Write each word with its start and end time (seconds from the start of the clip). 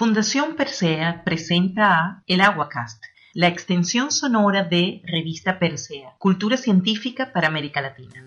Fundación 0.00 0.56
Persea 0.56 1.24
presenta 1.26 1.92
a 1.92 2.22
El 2.26 2.40
Aguacast, 2.40 3.04
la 3.34 3.48
extensión 3.48 4.10
sonora 4.10 4.64
de 4.64 5.02
Revista 5.04 5.58
Persea, 5.58 6.14
Cultura 6.16 6.56
Científica 6.56 7.34
para 7.34 7.48
América 7.48 7.82
Latina. 7.82 8.24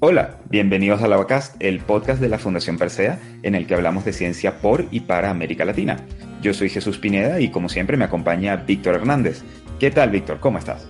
Hola, 0.00 0.38
bienvenidos 0.48 1.02
al 1.02 1.12
Aguacast, 1.12 1.56
el 1.60 1.80
podcast 1.80 2.18
de 2.18 2.30
la 2.30 2.38
Fundación 2.38 2.78
Persea, 2.78 3.20
en 3.42 3.54
el 3.54 3.66
que 3.66 3.74
hablamos 3.74 4.06
de 4.06 4.14
ciencia 4.14 4.62
por 4.62 4.86
y 4.90 5.00
para 5.00 5.28
América 5.28 5.66
Latina. 5.66 5.98
Yo 6.40 6.54
soy 6.54 6.70
Jesús 6.70 6.96
Pineda 6.96 7.40
y 7.40 7.50
como 7.50 7.68
siempre 7.68 7.98
me 7.98 8.06
acompaña 8.06 8.56
Víctor 8.56 8.94
Hernández, 8.94 9.44
¿Qué 9.78 9.92
tal, 9.92 10.10
Víctor? 10.10 10.40
¿Cómo 10.40 10.58
estás? 10.58 10.88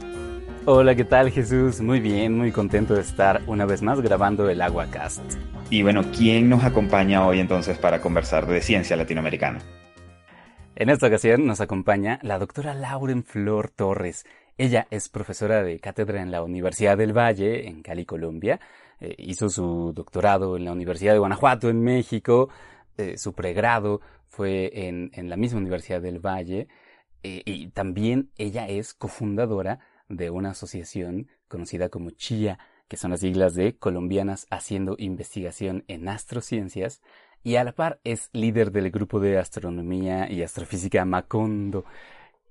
Hola, 0.65 0.95
¿qué 0.95 1.05
tal, 1.05 1.31
Jesús? 1.31 1.83
Muy 1.83 2.01
bien, 2.01 2.39
muy 2.39 2.53
contento 2.53 2.95
de 2.95 3.03
estar 3.03 3.43
una 3.47 3.67
vez 3.67 3.83
más 3.83 4.01
grabando 4.01 4.49
el 4.49 4.63
Aguacast. 4.63 5.21
Y 5.69 5.83
bueno, 5.83 6.05
¿quién 6.17 6.49
nos 6.49 6.65
acompaña 6.65 7.27
hoy 7.27 7.39
entonces 7.39 7.77
para 7.77 8.01
conversar 8.01 8.47
de 8.47 8.63
ciencia 8.63 8.97
latinoamericana? 8.97 9.59
En 10.75 10.89
esta 10.89 11.09
ocasión 11.09 11.45
nos 11.45 11.61
acompaña 11.61 12.19
la 12.23 12.39
doctora 12.39 12.73
Lauren 12.73 13.25
Flor 13.25 13.69
Torres. 13.69 14.25
Ella 14.57 14.87
es 14.91 15.11
profesora 15.11 15.63
de 15.63 15.79
cátedra 15.81 16.23
en 16.23 16.31
la 16.31 16.43
Universidad 16.43 16.97
del 16.97 17.13
Valle, 17.13 17.69
en 17.69 17.83
Cali, 17.83 18.07
Colombia. 18.07 18.59
Eh, 19.01 19.15
hizo 19.19 19.51
su 19.51 19.93
doctorado 19.95 20.57
en 20.57 20.65
la 20.65 20.73
Universidad 20.73 21.13
de 21.13 21.19
Guanajuato, 21.19 21.69
en 21.69 21.83
México. 21.83 22.49
Eh, 22.97 23.19
su 23.19 23.35
pregrado 23.35 24.01
fue 24.29 24.71
en, 24.89 25.11
en 25.13 25.29
la 25.29 25.37
misma 25.37 25.59
Universidad 25.59 26.01
del 26.01 26.21
Valle. 26.21 26.69
Eh, 27.23 27.43
y 27.45 27.69
también 27.69 28.31
ella 28.37 28.69
es 28.69 28.95
cofundadora 28.95 29.81
de 30.09 30.31
una 30.31 30.51
asociación 30.51 31.29
conocida 31.49 31.89
como 31.89 32.11
CHIA, 32.11 32.59
que 32.89 32.97
son 32.97 33.11
las 33.11 33.21
siglas 33.21 33.55
de 33.55 33.77
Colombianas 33.77 34.47
Haciendo 34.51 34.97
Investigación 34.99 35.85
en 35.89 36.09
Astrociencias, 36.09 37.03
y 37.43 37.57
a 37.57 37.65
la 37.65 37.73
par 37.73 38.01
es 38.05 38.31
líder 38.33 38.73
del 38.73 38.91
grupo 38.91 39.21
de 39.21 39.39
astronomía 39.39 40.31
y 40.31 40.43
astrofísica 40.43 41.05
Macondo, 41.05 41.85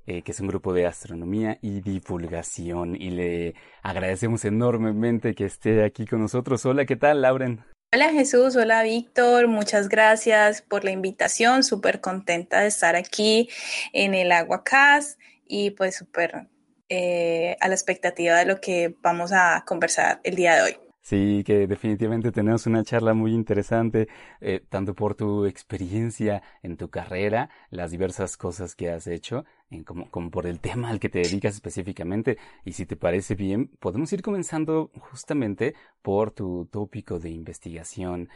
eh, 0.05 0.21
que 0.21 0.31
es 0.31 0.39
un 0.39 0.47
grupo 0.47 0.73
de 0.73 0.85
astronomía 0.85 1.57
y 1.61 1.81
divulgación, 1.81 2.95
y 2.95 3.09
le 3.09 3.55
agradecemos 3.81 4.45
enormemente 4.45 5.33
que 5.35 5.45
esté 5.45 5.83
aquí 5.83 6.05
con 6.05 6.21
nosotros. 6.21 6.65
Hola, 6.65 6.85
¿qué 6.85 6.95
tal, 6.95 7.21
Lauren? 7.21 7.63
Hola 7.93 8.11
Jesús, 8.11 8.57
hola 8.57 8.83
Víctor, 8.83 9.47
muchas 9.47 9.87
gracias 9.87 10.61
por 10.61 10.83
la 10.83 10.91
invitación, 10.91 11.63
súper 11.63 12.01
contenta 12.01 12.59
de 12.59 12.67
estar 12.67 12.97
aquí 12.97 13.47
en 13.93 14.13
el 14.13 14.33
Aguacás 14.33 15.17
y 15.47 15.71
pues 15.71 15.95
súper 15.95 16.49
eh, 16.89 17.55
a 17.61 17.69
la 17.69 17.75
expectativa 17.75 18.35
de 18.35 18.45
lo 18.45 18.59
que 18.59 18.93
vamos 19.01 19.31
a 19.31 19.63
conversar 19.65 20.19
el 20.25 20.35
día 20.35 20.55
de 20.55 20.61
hoy. 20.63 20.86
Sí, 21.07 21.41
que 21.45 21.67
definitivamente 21.67 22.33
tenemos 22.33 22.67
una 22.67 22.83
charla 22.83 23.13
muy 23.13 23.33
interesante, 23.33 24.09
eh, 24.41 24.61
tanto 24.67 24.93
por 24.93 25.15
tu 25.15 25.45
experiencia 25.45 26.43
en 26.63 26.75
tu 26.75 26.89
carrera, 26.89 27.49
las 27.69 27.91
diversas 27.91 28.35
cosas 28.35 28.75
que 28.75 28.89
has 28.89 29.07
hecho, 29.07 29.45
como, 29.85 30.11
como, 30.11 30.31
por 30.31 30.45
el 30.45 30.59
tema 30.59 30.89
al 30.89 30.99
que 30.99 31.07
te 31.07 31.19
dedicas 31.19 31.53
específicamente. 31.53 32.37
Y 32.65 32.73
si 32.73 32.85
te 32.85 32.97
parece 32.97 33.35
bien, 33.35 33.69
podemos 33.79 34.11
ir 34.11 34.21
comenzando 34.21 34.91
justamente 34.99 35.75
por 36.01 36.31
tu 36.31 36.65
tópico 36.65 37.19
de 37.19 37.29
investigación. 37.29 38.27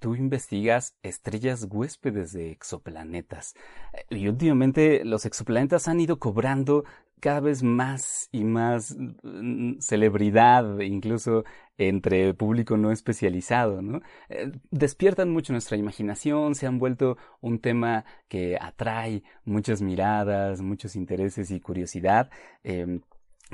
Tú 0.00 0.16
investigas 0.16 0.96
estrellas 1.04 1.68
huéspedes 1.70 2.32
de 2.32 2.50
exoplanetas. 2.50 3.54
Y 4.10 4.26
últimamente 4.26 5.04
los 5.04 5.26
exoplanetas 5.26 5.86
han 5.86 6.00
ido 6.00 6.18
cobrando 6.18 6.84
cada 7.20 7.40
vez 7.40 7.62
más 7.62 8.28
y 8.32 8.44
más 8.44 8.96
mm, 9.22 9.78
celebridad, 9.80 10.80
incluso 10.80 11.44
entre 11.78 12.32
público 12.34 12.76
no 12.76 12.90
especializado, 12.90 13.82
¿no? 13.82 14.00
Eh, 14.28 14.52
despiertan 14.70 15.30
mucho 15.30 15.52
nuestra 15.52 15.76
imaginación, 15.76 16.54
se 16.54 16.66
han 16.66 16.78
vuelto 16.78 17.18
un 17.40 17.58
tema 17.60 18.04
que 18.28 18.58
atrae 18.60 19.22
muchas 19.44 19.82
miradas, 19.82 20.60
muchos 20.62 20.96
intereses 20.96 21.50
y 21.50 21.60
curiosidad. 21.60 22.30
Em, 22.64 23.00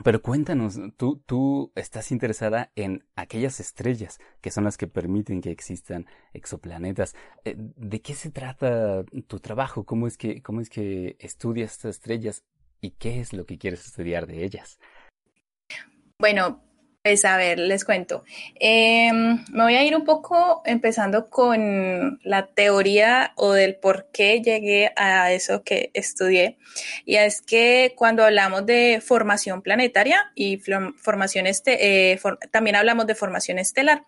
pero 0.04 0.22
cuéntanos, 0.22 0.81
tú, 0.97 1.22
tú 1.26 1.70
estás 1.75 2.12
interesada 2.12 2.72
en 2.76 3.04
aquellas 3.15 3.60
estrellas 3.60 4.19
que 4.41 4.50
son 4.50 4.65
las 4.65 4.78
que 4.78 4.86
permiten 4.86 5.42
que 5.42 5.50
existan 5.50 6.06
exoplanetas. 6.32 7.15
Eh, 7.44 7.56
¿De 7.59 8.00
qué 8.00 8.15
se 8.15 8.31
trata 8.31 9.04
tu 9.26 9.38
trabajo? 9.38 9.84
¿Cómo 9.84 10.06
es 10.06 10.16
que, 10.16 10.41
cómo 10.42 10.62
es 10.62 10.70
que 10.70 11.16
estudias 11.19 11.72
estas 11.72 11.97
estrellas 11.97 12.42
y 12.82 12.91
qué 12.91 13.20
es 13.20 13.32
lo 13.32 13.47
que 13.47 13.56
quieres 13.56 13.87
estudiar 13.87 14.26
de 14.26 14.44
ellas? 14.44 14.78
Bueno, 16.19 16.62
pues 17.03 17.25
a 17.25 17.37
ver, 17.37 17.59
les 17.59 17.84
cuento. 17.84 18.22
Em, 18.60 19.44
me 19.50 19.62
voy 19.65 19.75
a 19.75 19.84
ir 19.84 19.97
un 19.97 20.04
poco 20.04 20.62
empezando 20.65 21.31
con 21.31 22.21
la 22.22 22.47
teoría 22.47 23.32
o 23.37 23.53
del 23.53 23.76
por 23.76 24.10
qué 24.12 24.41
llegué 24.41 24.92
a 24.97 25.32
eso 25.32 25.65
que 25.65 25.91
estudié. 25.94 26.59
Y 27.04 27.16
es 27.16 27.41
que 27.41 27.94
cuando 27.97 28.25
hablamos 28.25 28.66
de 28.66 29.00
formación 29.04 29.62
planetaria 29.62 30.31
y 30.34 30.59
formación 30.59 31.47
este, 31.47 32.12
eh, 32.12 32.21
también 32.50 32.76
hablamos 32.76 33.06
de 33.06 33.15
formación 33.15 33.59
estelar. 33.59 34.04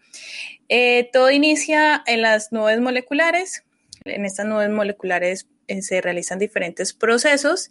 Eh, 0.68 1.10
todo 1.12 1.30
inicia 1.30 2.02
en 2.06 2.22
las 2.22 2.52
nubes 2.52 2.80
moleculares. 2.80 3.64
En 4.04 4.24
estas 4.24 4.46
nubes 4.46 4.70
moleculares 4.70 5.48
eh, 5.68 5.82
se 5.82 6.00
realizan 6.00 6.38
diferentes 6.38 6.92
procesos 6.92 7.70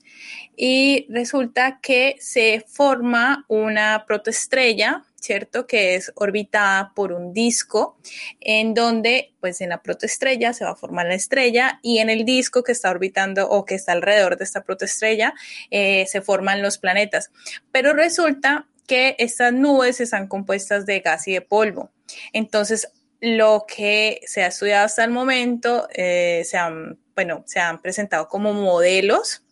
y 0.55 1.05
resulta 1.09 1.79
que 1.81 2.15
se 2.19 2.63
forma 2.67 3.45
una 3.47 4.05
protoestrella 4.05 5.03
¿cierto? 5.23 5.65
Que 5.67 5.95
es 5.95 6.11
orbitada 6.15 6.91
por 6.93 7.13
un 7.13 7.33
disco 7.33 7.97
en 8.41 8.73
donde, 8.73 9.33
pues 9.39 9.61
en 9.61 9.69
la 9.69 9.81
protoestrella 9.81 10.53
se 10.53 10.65
va 10.65 10.71
a 10.71 10.75
formar 10.75 11.07
la 11.07 11.15
estrella 11.15 11.79
y 11.81 11.99
en 11.99 12.09
el 12.09 12.25
disco 12.25 12.61
que 12.61 12.73
está 12.73 12.91
orbitando 12.91 13.49
o 13.49 13.65
que 13.65 13.75
está 13.75 13.93
alrededor 13.93 14.37
de 14.37 14.43
esta 14.43 14.63
protoestrella 14.63 15.33
eh, 15.71 16.05
se 16.07 16.21
forman 16.21 16.61
los 16.61 16.77
planetas. 16.77 17.31
Pero 17.71 17.93
resulta 17.93 18.67
que 18.85 19.15
estas 19.17 19.53
nubes 19.53 20.01
están 20.01 20.27
compuestas 20.27 20.85
de 20.85 20.99
gas 20.99 21.27
y 21.29 21.33
de 21.33 21.41
polvo. 21.41 21.89
Entonces, 22.33 22.89
lo 23.21 23.65
que 23.65 24.19
se 24.25 24.43
ha 24.43 24.47
estudiado 24.47 24.85
hasta 24.85 25.05
el 25.05 25.11
momento, 25.11 25.87
eh, 25.93 26.43
se 26.43 26.57
han, 26.57 26.99
bueno, 27.15 27.43
se 27.47 27.59
han 27.59 27.81
presentado 27.81 28.27
como 28.27 28.53
modelos 28.53 29.43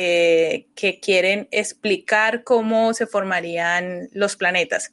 eh, 0.00 0.68
que 0.76 1.00
quieren 1.00 1.48
explicar 1.50 2.44
cómo 2.44 2.94
se 2.94 3.08
formarían 3.08 4.08
los 4.12 4.36
planetas. 4.36 4.92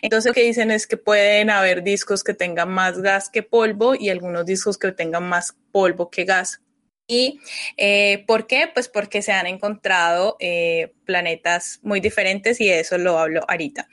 Entonces 0.00 0.28
lo 0.28 0.32
que 0.32 0.44
dicen 0.44 0.70
es 0.70 0.86
que 0.86 0.96
pueden 0.96 1.50
haber 1.50 1.82
discos 1.82 2.22
que 2.22 2.34
tengan 2.34 2.70
más 2.70 3.00
gas 3.00 3.30
que 3.30 3.42
polvo 3.42 3.96
y 3.96 4.10
algunos 4.10 4.46
discos 4.46 4.78
que 4.78 4.92
tengan 4.92 5.28
más 5.28 5.56
polvo 5.72 6.08
que 6.08 6.24
gas. 6.24 6.60
¿Y 7.08 7.40
eh, 7.76 8.22
por 8.28 8.46
qué? 8.46 8.70
Pues 8.72 8.88
porque 8.88 9.22
se 9.22 9.32
han 9.32 9.48
encontrado 9.48 10.36
eh, 10.38 10.92
planetas 11.04 11.80
muy 11.82 11.98
diferentes 11.98 12.60
y 12.60 12.68
de 12.68 12.78
eso 12.78 12.96
lo 12.96 13.18
hablo 13.18 13.44
ahorita. 13.48 13.88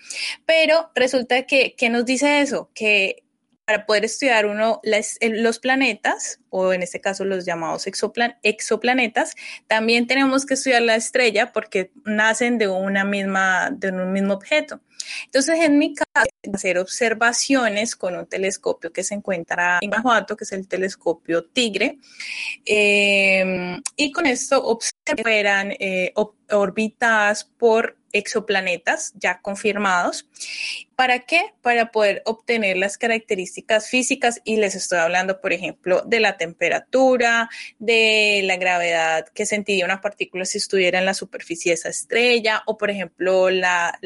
Pero 0.46 0.92
resulta 0.94 1.48
que, 1.48 1.74
¿qué 1.76 1.90
nos 1.90 2.06
dice 2.06 2.42
eso? 2.42 2.70
Que 2.76 3.24
para 3.72 3.86
poder 3.86 4.04
estudiar 4.04 4.48
uno 4.48 4.82
los 5.22 5.59
planetas, 5.59 6.42
o 6.50 6.74
en 6.74 6.82
este 6.82 7.00
caso 7.00 7.24
los 7.24 7.46
llamados 7.46 7.88
exoplanetas, 7.88 9.34
también 9.68 10.08
tenemos 10.08 10.46
que 10.46 10.56
estudiar 10.56 10.82
la 10.82 10.98
estrella 10.98 11.54
porque 11.54 11.92
nacen 12.04 12.58
de 12.58 12.68
una 12.68 13.06
misma, 13.06 13.70
de 13.72 13.92
un 13.92 14.12
mismo 14.12 14.34
objeto. 14.34 14.82
Entonces, 15.24 15.62
en 15.62 15.78
mi 15.78 15.96
caso, 15.96 16.28
hacer 16.54 16.80
observaciones 16.80 17.96
con 17.96 18.18
un 18.18 18.26
telescopio 18.26 18.92
que 18.92 19.04
se 19.04 19.16
encuentra 19.16 19.80
en 19.82 19.90
Guanajuato, 19.90 20.36
que 20.36 20.44
es 20.44 20.52
el 20.52 20.68
telescopio 20.68 21.46
Tigre, 21.46 21.98
eh, 22.66 23.80
y 23.96 24.12
con 24.12 24.26
esto 24.26 24.62
observan 24.66 25.72
eh, 25.80 26.14
orbitadas 26.50 27.46
por 27.46 27.98
exoplanetas 28.12 29.14
ya 29.16 29.42
confirmados. 29.42 30.28
¿Para 30.96 31.20
qué? 31.20 31.53
Para 31.61 31.91
poder 31.91 32.22
obtener 32.26 32.78
las 32.78 32.97
características 32.97 33.90
físicas 33.90 34.41
y 34.43 34.58
les 34.58 34.76
estoy 34.76 34.99
hablando, 34.99 35.41
por 35.41 35.52
ejemplo, 35.52 36.03
de 36.05 36.20
la 36.20 36.38
temperatura, 36.38 37.49
de 37.79 38.41
la 38.43 38.58
gravedad 38.58 39.26
que 39.34 39.46
sentiría 39.46 39.85
una 39.85 40.02
partícula 40.02 40.46
si 40.46 40.59
estuviera 40.59 40.99
en 40.99 41.05
la 41.05 41.14
superficie 41.14 41.72
de 41.72 41.76
esa 41.76 41.90
estrella 41.90 42.61
o, 42.67 42.78
por 42.78 42.91
ejemplo, 42.91 43.49
la, 43.49 43.97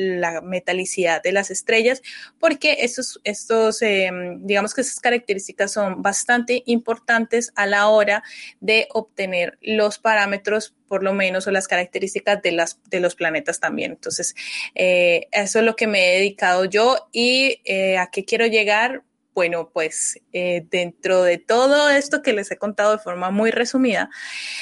metalicidad 0.44 1.22
de 1.22 1.32
las 1.32 1.52
estrellas, 1.52 2.02
porque 2.40 2.78
estos, 2.82 3.20
estos 3.24 3.82
em, 3.82 4.46
digamos 4.46 4.74
que 4.74 4.82
esas 4.82 5.00
características 5.00 5.74
son 5.74 6.02
bastante 6.02 6.64
importantes 6.66 7.52
a 7.56 7.66
la 7.66 7.90
hora 7.90 8.24
de 8.60 8.88
obtener 8.92 9.58
los 9.62 10.00
parámetros 10.00 10.74
por 10.88 11.04
lo 11.04 11.14
menos, 11.14 11.48
o 11.48 11.52
las 11.52 11.68
características 11.68 12.42
de 12.42 13.00
los 13.00 13.16
planetas 13.16 13.60
también. 13.60 13.94
Entonces, 13.94 14.36
eh, 14.76 15.28
eso 15.32 15.60
es 15.60 15.66
lo 15.66 15.76
que 15.76 15.88
me 15.88 16.08
he 16.08 16.18
dedicado 16.18 16.66
yo 16.66 16.85
y 17.12 17.62
eh, 17.66 17.98
a 17.98 18.08
qué 18.08 18.26
quiero 18.26 18.46
llegar. 18.48 19.04
Bueno, 19.34 19.70
pues 19.74 20.22
eh, 20.32 20.66
dentro 20.70 21.24
de 21.24 21.38
todo 21.38 21.90
esto 21.90 22.22
que 22.22 22.32
les 22.32 22.50
he 22.52 22.58
contado 22.58 22.94
de 22.94 23.04
forma 23.04 23.32
muy 23.32 23.52
resumida, 23.52 24.10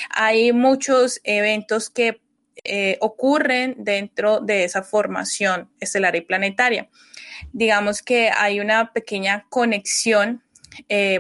hay 0.09 0.51
muchos 0.51 1.19
eventos 1.23 1.91
que 1.91 2.21
eh, 2.63 2.97
ocurren 2.99 3.75
dentro 3.77 4.39
de 4.39 4.63
esa 4.63 4.81
formación 4.81 5.69
estelar 5.79 6.15
y 6.15 6.21
planetaria. 6.21 6.89
Digamos 7.51 8.01
que 8.01 8.31
hay 8.35 8.59
una 8.59 8.93
pequeña 8.93 9.45
conexión, 9.49 10.43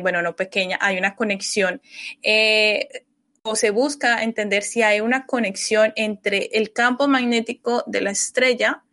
bueno, 0.01 0.23
no 0.23 0.35
pequeña, 0.35 0.79
hay 0.81 0.97
una 0.97 1.15
conexión 1.15 1.79
o 3.43 3.55
se 3.55 3.69
busca 3.69 4.23
entender 4.23 4.63
si 4.63 4.81
hay 4.81 5.01
una 5.01 5.27
conexión 5.27 5.93
entre 5.95 6.49
el 6.53 6.73
campo 6.73 7.07
magnético 7.07 7.83
de 7.85 8.01
la 8.01 8.11
estrella 8.11 8.83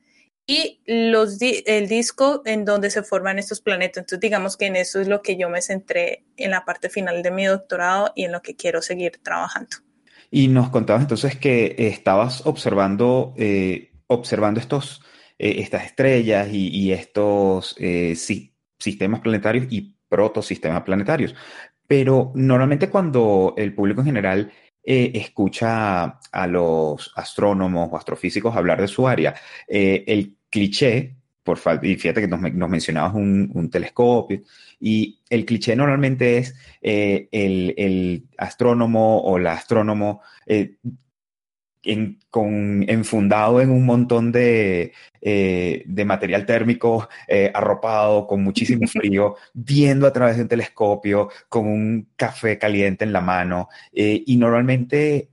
y 0.50 0.80
los 0.84 1.38
el 1.40 1.86
disco 1.86 2.42
en 2.44 2.64
donde 2.64 2.90
se 2.90 3.04
forman 3.04 3.38
estos 3.38 3.60
planetas. 3.60 3.98
Entonces, 3.98 4.18
digamos 4.18 4.56
que 4.56 4.66
en 4.66 4.74
eso 4.74 5.00
es 5.00 5.06
lo 5.06 5.22
que 5.22 5.36
yo 5.36 5.48
me 5.48 5.62
centré 5.62 6.24
en 6.36 6.50
la 6.50 6.64
parte 6.64 6.88
final 6.88 7.22
de 7.22 7.30
mi 7.30 7.44
doctorado 7.44 8.10
y 8.16 8.24
en 8.24 8.32
lo 8.32 8.42
que 8.42 8.56
quiero 8.56 8.82
seguir 8.82 9.20
trabajando. 9.22 9.76
Y 10.28 10.48
nos 10.48 10.70
contabas 10.70 11.02
entonces 11.02 11.36
que 11.36 11.76
estabas 11.78 12.44
observando, 12.46 13.32
eh, 13.36 13.92
observando 14.08 14.58
estos, 14.58 15.02
eh, 15.38 15.54
estas 15.58 15.84
estrellas 15.84 16.48
y, 16.50 16.90
estos 16.90 17.76
eh, 17.78 18.16
sistemas 18.16 19.20
planetarios 19.20 19.66
y 19.70 19.94
protosistemas 20.08 20.82
planetarios. 20.82 21.32
Pero 21.86 22.32
normalmente 22.34 22.90
cuando 22.90 23.54
el 23.56 23.72
público 23.72 24.00
en 24.00 24.06
general 24.06 24.52
escucha 24.82 26.18
a 26.32 26.46
los 26.48 27.12
astrónomos 27.14 27.90
o 27.92 27.96
astrofísicos 27.96 28.56
hablar 28.56 28.80
de 28.80 28.88
su 28.88 29.06
área, 29.06 29.34
el 29.68 30.39
cliché, 30.50 31.16
por 31.42 31.58
y 31.82 31.96
fíjate 31.96 32.20
que 32.20 32.28
nos, 32.28 32.40
mencionabas 32.68 33.14
un, 33.14 33.70
telescopio, 33.70 34.42
y 34.78 35.20
el 35.30 35.44
cliché 35.44 35.74
normalmente 35.76 36.38
es 36.38 36.54
eh, 36.82 37.28
el, 37.32 38.24
astrónomo 38.36 39.22
o 39.22 39.38
la 39.38 39.52
astrónomo 39.52 40.22
eh, 40.46 40.76
enfundado 41.82 43.60
en 43.60 43.70
un 43.70 43.86
montón 43.86 44.32
de, 44.32 44.92
eh, 45.20 45.82
de 45.86 46.04
material 46.04 46.46
térmico 46.46 47.08
arropado, 47.54 48.26
con 48.26 48.42
muchísimo 48.42 48.86
frío, 48.88 49.36
viendo 49.54 50.06
a 50.06 50.12
través 50.12 50.36
de 50.36 50.42
un 50.42 50.48
telescopio, 50.48 51.30
con 51.48 51.66
un 51.66 52.08
café 52.16 52.58
caliente 52.58 53.04
en 53.04 53.12
la 53.12 53.20
mano. 53.20 53.68
y 53.92 54.36
normalmente 54.36 55.28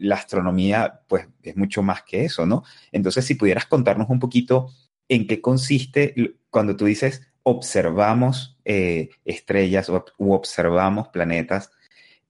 la 0.00 0.16
astronomía, 0.16 1.00
pues, 1.06 1.26
es 1.42 1.56
mucho 1.56 1.82
más 1.82 2.02
que 2.02 2.24
eso, 2.24 2.46
¿no? 2.46 2.64
Entonces, 2.92 3.24
si 3.24 3.34
pudieras 3.34 3.66
contarnos 3.66 4.08
un 4.10 4.18
poquito 4.18 4.70
en 5.08 5.26
qué 5.26 5.40
consiste 5.40 6.14
cuando 6.50 6.76
tú 6.76 6.86
dices 6.86 7.22
observamos 7.44 8.58
eh, 8.64 9.10
estrellas 9.24 9.88
u 10.18 10.32
observamos 10.32 11.08
planetas, 11.08 11.70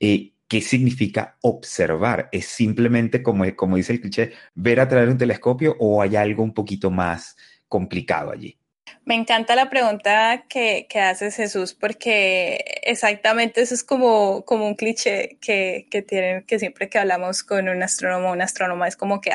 eh, 0.00 0.33
¿qué 0.48 0.60
significa 0.60 1.36
observar? 1.42 2.28
¿Es 2.32 2.46
simplemente, 2.46 3.22
como, 3.22 3.44
como 3.56 3.76
dice 3.76 3.92
el 3.92 4.00
cliché, 4.00 4.32
ver 4.54 4.80
a 4.80 4.88
través 4.88 5.06
de 5.08 5.12
un 5.12 5.18
telescopio 5.18 5.76
o 5.78 6.02
hay 6.02 6.16
algo 6.16 6.42
un 6.42 6.54
poquito 6.54 6.90
más 6.90 7.36
complicado 7.68 8.30
allí? 8.30 8.58
Me 9.06 9.14
encanta 9.14 9.54
la 9.54 9.68
pregunta 9.68 10.44
que, 10.48 10.86
que, 10.88 11.00
haces, 11.00 11.36
Jesús, 11.36 11.74
porque 11.74 12.64
exactamente 12.84 13.60
eso 13.60 13.74
es 13.74 13.84
como, 13.84 14.44
como 14.44 14.66
un 14.66 14.74
cliché 14.74 15.38
que, 15.40 15.86
que 15.90 16.00
tienen, 16.02 16.44
que 16.44 16.58
siempre 16.58 16.88
que 16.88 16.98
hablamos 16.98 17.42
con 17.42 17.68
un 17.68 17.82
astrónomo 17.82 18.30
o 18.30 18.32
una 18.32 18.44
astrónoma 18.44 18.88
es 18.88 18.96
como 18.96 19.20
que 19.20 19.32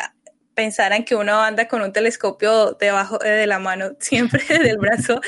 pensaran 0.55 1.05
que 1.05 1.15
uno 1.15 1.39
anda 1.39 1.67
con 1.67 1.81
un 1.81 1.93
telescopio 1.93 2.73
debajo 2.73 3.17
de 3.19 3.47
la 3.47 3.59
mano, 3.59 3.91
siempre 3.99 4.41
del 4.59 4.77
brazo, 4.77 5.21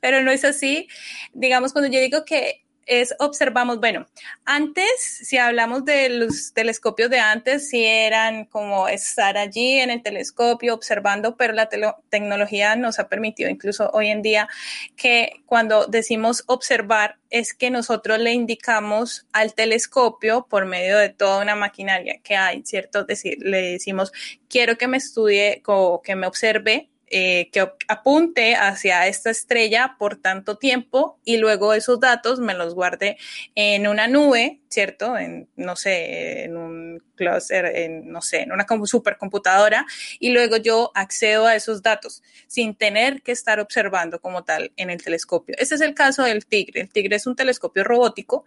pero 0.00 0.22
no 0.22 0.30
es 0.30 0.44
así. 0.44 0.88
Digamos, 1.34 1.72
cuando 1.72 1.90
yo 1.90 2.00
digo 2.00 2.24
que 2.24 2.64
es 2.88 3.14
observamos, 3.18 3.78
bueno, 3.78 4.06
antes, 4.44 4.86
si 4.98 5.36
hablamos 5.36 5.84
de 5.84 6.08
los 6.08 6.52
telescopios 6.54 7.10
de 7.10 7.20
antes, 7.20 7.68
si 7.68 7.84
eran 7.84 8.46
como 8.46 8.88
estar 8.88 9.36
allí 9.36 9.78
en 9.78 9.90
el 9.90 10.02
telescopio 10.02 10.74
observando, 10.74 11.36
pero 11.36 11.52
la 11.52 11.68
tecnología 12.08 12.74
nos 12.76 12.98
ha 12.98 13.08
permitido 13.08 13.50
incluso 13.50 13.90
hoy 13.92 14.08
en 14.08 14.22
día 14.22 14.48
que 14.96 15.42
cuando 15.46 15.86
decimos 15.86 16.44
observar 16.46 17.18
es 17.30 17.52
que 17.52 17.70
nosotros 17.70 18.18
le 18.18 18.32
indicamos 18.32 19.26
al 19.32 19.54
telescopio 19.54 20.46
por 20.48 20.64
medio 20.64 20.96
de 20.96 21.10
toda 21.10 21.42
una 21.42 21.54
maquinaria 21.54 22.20
que 22.22 22.36
hay, 22.36 22.62
¿cierto? 22.64 23.04
Decir, 23.04 23.36
le 23.40 23.72
decimos, 23.72 24.12
quiero 24.48 24.78
que 24.78 24.88
me 24.88 24.96
estudie 24.96 25.62
o 25.66 26.00
que 26.02 26.16
me 26.16 26.26
observe 26.26 26.88
eh, 27.10 27.48
que 27.52 27.66
apunte 27.88 28.54
hacia 28.54 29.06
esta 29.06 29.30
estrella 29.30 29.96
por 29.98 30.16
tanto 30.16 30.58
tiempo 30.58 31.18
y 31.24 31.38
luego 31.38 31.72
esos 31.72 32.00
datos 32.00 32.38
me 32.38 32.54
los 32.54 32.74
guarde 32.74 33.16
en 33.54 33.88
una 33.88 34.08
nube, 34.08 34.60
¿cierto? 34.68 35.16
En, 35.16 35.48
no 35.56 35.76
sé, 35.76 36.44
en 36.44 36.56
un 36.56 37.02
cluster, 37.14 37.66
en, 37.66 38.10
no 38.10 38.20
sé, 38.22 38.42
en 38.42 38.52
una 38.52 38.66
supercomputadora 38.84 39.86
y 40.18 40.30
luego 40.30 40.56
yo 40.56 40.92
accedo 40.94 41.46
a 41.46 41.56
esos 41.56 41.82
datos 41.82 42.22
sin 42.46 42.74
tener 42.74 43.22
que 43.22 43.32
estar 43.32 43.60
observando 43.60 44.20
como 44.20 44.44
tal 44.44 44.72
en 44.76 44.90
el 44.90 45.02
telescopio. 45.02 45.54
Este 45.58 45.74
es 45.74 45.80
el 45.80 45.94
caso 45.94 46.24
del 46.24 46.46
Tigre. 46.46 46.82
El 46.82 46.90
Tigre 46.90 47.16
es 47.16 47.26
un 47.26 47.36
telescopio 47.36 47.84
robótico 47.84 48.44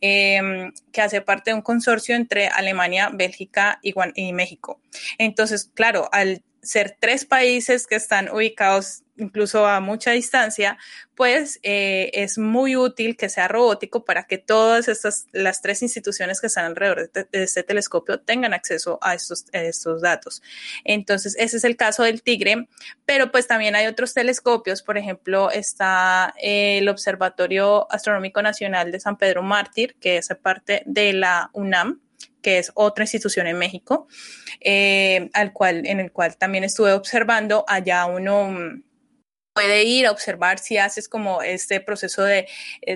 em, 0.00 0.72
que 0.92 1.02
hace 1.02 1.20
parte 1.20 1.50
de 1.50 1.54
un 1.54 1.62
consorcio 1.62 2.16
entre 2.16 2.48
Alemania, 2.48 3.10
Bélgica 3.12 3.78
y, 3.82 3.94
y 4.14 4.32
México. 4.32 4.80
Entonces, 5.18 5.70
claro, 5.74 6.08
al 6.12 6.42
ser 6.62 6.96
tres 6.98 7.24
países 7.24 7.86
que 7.86 7.96
están 7.96 8.30
ubicados 8.30 9.04
incluso 9.18 9.66
a 9.66 9.80
mucha 9.80 10.12
distancia, 10.12 10.78
pues 11.14 11.58
eh, 11.62 12.10
es 12.14 12.38
muy 12.38 12.76
útil 12.76 13.16
que 13.16 13.28
sea 13.28 13.48
robótico 13.48 14.04
para 14.04 14.24
que 14.24 14.38
todas 14.38 14.88
estas, 14.88 15.26
las 15.32 15.60
tres 15.60 15.82
instituciones 15.82 16.40
que 16.40 16.46
están 16.46 16.64
alrededor 16.64 17.10
de, 17.12 17.26
este 17.32 17.64
telescopio 17.64 18.20
tengan 18.20 18.54
acceso 18.54 18.98
a 19.02 19.14
estos, 19.14 19.46
estos 19.52 20.00
datos. 20.00 20.42
Entonces, 20.84 21.34
ese 21.38 21.56
es 21.56 21.64
el 21.64 21.76
caso 21.76 22.04
del 22.04 22.22
Tigre, 22.22 22.68
pero 23.04 23.30
pues 23.30 23.46
también 23.46 23.74
hay 23.74 23.86
otros 23.86 24.14
telescopios, 24.14 24.82
por 24.82 24.96
ejemplo, 24.96 25.50
está 25.50 26.32
el 26.40 26.88
Observatorio 26.88 27.90
Astronómico 27.92 28.40
Nacional 28.40 28.92
de 28.92 29.00
San 29.00 29.18
Pedro 29.18 29.42
Mártir, 29.42 29.96
que 30.00 30.18
es 30.18 30.28
parte 30.40 30.82
de 30.86 31.12
la 31.12 31.50
UNAM, 31.52 32.00
que 32.42 32.58
es 32.58 32.70
otra 32.74 33.04
institución 33.04 33.46
en 33.46 33.58
México, 33.58 34.06
eh, 34.60 35.30
al 35.34 35.52
cual, 35.52 35.86
en 35.86 36.00
el 36.00 36.12
cual 36.12 36.36
también 36.36 36.64
estuve 36.64 36.92
observando. 36.92 37.64
Allá 37.66 38.06
uno 38.06 38.50
mm, 38.50 38.82
puede 39.52 39.84
ir 39.84 40.06
a 40.06 40.12
observar 40.12 40.58
si 40.58 40.78
haces 40.78 41.08
como 41.08 41.42
este 41.42 41.80
proceso 41.80 42.22
de, 42.22 42.48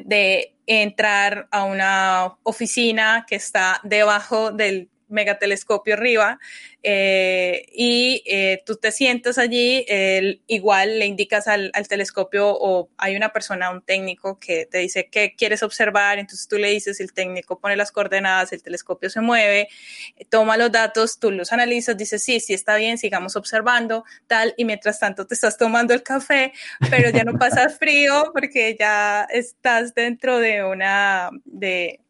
de 0.05 0.55
entrar 0.67 1.49
a 1.51 1.65
una 1.65 2.39
oficina 2.45 3.27
que 3.29 3.35
está 3.37 3.81
debajo 3.83 4.53
del 4.53 4.92
megatelescopio 5.13 5.95
arriba 5.95 6.39
eh, 6.83 7.67
y 7.73 8.23
eh, 8.27 8.63
tú 8.67 8.77
te 8.77 8.91
sientas 8.91 9.39
allí, 9.39 9.87
igual 10.47 10.99
le 10.99 11.07
indicas 11.07 11.47
al, 11.47 11.71
telescopio 11.89 12.49
o 12.49 12.89
hay 12.97 13.17
una 13.17 13.33
persona, 13.33 13.71
un 13.71 13.83
técnico 13.83 14.39
que 14.39 14.67
te 14.67 14.79
dice 14.79 15.09
qué 15.11 15.35
quieres 15.37 15.63
observar, 15.63 16.19
entonces 16.19 16.49
tú 16.49 16.57
le 16.57 16.71
dices, 16.71 17.01
el 17.01 17.13
técnico 17.13 17.59
pone 17.59 17.77
las 17.77 17.93
coordenadas, 17.93 18.53
el 18.53 18.63
telescopio 18.63 19.11
se 19.11 19.21
mueve, 19.21 19.69
toma 20.31 20.57
los 20.57 20.73
datos, 20.73 21.19
tú 21.19 21.31
los 21.31 21.53
analizas, 21.53 21.97
dices, 21.97 22.23
sí, 22.23 22.41
sí 22.41 22.55
está 22.55 22.77
bien, 22.77 22.99
sigamos 22.99 23.37
observando, 23.37 24.05
tal, 24.27 24.55
y 24.57 24.65
mientras 24.65 24.99
tanto 24.99 25.27
te 25.27 25.35
estás 25.35 25.57
tomando 25.57 25.95
el 25.95 26.03
café, 26.03 26.53
pero 26.91 27.11
ya 27.11 27.25
no 27.25 27.39
pasas 27.39 27.79
frío 27.79 28.31
porque 28.33 28.77
ya 28.79 29.27
estás 29.31 29.95
dentro 29.95 30.39
de 30.39 30.65
una, 30.65 31.31
de, 31.45 32.01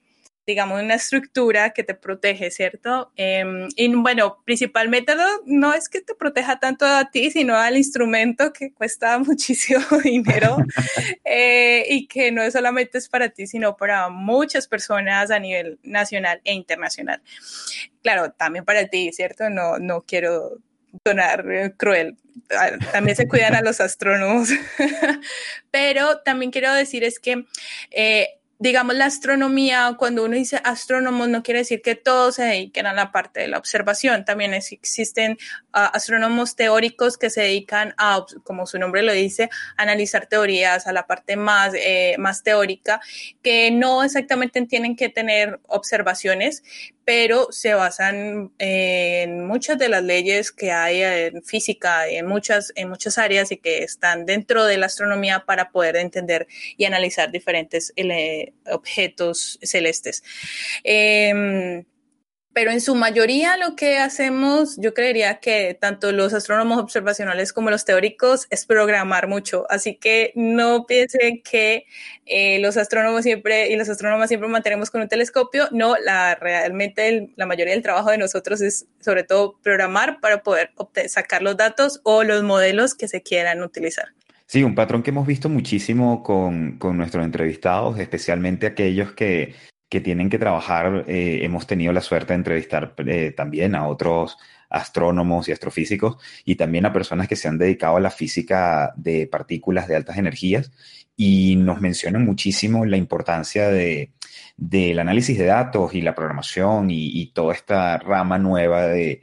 digamos, 0.47 0.83
una 0.83 0.95
estructura 0.95 1.71
que 1.71 1.85
te 1.85 1.95
protege, 1.95 2.51
¿cierto? 2.51 3.13
Em, 3.17 3.69
y 3.77 3.95
bueno, 3.95 4.43
principalmente 4.45 5.15
no, 5.47 5.75
es 5.75 5.89
que 5.89 6.01
te 6.01 6.15
proteja 6.15 6.59
tanto 6.59 6.85
a 6.85 7.11
ti, 7.11 7.31
sino 7.31 7.57
al 7.57 7.77
instrumento 7.77 8.53
que 8.53 8.73
cuesta 8.73 9.19
muchísimo 9.21 9.85
dinero 10.03 10.57
eh, 11.25 11.85
y 11.89 12.07
que 12.07 12.33
no 12.33 12.49
solamente 12.51 12.99
es 12.99 13.09
para 13.09 13.29
ti, 13.29 13.47
sino 13.47 13.77
para 13.77 14.09
muchas 14.09 14.67
personas 14.67 15.31
a 15.31 15.39
nivel 15.39 15.79
nacional 15.83 16.41
e 16.45 16.53
internacional. 16.53 17.23
Claro, 18.03 18.33
también 18.33 18.65
para 18.65 18.87
ti, 18.89 19.13
¿cierto? 19.13 19.49
No, 19.49 19.79
no 19.79 20.03
quiero 20.03 20.59
sonar 21.05 21.75
cruel. 21.77 22.17
Ah, 22.51 22.71
también 22.93 23.17
se 23.17 23.29
cuidan 23.29 23.55
a 23.55 23.63
los 23.63 23.81
astrónomos. 23.81 24.49
Pero 25.71 26.19
también 26.21 26.51
quiero 26.51 26.73
decir 26.75 27.05
es 27.05 27.19
que 27.19 27.45
eh, 27.91 28.41
digamos, 28.63 28.95
la 28.95 29.07
astronomía, 29.07 29.97
cuando 29.99 30.25
uno 30.25 30.37
dice 30.37 30.61
astrónomos, 30.63 31.29
no 31.29 31.43
quiere 31.43 31.59
decir 31.59 31.83
que 31.83 31.97
todos 31.97 32.37
se 32.37 32.45
dediquen 32.45 32.87
a 32.87 32.93
la 32.93 33.11
parte 33.11 33.41
de 33.41 33.49
la 33.49 33.59
observación. 33.59 34.25
También 34.25 34.55
existen 34.55 35.37
ah, 35.73 35.87
astrónomos 35.87 36.55
teóricos 36.55 37.19
que 37.19 37.29
se 37.29 37.41
dedican 37.41 37.93
a, 37.99 38.25
como 38.45 38.67
su 38.67 38.79
nombre 38.79 39.03
lo 39.03 39.13
dice, 39.13 39.51
analizar 39.77 40.27
teorías, 40.27 40.87
a 40.87 40.93
la 40.93 41.09
parte 41.09 41.35
más, 41.35 41.75
eh, 41.75 42.15
más 42.21 42.45
teórica, 42.45 43.01
que 43.43 43.73
no 43.73 44.05
exactamente 44.05 44.65
tienen 44.67 44.95
que 44.95 45.09
tener 45.09 45.59
observaciones, 45.67 46.63
pero 47.05 47.51
se 47.51 47.75
basan 47.75 48.53
en 48.59 49.45
muchas 49.45 49.77
de 49.79 49.89
las 49.89 50.05
leyes 50.05 50.53
que 50.53 50.71
hay 50.71 51.03
en 51.03 51.43
física, 51.43 52.07
en 52.07 52.27
muchas, 52.27 52.73
en 52.77 52.89
muchas 52.89 53.19
áreas 53.19 53.51
y 53.51 53.57
que 53.57 53.83
están 53.83 54.25
dentro 54.25 54.65
de 54.67 54.77
la 54.77 54.87
astronomía 54.87 55.45
para 55.45 55.71
poder 55.71 55.97
entender 55.97 56.47
y 56.77 56.85
analizar 56.85 57.33
diferentes 57.33 57.93
eh, 57.97 58.52
objetos 58.67 59.59
celestes. 59.63 60.23
Em, 60.85 61.85
pero 62.55 62.71
en 62.71 62.83
su 62.83 62.95
mayoría 62.95 63.57
lo 63.57 63.77
que 63.77 63.97
hacemos, 63.97 64.77
yo 64.77 64.93
creería 64.93 65.41
que 65.41 65.75
tanto 65.81 66.13
los 66.13 66.35
astrónomos 66.35 66.79
observacionales 66.79 67.53
como 67.53 67.71
los 67.71 67.85
teóricos 67.87 68.47
es 68.51 68.67
programar 68.67 69.27
mucho. 69.27 69.65
Así 69.71 69.97
que 69.97 70.33
no 70.35 70.85
piensen 70.87 71.43
que 71.43 71.87
eh, 72.27 72.59
los 72.61 72.77
astrónomos 72.77 73.23
siempre 73.23 73.69
y 73.71 73.77
los 73.77 73.89
astrónomas 73.89 74.29
siempre 74.29 74.49
mantenemos 74.51 74.91
con 74.91 75.01
un 75.01 75.09
telescopio. 75.09 75.69
No, 75.71 75.97
la, 75.97 76.35
realmente 76.35 77.31
la 77.37 77.47
mayoría 77.47 77.73
del 77.73 77.83
trabajo 77.83 78.11
de 78.11 78.19
nosotros 78.19 78.61
es 78.61 78.87
sobre 79.01 79.25
todo 79.25 79.59
programar 79.63 80.21
para 80.21 80.43
poder 80.43 80.73
sacar 81.09 81.43
los 81.43 81.57
datos 81.57 82.01
o 82.03 82.23
los 82.23 82.43
modelos 82.43 82.95
que 82.95 83.09
se 83.09 83.23
quieran 83.23 83.63
utilizar. 83.63 84.09
Sí, 84.53 84.63
un 84.63 84.75
patrón 84.75 85.03
que 85.03 85.09
hemos 85.09 85.27
visto 85.27 85.49
muchísimo 85.49 86.23
con, 86.23 86.77
con 86.77 86.99
nuestros 86.99 87.25
entrevistados, 87.25 87.99
especialmente 87.99 88.67
aquellos 88.67 89.13
que 89.13 89.55
que 89.93 90.01
tienen 90.01 90.31
que 90.31 90.39
trabajar. 90.39 91.05
Eh, 91.07 91.41
hemos 91.43 91.67
tenido 91.67 91.93
la 91.93 92.01
suerte 92.01 92.33
de 92.33 92.39
entrevistar 92.39 92.95
eh, 93.07 93.31
también 93.37 93.75
a 93.75 93.87
otros 93.87 94.39
astrónomos 94.71 95.49
y 95.49 95.53
astrofísicos 95.53 96.17
y 96.47 96.55
también 96.55 96.87
a 96.87 96.95
personas 96.95 97.29
que 97.29 97.37
se 97.37 97.47
han 97.47 97.59
dedicado 97.59 97.99
a 97.99 98.01
la 98.01 98.11
física 98.11 98.95
de 98.97 99.27
partículas 99.27 99.87
de 99.89 99.97
altas 99.97 100.17
energías 100.17 100.73
y 101.15 101.57
nos 101.57 101.83
mencionan 101.83 102.25
muchísimo 102.25 102.87
la 102.87 102.97
importancia 102.97 103.69
de, 103.69 104.13
del 104.57 104.99
análisis 104.99 105.37
de 105.37 105.45
datos 105.45 105.93
y 105.93 106.01
la 106.01 106.15
programación 106.15 106.89
y, 106.91 107.27
toda 107.35 107.53
esta 107.53 107.99
rama 107.99 108.39
nueva 108.39 108.87
de, 108.87 109.21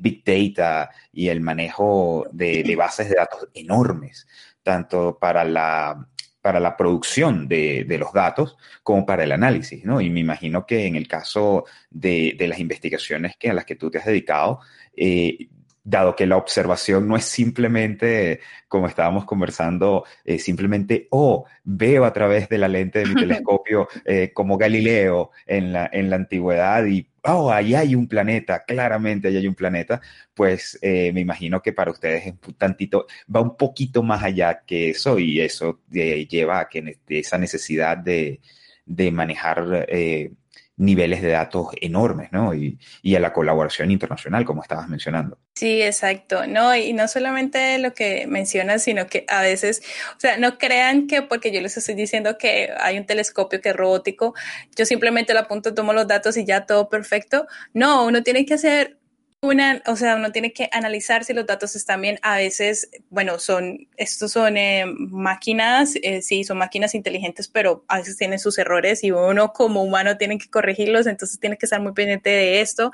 Big 0.00 0.24
Data 0.24 0.90
y 1.12 1.28
el 1.28 1.40
manejo 1.40 2.26
de 2.32 2.74
bases 2.76 3.08
de 3.08 3.14
datos 3.14 3.48
enormes, 3.54 4.26
tanto 4.62 5.18
para 5.20 5.44
la 5.44 6.08
para 6.42 6.58
la 6.58 6.76
producción 6.76 7.46
de, 7.46 7.86
los 7.98 8.12
datos 8.12 8.58
como 8.82 9.06
para 9.06 9.22
el 9.22 9.30
análisis, 9.30 9.84
¿no? 9.84 10.00
Y 10.00 10.10
me 10.10 10.20
imagino 10.20 10.66
que 10.66 10.86
en 10.86 10.96
el 10.96 11.06
caso 11.06 11.64
de, 11.88 12.36
las 12.48 12.58
investigaciones 12.58 13.36
que, 13.38 13.48
a 13.48 13.54
las 13.54 13.64
que 13.64 13.76
tú 13.76 13.90
te 13.90 13.98
has 13.98 14.06
dedicado, 14.06 14.58
eh, 14.96 15.46
dado 15.84 16.16
que 16.16 16.26
la 16.26 16.36
observación 16.36 17.06
no 17.06 17.16
es 17.16 17.24
simplemente, 17.24 18.40
como 18.68 18.88
estábamos 18.88 19.24
conversando, 19.24 20.04
eh, 20.24 20.38
simplemente, 20.38 21.06
oh, 21.10 21.44
veo 21.62 22.04
a 22.04 22.12
través 22.12 22.48
de 22.48 22.58
la 22.58 22.68
lente 22.68 23.00
de 23.00 23.06
mi 23.06 23.14
telescopio 23.14 23.88
eh, 24.04 24.32
como 24.34 24.58
Galileo 24.58 25.30
en 25.46 25.72
la, 25.72 25.88
en 25.92 26.10
la 26.10 26.16
antigüedad 26.16 26.84
y 26.86 27.08
oh, 27.24 27.50
ahí 27.52 27.74
hay 27.74 27.94
un 27.94 28.08
planeta, 28.08 28.64
claramente 28.64 29.28
ahí 29.28 29.36
hay 29.36 29.46
un 29.48 29.54
planeta, 29.54 30.00
pues 30.34 30.78
eh, 30.82 31.12
me 31.12 31.20
imagino 31.20 31.62
que 31.62 31.72
para 31.72 31.90
ustedes 31.90 32.26
es 32.26 32.34
un 32.46 32.54
tantito, 32.54 33.06
va 33.34 33.40
un 33.40 33.56
poquito 33.56 34.02
más 34.02 34.22
allá 34.22 34.62
que 34.66 34.90
eso 34.90 35.18
y 35.18 35.40
eso 35.40 35.80
eh, 35.92 36.26
lleva 36.26 36.60
a 36.60 36.68
que 36.68 36.98
esa 37.08 37.38
necesidad 37.38 37.96
de, 37.98 38.40
de 38.86 39.10
manejar 39.12 39.86
eh, 39.88 40.32
niveles 40.76 41.22
de 41.22 41.30
datos 41.30 41.68
enormes, 41.80 42.32
¿no? 42.32 42.54
Y, 42.54 42.78
y, 43.02 43.14
a 43.14 43.20
la 43.20 43.32
colaboración 43.32 43.90
internacional, 43.90 44.44
como 44.44 44.62
estabas 44.62 44.88
mencionando. 44.88 45.38
Sí, 45.54 45.82
exacto. 45.82 46.46
No, 46.46 46.74
y 46.74 46.92
no 46.94 47.06
solamente 47.08 47.78
lo 47.78 47.92
que 47.92 48.26
mencionas, 48.26 48.82
sino 48.82 49.06
que 49.06 49.26
a 49.28 49.42
veces, 49.42 49.82
o 50.16 50.20
sea, 50.20 50.38
no 50.38 50.56
crean 50.58 51.06
que 51.06 51.20
porque 51.22 51.52
yo 51.52 51.60
les 51.60 51.76
estoy 51.76 51.94
diciendo 51.94 52.38
que 52.38 52.70
hay 52.80 52.98
un 52.98 53.04
telescopio 53.06 53.60
que 53.60 53.68
es 53.68 53.76
robótico, 53.76 54.34
yo 54.76 54.86
simplemente 54.86 55.34
lo 55.34 55.40
apunto, 55.40 55.74
tomo 55.74 55.92
los 55.92 56.08
datos 56.08 56.36
y 56.38 56.46
ya 56.46 56.64
todo 56.64 56.88
perfecto. 56.88 57.46
No, 57.74 58.06
uno 58.06 58.22
tiene 58.22 58.46
que 58.46 58.54
hacer 58.54 58.96
una, 59.44 59.82
o 59.86 59.96
sea, 59.96 60.14
uno 60.14 60.30
tiene 60.30 60.52
que 60.52 60.68
analizar 60.70 61.24
si 61.24 61.32
los 61.32 61.44
datos 61.46 61.74
están 61.74 62.00
bien. 62.00 62.20
A 62.22 62.36
veces, 62.36 62.88
bueno, 63.10 63.40
son, 63.40 63.88
estos 63.96 64.30
son 64.30 64.56
eh, 64.56 64.84
máquinas, 64.86 65.94
eh, 66.00 66.22
sí, 66.22 66.44
son 66.44 66.58
máquinas 66.58 66.94
inteligentes, 66.94 67.48
pero 67.48 67.84
a 67.88 67.98
veces 67.98 68.16
tienen 68.16 68.38
sus 68.38 68.56
errores 68.58 69.02
y 69.02 69.10
uno 69.10 69.52
como 69.52 69.82
humano 69.82 70.16
tiene 70.16 70.38
que 70.38 70.48
corregirlos, 70.48 71.08
entonces 71.08 71.40
tiene 71.40 71.58
que 71.58 71.66
estar 71.66 71.80
muy 71.80 71.92
pendiente 71.92 72.30
de 72.30 72.60
esto. 72.60 72.92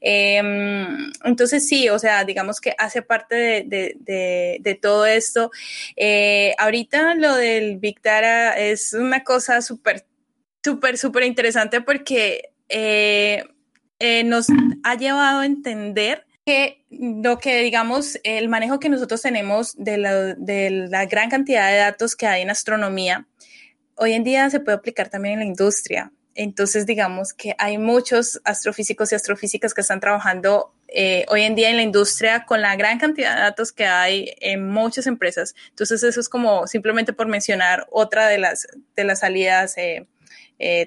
Em, 0.00 1.12
entonces, 1.22 1.68
sí, 1.68 1.90
o 1.90 1.98
sea, 1.98 2.24
digamos 2.24 2.62
que 2.62 2.74
hace 2.78 3.02
parte 3.02 3.34
de, 3.66 3.96
de, 4.00 4.78
todo 4.80 5.04
esto. 5.04 5.50
Eh, 5.96 6.54
ahorita 6.58 7.14
lo 7.16 7.34
del 7.36 7.76
Big 7.76 8.00
Data 8.00 8.58
es 8.58 8.94
una 8.94 9.22
cosa 9.22 9.60
súper, 9.60 10.06
súper, 10.64 10.96
súper 10.96 11.24
interesante 11.24 11.82
porque 11.82 12.52
nos 14.24 14.46
ha 14.82 14.94
llevado 14.94 15.40
a 15.40 15.46
entender 15.46 16.26
que 16.44 16.84
lo 16.90 17.38
que 17.38 17.62
digamos, 17.62 18.18
el 18.24 18.48
manejo 18.48 18.80
que 18.80 18.88
nosotros 18.88 19.22
tenemos 19.22 19.74
de 19.76 19.98
la, 19.98 21.04
gran 21.06 21.30
cantidad 21.30 21.70
de 21.70 21.76
datos 21.76 22.16
que 22.16 22.26
hay 22.26 22.42
en 22.42 22.50
astronomía, 22.50 23.26
hoy 23.96 24.12
en 24.12 24.24
día 24.24 24.48
se 24.50 24.60
puede 24.60 24.78
aplicar 24.78 25.08
también 25.08 25.34
en 25.34 25.40
la 25.40 25.46
industria. 25.46 26.12
Entonces, 26.34 26.86
digamos 26.86 27.34
que 27.34 27.54
hay 27.58 27.76
muchos 27.76 28.40
astrofísicos 28.44 29.12
y 29.12 29.14
astrofísicas 29.14 29.74
que 29.74 29.80
están 29.82 30.00
trabajando 30.00 30.72
eh, 30.88 31.26
hoy 31.28 31.42
en 31.42 31.54
día 31.54 31.70
en 31.70 31.76
la 31.76 31.82
industria 31.82 32.44
con 32.46 32.62
la 32.62 32.74
gran 32.76 32.98
cantidad 32.98 33.34
de 33.34 33.42
datos 33.42 33.72
que 33.72 33.84
hay 33.84 34.32
en 34.40 34.68
muchas 34.68 35.06
empresas. 35.06 35.54
Entonces, 35.68 36.02
eso 36.02 36.20
es 36.20 36.28
como 36.28 36.66
simplemente 36.66 37.12
por 37.12 37.26
mencionar 37.26 37.86
otra 37.90 38.28
de 38.28 38.38
las, 38.38 38.66
de 38.96 39.04
las 39.04 39.20
salidas 39.20 39.76
eh, 39.76 40.06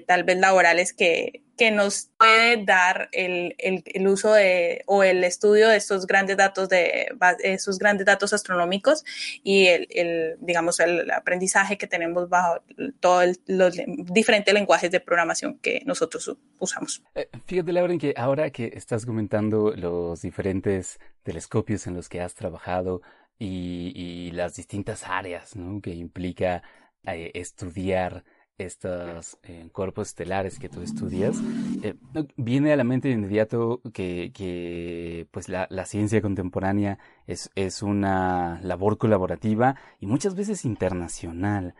tal 0.06 0.24
vez 0.24 0.38
laborales 0.38 0.92
que, 0.92 1.44
que 1.56 1.70
nos 1.70 2.10
puede 2.18 2.64
dar 2.64 3.08
el, 3.12 3.54
el, 3.58 4.08
uso 4.08 4.32
de, 4.32 4.82
o 4.86 5.02
el 5.02 5.22
estudio 5.24 5.68
de 5.68 5.76
estos 5.76 6.06
grandes 6.06 6.36
datos 6.36 6.68
de 6.68 7.08
esos 7.42 7.78
grandes 7.78 8.06
datos 8.06 8.32
astronómicos 8.32 9.04
y 9.42 9.66
el, 9.66 10.36
digamos 10.40 10.80
el 10.80 11.10
aprendizaje 11.10 11.78
que 11.78 11.86
tenemos 11.86 12.28
bajo 12.28 12.60
todos 13.00 13.38
los 13.46 13.76
diferentes 13.86 14.52
lenguajes 14.52 14.90
de 14.90 15.00
programación 15.00 15.58
que 15.58 15.82
nosotros 15.86 16.36
usamos. 16.58 17.02
Eh, 17.14 17.28
fíjate, 17.46 17.72
Lauren, 17.72 17.98
que 17.98 18.14
ahora 18.16 18.50
que 18.50 18.72
estás 18.74 19.06
comentando 19.06 19.72
los 19.76 20.22
diferentes 20.22 20.98
telescopios 21.22 21.86
en 21.86 21.94
los 21.94 22.08
que 22.08 22.20
has 22.20 22.34
trabajado 22.34 23.02
y, 23.38 23.92
y 23.94 24.30
las 24.32 24.56
distintas 24.56 25.04
áreas 25.04 25.56
¿no? 25.56 25.80
que 25.80 25.90
implica 25.90 26.62
eh, 27.06 27.30
estudiar 27.34 28.24
estos 28.58 29.38
eh, 29.42 29.68
cuerpos 29.72 30.08
estelares 30.08 30.58
que 30.58 30.68
tú 30.68 30.80
estudias, 30.82 31.36
eh, 31.82 31.94
viene 32.36 32.72
a 32.72 32.76
la 32.76 32.84
mente 32.84 33.08
de 33.08 33.14
inmediato 33.14 33.80
que, 33.92 34.30
que 34.32 35.26
pues 35.30 35.48
la, 35.48 35.66
la, 35.70 35.86
ciencia 35.86 36.22
contemporánea 36.22 36.98
es, 37.26 37.50
es 37.56 37.82
una 37.82 38.60
labor 38.62 38.96
colaborativa 38.96 39.76
y 39.98 40.06
muchas 40.06 40.34
veces 40.36 40.64
internacional, 40.64 41.74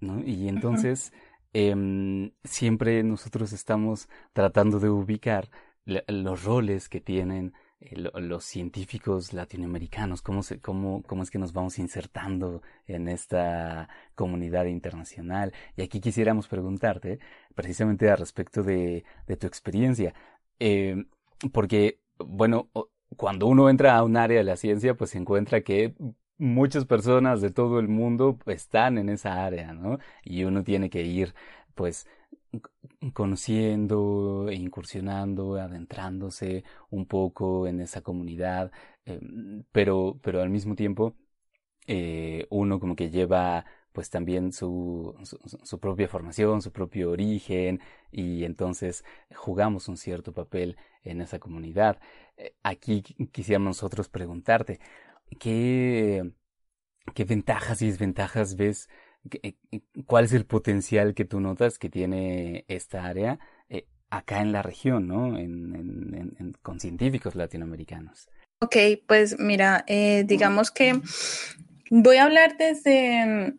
¿no? 0.00 0.22
Y 0.24 0.48
entonces 0.48 1.12
eh, 1.52 2.30
siempre 2.42 3.02
nosotros 3.04 3.52
estamos 3.52 4.08
tratando 4.32 4.80
de 4.80 4.90
ubicar 4.90 5.48
los 5.84 6.44
roles 6.44 6.88
que 6.88 7.00
tienen 7.00 7.52
los 7.92 8.44
científicos 8.44 9.32
latinoamericanos, 9.32 10.22
¿cómo, 10.22 10.40
cómo, 10.62 11.02
cómo 11.02 11.22
es 11.22 11.30
que 11.30 11.38
nos 11.38 11.52
vamos 11.52 11.78
insertando 11.78 12.62
en 12.86 13.08
esta 13.08 13.88
comunidad 14.14 14.66
internacional. 14.66 15.52
Y 15.76 15.82
aquí 15.82 16.00
quisiéramos 16.00 16.48
preguntarte 16.48 17.18
precisamente 17.54 18.10
al 18.10 18.18
respecto 18.18 18.62
de, 18.62 19.04
de 19.26 19.36
tu 19.36 19.46
experiencia, 19.46 20.14
eh, 20.58 21.04
porque, 21.52 22.00
bueno, 22.18 22.70
cuando 23.16 23.46
uno 23.46 23.68
entra 23.68 23.96
a 23.96 24.02
un 24.04 24.16
área 24.16 24.38
de 24.38 24.44
la 24.44 24.56
ciencia, 24.56 24.94
pues 24.94 25.10
se 25.10 25.18
encuentra 25.18 25.62
que 25.62 25.94
muchas 26.38 26.84
personas 26.86 27.40
de 27.40 27.50
todo 27.50 27.78
el 27.78 27.88
mundo 27.88 28.38
están 28.46 28.98
en 28.98 29.08
esa 29.08 29.44
área, 29.44 29.72
¿no? 29.72 29.98
Y 30.24 30.44
uno 30.44 30.64
tiene 30.64 30.90
que 30.90 31.02
ir, 31.02 31.34
pues, 31.74 32.06
conociendo 33.12 34.46
e 34.48 34.54
incursionando, 34.54 35.56
adentrándose 35.56 36.64
un 36.90 37.06
poco 37.06 37.66
en 37.66 37.80
esa 37.80 38.00
comunidad, 38.02 38.72
eh, 39.06 39.20
pero, 39.72 40.18
pero 40.22 40.42
al 40.42 40.50
mismo 40.50 40.74
tiempo 40.74 41.14
eh, 41.86 42.46
uno 42.50 42.80
como 42.80 42.96
que 42.96 43.10
lleva 43.10 43.64
pues 43.92 44.10
también 44.10 44.52
su, 44.52 45.14
su, 45.62 45.78
propia 45.78 46.08
formación, 46.08 46.62
su 46.62 46.72
propio 46.72 47.12
origen, 47.12 47.80
y 48.10 48.44
entonces 48.44 49.04
jugamos 49.36 49.88
un 49.88 49.96
cierto 49.96 50.32
papel 50.32 50.76
en 51.04 51.20
esa 51.20 51.38
comunidad. 51.38 52.00
Eh, 52.36 52.56
aquí 52.64 53.02
quisiéramos 53.32 53.76
nosotros 53.76 54.08
preguntarte, 54.08 54.80
¿qué, 55.38 56.32
qué 57.14 57.24
ventajas 57.24 57.82
y 57.82 57.86
desventajas 57.86 58.56
ves 58.56 58.88
¿Cuál 60.06 60.24
es 60.24 60.32
el 60.32 60.44
potencial 60.44 61.14
que 61.14 61.24
tú 61.24 61.40
notas 61.40 61.78
que 61.78 61.88
tiene 61.88 62.64
esta 62.68 63.06
área 63.06 63.38
eh, 63.68 63.86
acá 64.10 64.40
en 64.40 64.52
la 64.52 64.62
región, 64.62 65.08
¿no? 65.08 65.38
En, 65.38 66.54
con 66.62 66.80
científicos 66.80 67.34
latinoamericanos. 67.34 68.28
Ok, 68.60 68.76
pues 69.06 69.38
mira, 69.38 69.84
digamos 70.24 70.70
que 70.70 71.00
voy 71.90 72.16
a 72.16 72.24
hablar 72.24 72.56
desde, 72.56 73.54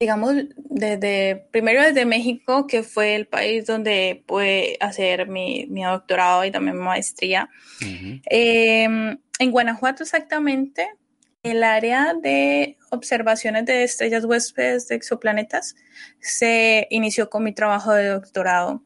digamos, 0.00 0.34
desde, 0.56 1.46
primero 1.52 1.80
desde 1.82 2.04
México, 2.04 2.66
que 2.66 2.82
fue 2.82 3.14
el 3.14 3.26
país 3.26 3.66
donde 3.66 4.24
pude 4.26 4.76
hacer 4.80 5.28
mi, 5.28 5.66
doctorado 5.66 6.44
y 6.44 6.50
también 6.50 6.76
mi 6.76 6.82
maestría. 6.82 7.48
Em, 7.80 9.18
en 9.38 9.50
Guanajuato 9.50 10.02
exactamente, 10.02 10.88
el 11.42 11.64
área 11.64 12.14
de 12.14 12.78
observaciones 12.90 13.66
de 13.66 13.84
estrellas 13.84 14.24
huéspedes 14.24 14.88
de 14.88 14.94
exoplanetas 14.94 15.74
se 16.20 16.86
inició 16.90 17.30
con 17.30 17.44
mi 17.44 17.52
trabajo 17.52 17.92
de 17.92 18.08
doctorado. 18.08 18.82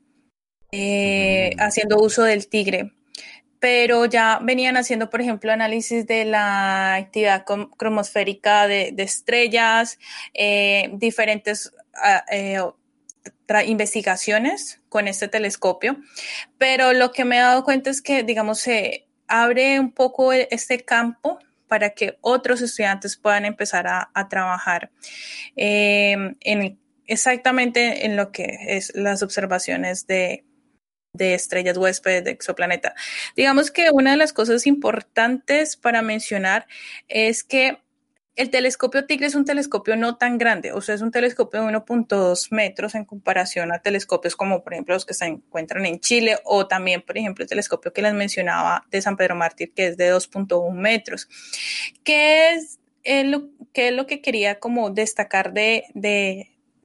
eh, 0.72 1.52
haciendo 1.58 1.98
uso 1.98 2.24
del 2.24 2.48
tigre. 2.48 2.92
Pero 3.60 4.04
ya 4.06 4.40
venían 4.42 4.76
haciendo, 4.76 5.10
por 5.10 5.20
ejemplo, 5.20 5.52
análisis 5.52 6.06
de 6.06 6.24
la 6.26 6.96
actividad 6.96 7.44
cromosférica 7.78 8.66
de, 8.68 8.94
estrellas, 8.98 9.98
eh, 10.34 10.90
diferentes 10.94 11.72
ah, 11.94 12.24
eh, 12.30 12.60
investigaciones 13.66 14.82
con 14.88 15.08
este 15.08 15.28
telescopio. 15.28 15.98
Pero 16.58 16.92
lo 16.92 17.12
que 17.12 17.24
me 17.24 17.36
he 17.38 17.40
dado 17.40 17.64
cuenta 17.64 17.90
es 17.90 18.02
que, 18.02 18.22
digamos, 18.24 18.60
se 18.60 19.08
abre 19.28 19.80
un 19.80 19.92
poco 19.92 20.32
e, 20.32 20.48
este 20.50 20.84
campo 20.84 21.38
para 21.68 21.90
que 21.90 22.18
otros 22.20 22.60
estudiantes 22.62 23.16
puedan 23.16 23.44
empezar 23.44 23.86
a, 23.88 24.28
trabajar 24.28 24.90
en 25.56 26.78
exactamente 27.06 28.04
en 28.06 28.16
lo 28.16 28.32
que 28.32 28.58
es 28.68 28.92
las 28.94 29.22
observaciones 29.22 30.06
de, 30.06 30.44
de 31.12 31.34
estrellas 31.34 31.76
huéspedes 31.76 32.24
de 32.24 32.30
exoplaneta. 32.30 32.94
Digamos 33.36 33.70
que 33.70 33.90
una 33.90 34.12
de 34.12 34.16
las 34.16 34.32
cosas 34.32 34.66
importantes 34.66 35.76
para 35.76 36.02
mencionar 36.02 36.66
es 37.08 37.42
que 37.42 37.78
el 38.36 38.50
telescopio 38.50 39.06
Tigre 39.06 39.26
es 39.26 39.34
un 39.34 39.46
telescopio 39.46 39.96
no 39.96 40.18
tan 40.18 40.36
grande, 40.36 40.72
o 40.72 40.82
sea, 40.82 40.94
es 40.94 41.00
un 41.00 41.10
telescopio 41.10 41.62
de 41.62 41.72
1.2 41.72 42.48
metros 42.50 42.94
en 42.94 43.06
comparación 43.06 43.72
a 43.72 43.80
telescopios 43.80 44.36
como, 44.36 44.62
por 44.62 44.74
ejemplo, 44.74 44.94
los 44.94 45.06
que 45.06 45.14
se 45.14 45.24
encuentran 45.24 45.86
en 45.86 46.00
Chile 46.00 46.38
o 46.44 46.68
también, 46.68 47.00
por 47.00 47.16
ejemplo, 47.16 47.42
el 47.42 47.48
telescopio 47.48 47.94
que 47.94 48.02
les 48.02 48.12
mencionaba 48.12 48.84
de 48.90 49.00
San 49.00 49.16
Pedro 49.16 49.36
Mártir, 49.36 49.72
que 49.72 49.86
es 49.86 49.96
de 49.96 50.12
2.1 50.12 50.70
metros. 50.74 51.28
¿Qué 52.04 52.52
es, 52.52 52.78
lo, 53.24 53.48
qué 53.72 53.88
es 53.88 53.94
lo 53.94 54.06
que 54.06 54.20
quería 54.20 54.60
como 54.60 54.90
destacar 54.90 55.54
de, 55.54 55.84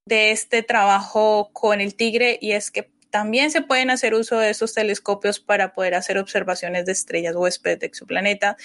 este 0.08 0.64
trabajo 0.64 1.50
con 1.52 1.82
el 1.82 1.96
Tigre? 1.96 2.40
Y 2.42 2.54
es 2.54 2.72
que 2.72 2.90
también 3.10 3.52
se 3.52 3.62
pueden 3.62 3.90
hacer 3.90 4.14
uso 4.14 4.40
de 4.40 4.52
esos 4.52 4.74
telescopios 4.74 5.42
para 5.42 5.74
poder 5.74 5.96
hacer 5.96 6.18
observaciones 6.18 6.86
de 6.86 6.94
estrellas 6.94 7.36
huéspedes 7.36 7.80
de 7.80 7.88
exoplaneta 7.88 8.56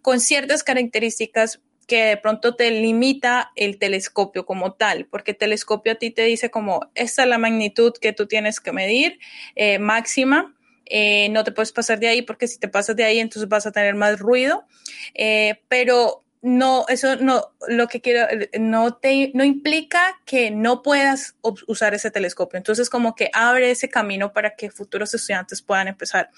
con 0.00 0.20
ciertas 0.20 0.64
características 0.64 1.60
que 1.90 2.04
de 2.04 2.16
pronto 2.16 2.54
te 2.54 2.70
limita 2.70 3.50
el 3.56 3.76
telescopio 3.80 4.46
como 4.46 4.74
tal, 4.74 5.06
porque 5.06 5.32
el 5.32 5.36
telescopio 5.36 5.90
a 5.90 5.94
ti 5.96 6.12
te 6.12 6.22
dice 6.22 6.48
como, 6.48 6.88
esta 6.94 7.24
es 7.24 7.28
la 7.28 7.36
magnitud 7.36 7.92
que 8.00 8.12
tú 8.12 8.28
tienes 8.28 8.60
que 8.60 8.70
medir 8.70 9.18
eh, 9.56 9.80
máxima, 9.80 10.54
eh, 10.86 11.28
no 11.30 11.42
te 11.42 11.50
puedes 11.50 11.72
pasar 11.72 11.98
de 11.98 12.06
ahí 12.06 12.22
porque 12.22 12.46
si 12.46 12.60
te 12.60 12.68
pasas 12.68 12.94
de 12.94 13.02
ahí 13.02 13.18
entonces 13.18 13.48
vas 13.48 13.66
a 13.66 13.72
tener 13.72 13.96
más 13.96 14.20
ruido, 14.20 14.68
eh, 15.14 15.62
pero 15.66 16.24
no, 16.42 16.84
eso 16.86 17.16
no, 17.16 17.42
lo 17.66 17.88
que 17.88 18.00
quiero, 18.00 18.28
no 18.60 18.94
te, 18.94 19.32
no 19.34 19.42
implica 19.42 20.16
que 20.24 20.52
no 20.52 20.82
puedas 20.82 21.34
usar 21.66 21.92
ese 21.92 22.12
telescopio. 22.12 22.56
Entonces, 22.56 22.88
como 22.88 23.14
que 23.16 23.30
abre 23.34 23.72
ese 23.72 23.90
camino 23.90 24.32
para 24.32 24.54
que 24.54 24.70
futuros 24.70 25.12
estudiantes 25.12 25.60
puedan 25.60 25.88
empezar 25.88 26.30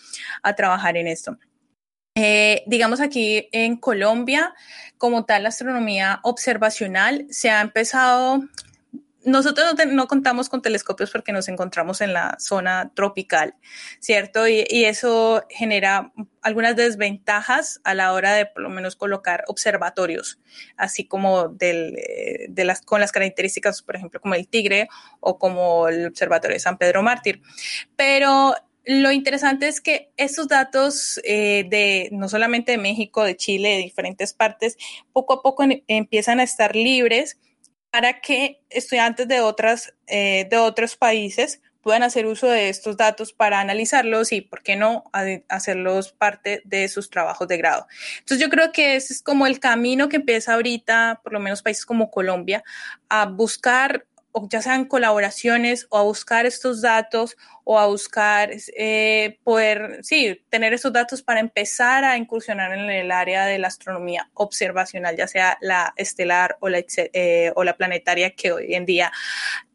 a 0.43 0.55
trabajar 0.57 0.97
en 0.97 1.09
esto. 1.09 1.37
Eh, 2.15 2.63
digamos 2.67 3.01
aquí 3.01 3.49
en 3.53 3.77
Colombia, 3.77 4.55
como 4.99 5.25
tal, 5.25 5.45
la 5.45 5.49
astronomía 5.49 6.21
observacional 6.23 7.27
se 7.31 7.51
ha 7.51 7.61
empezado 7.61 8.43
nosotros 9.25 9.75
no, 9.89 10.07
contamos 10.09 10.49
con 10.49 10.63
telescopios 10.63 11.11
porque 11.11 11.33
nos 11.33 11.49
encontramos 11.49 12.01
en 12.01 12.13
la 12.13 12.37
zona 12.39 12.93
tropical, 12.95 13.55
¿cierto? 14.01 14.49
Y, 14.49 14.65
eso 14.83 15.45
genera 15.49 16.13
algunas 16.43 16.77
desventajas 16.77 17.81
a 17.85 17.95
la 17.95 18.13
hora 18.13 18.33
de 18.33 18.47
por 18.47 18.63
lo 18.63 18.69
menos 18.69 18.97
colocar 18.97 19.45
observatorios, 19.47 20.41
así 20.77 21.07
como 21.07 21.49
del, 21.49 21.97
eh, 21.99 22.49
con 22.85 23.01
las 23.01 23.13
características, 23.13 23.83
por 23.83 23.97
ejemplo, 23.97 24.21
como 24.21 24.35
el 24.35 24.49
Tigre 24.49 24.89
o 25.21 25.39
como 25.39 25.89
el 25.89 26.07
Observatorio 26.07 26.57
de 26.57 26.61
San 26.61 26.79
Pedro 26.79 27.03
Mártir. 27.03 27.41
Pero 27.97 28.55
lo 28.85 29.13
interesante 29.13 29.69
es 29.69 29.81
que 29.81 30.13
estos 30.17 30.49
datos 30.49 31.21
eh, 31.25 31.65
de 31.69 32.09
no 32.13 32.29
solamente 32.29 32.73
de 32.73 32.79
México, 32.79 33.25
de 33.25 33.37
Chile, 33.37 33.77
de 33.77 33.79
diferentes 33.79 34.33
partes, 34.33 34.77
poco 35.13 35.35
a 35.35 35.43
poco 35.43 35.65
empiezan 35.87 36.41
a 36.41 36.43
estar 36.43 36.75
libres 36.75 37.39
para 37.91 38.21
que 38.21 38.63
estudiantes 38.71 39.29
de, 39.29 39.41
otras, 39.41 39.95
eh, 40.07 40.47
de 40.51 40.57
otros 40.57 40.97
países 40.97 41.61
puedan 41.83 42.03
hacer 42.03 42.27
uso 42.27 42.49
de 42.49 42.69
estos 42.69 42.97
datos 42.97 43.33
para 43.33 43.61
analizarlos 43.61 44.33
y, 44.33 44.41
¿por 44.41 44.63
qué 44.63 44.77
no, 44.77 45.05
hacerlos 45.49 46.13
parte 46.13 46.63
de 46.65 46.89
sus 46.89 47.11
trabajos 47.11 47.49
de 47.49 47.59
grado? 47.59 47.87
Entonces, 48.21 48.39
yo 48.39 48.51
creo 48.51 48.73
que 48.73 48.97
ese 48.97 49.13
es 49.13 49.23
como 49.23 49.47
el 49.47 49.59
camino 49.59 50.09
que 50.09 50.17
empieza 50.17 50.55
ahorita, 50.55 51.21
por 51.23 51.33
lo 51.33 51.41
menos 51.41 51.61
países 51.61 51.85
como 51.85 52.11
Colombia, 52.11 52.63
a 53.09 53.27
buscar 53.27 54.07
o 54.33 54.49
ya 54.49 54.63
sean 54.63 54.87
colaboraciones 54.87 55.87
o 55.91 55.99
a 55.99 56.03
buscar 56.03 56.47
estos 56.47 56.81
datos 56.81 57.37
o 57.65 57.79
a 57.79 57.87
buscar 57.87 58.51
eh, 58.77 59.39
poder, 59.45 60.01
sí, 60.03 60.43
tener 60.49 60.73
esos 60.73 60.93
datos 60.93 61.23
para 61.23 61.41
empezar 61.41 62.05
a 62.05 62.17
incursionar 62.17 62.73
en 62.77 62.91
el 62.91 63.13
área 63.13 63.47
de 63.47 63.59
la 63.59 63.69
astronomía 63.69 64.31
observacional, 64.35 65.17
ya 65.17 65.29
sea 65.29 65.59
la 65.61 65.93
estelar 65.97 66.57
o 66.61 66.69
la, 66.69 66.83
eh, 66.97 67.53
o 67.55 67.65
la 67.65 67.77
planetaria 67.77 68.31
que 68.31 68.53
hoy 68.53 68.75
en 68.75 68.87
día 68.87 69.13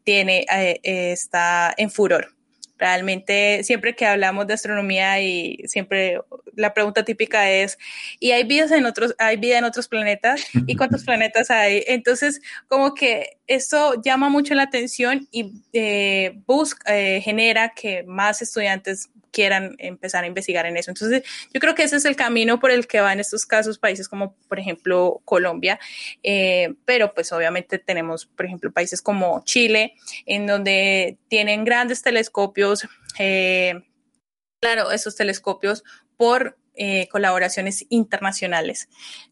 tiene, 0.04 0.44
eh, 0.50 0.80
está 1.12 1.74
en 1.76 1.90
furor. 1.90 2.37
Realmente 2.78 3.62
siempre 3.64 3.94
que 3.94 4.06
hablamos 4.06 4.46
de 4.46 4.54
astronomía 4.54 5.20
y 5.20 5.58
siempre 5.66 6.20
la 6.54 6.74
pregunta 6.74 7.04
típica 7.04 7.50
es, 7.50 7.78
¿y 8.20 8.30
hay 8.32 8.44
vidas 8.44 8.70
en 8.70 8.86
otros, 8.86 9.14
hay 9.18 9.36
vida 9.36 9.58
en 9.58 9.64
otros 9.64 9.88
planetas? 9.88 10.42
¿Y 10.66 10.76
cuántos 10.76 11.04
planetas 11.06 11.50
hay? 11.50 11.84
Entonces, 11.86 12.40
como 12.68 12.94
que 12.94 13.38
eso 13.46 14.00
llama 14.02 14.28
mucho 14.28 14.54
la 14.54 14.64
atención 14.64 15.28
y 15.30 15.52
eh, 15.72 16.38
busca, 16.46 16.96
eh, 16.96 17.20
genera 17.20 17.70
que 17.70 18.04
más 18.04 18.42
estudiantes 18.42 19.10
quieran 19.30 19.76
empezar 19.78 20.24
a 20.24 20.26
investigar 20.26 20.66
en 20.66 20.76
eso. 20.76 20.90
Entonces, 20.90 21.22
yo 21.52 21.60
creo 21.60 21.74
que 21.74 21.82
ese 21.82 21.96
es 21.96 22.04
el 22.04 22.16
camino 22.16 22.60
por 22.60 22.70
el 22.70 22.86
que 22.86 23.00
van 23.00 23.20
estos 23.20 23.46
casos 23.46 23.78
países 23.78 24.08
como, 24.08 24.34
por 24.48 24.58
ejemplo, 24.58 25.20
Colombia, 25.24 25.78
eh, 26.22 26.74
pero 26.84 27.14
pues 27.14 27.32
obviamente 27.32 27.78
tenemos, 27.78 28.26
por 28.26 28.46
ejemplo, 28.46 28.72
países 28.72 29.02
como 29.02 29.42
Chile, 29.44 29.94
en 30.26 30.46
donde 30.46 31.18
tienen 31.28 31.64
grandes 31.64 32.02
telescopios. 32.02 32.86
Eh, 33.18 33.74
claro, 34.60 34.90
esos 34.90 35.16
telescopios 35.16 35.84
por 36.16 36.58
eh, 36.80 37.08
colaboraciones 37.08 37.84
internacionales, 37.88 38.88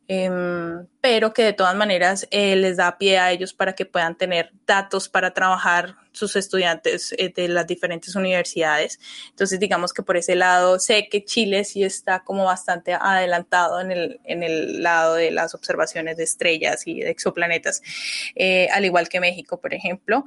em, 0.08 0.86
pero 1.00 1.32
que 1.32 1.44
de 1.44 1.52
todas 1.52 1.76
maneras 1.76 2.26
les 2.32 2.76
da 2.76 2.98
pie 2.98 3.18
a 3.18 3.30
ellos 3.30 3.54
para 3.54 3.74
que 3.74 3.86
puedan 3.86 4.16
tener 4.16 4.50
datos 4.66 5.08
para 5.08 5.32
trabajar 5.32 5.94
sus 6.16 6.34
estudiantes 6.34 7.14
eh, 7.18 7.32
de 7.34 7.48
las 7.48 7.66
diferentes 7.66 8.16
universidades. 8.16 8.98
Entonces, 9.30 9.60
digamos 9.60 9.92
que 9.92 10.02
por 10.02 10.16
ese 10.16 10.34
lado, 10.34 10.78
sé 10.78 11.08
que 11.08 11.24
Chile 11.24 11.64
sí 11.64 11.84
está 11.84 12.24
como 12.24 12.44
bastante 12.44 12.94
adelantado 12.94 13.80
en 13.80 13.90
el, 13.92 14.20
en 14.24 14.42
el 14.42 14.82
lado 14.82 15.14
de 15.14 15.30
las 15.30 15.54
observaciones 15.54 16.16
de 16.16 16.24
estrellas 16.24 16.86
y 16.86 17.00
de 17.00 17.10
exoplanetas, 17.10 17.82
eh, 18.34 18.68
al 18.72 18.84
igual 18.84 19.08
que 19.08 19.20
México, 19.20 19.60
por 19.60 19.74
ejemplo. 19.74 20.24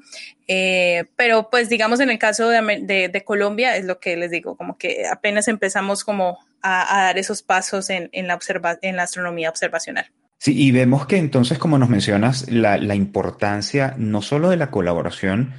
Eh, 0.48 1.06
pero 1.16 1.50
pues 1.50 1.70
digamos 1.70 2.00
en 2.00 2.10
el 2.10 2.20
caso 2.20 2.50
de, 2.50 3.10
de, 3.12 3.24
Colombia, 3.24 3.76
es 3.76 3.86
lo 3.86 4.00
que 4.00 4.16
les 4.16 4.32
digo, 4.32 4.56
como 4.56 4.78
que 4.78 5.08
apenas 5.08 5.48
empezamos 5.48 6.04
como 6.04 6.40
a, 6.62 7.04
dar 7.06 7.18
esos 7.18 7.42
pasos 7.42 7.90
en, 7.90 8.10
en, 8.12 8.28
la 8.28 8.36
observa 8.36 8.78
en 8.82 8.96
la 8.96 9.04
astronomía 9.04 9.50
observacional. 9.50 10.12
Sí, 10.40 10.56
y 10.58 10.72
vemos 10.72 11.06
que 11.06 11.18
entonces, 11.18 11.58
como 11.58 11.78
nos 11.78 11.90
mencionas, 11.90 12.50
la, 12.50 12.78
la, 12.78 12.96
importancia 12.96 13.94
no 13.98 14.22
solo 14.22 14.50
de 14.50 14.56
la 14.56 14.72
colaboración 14.72 15.54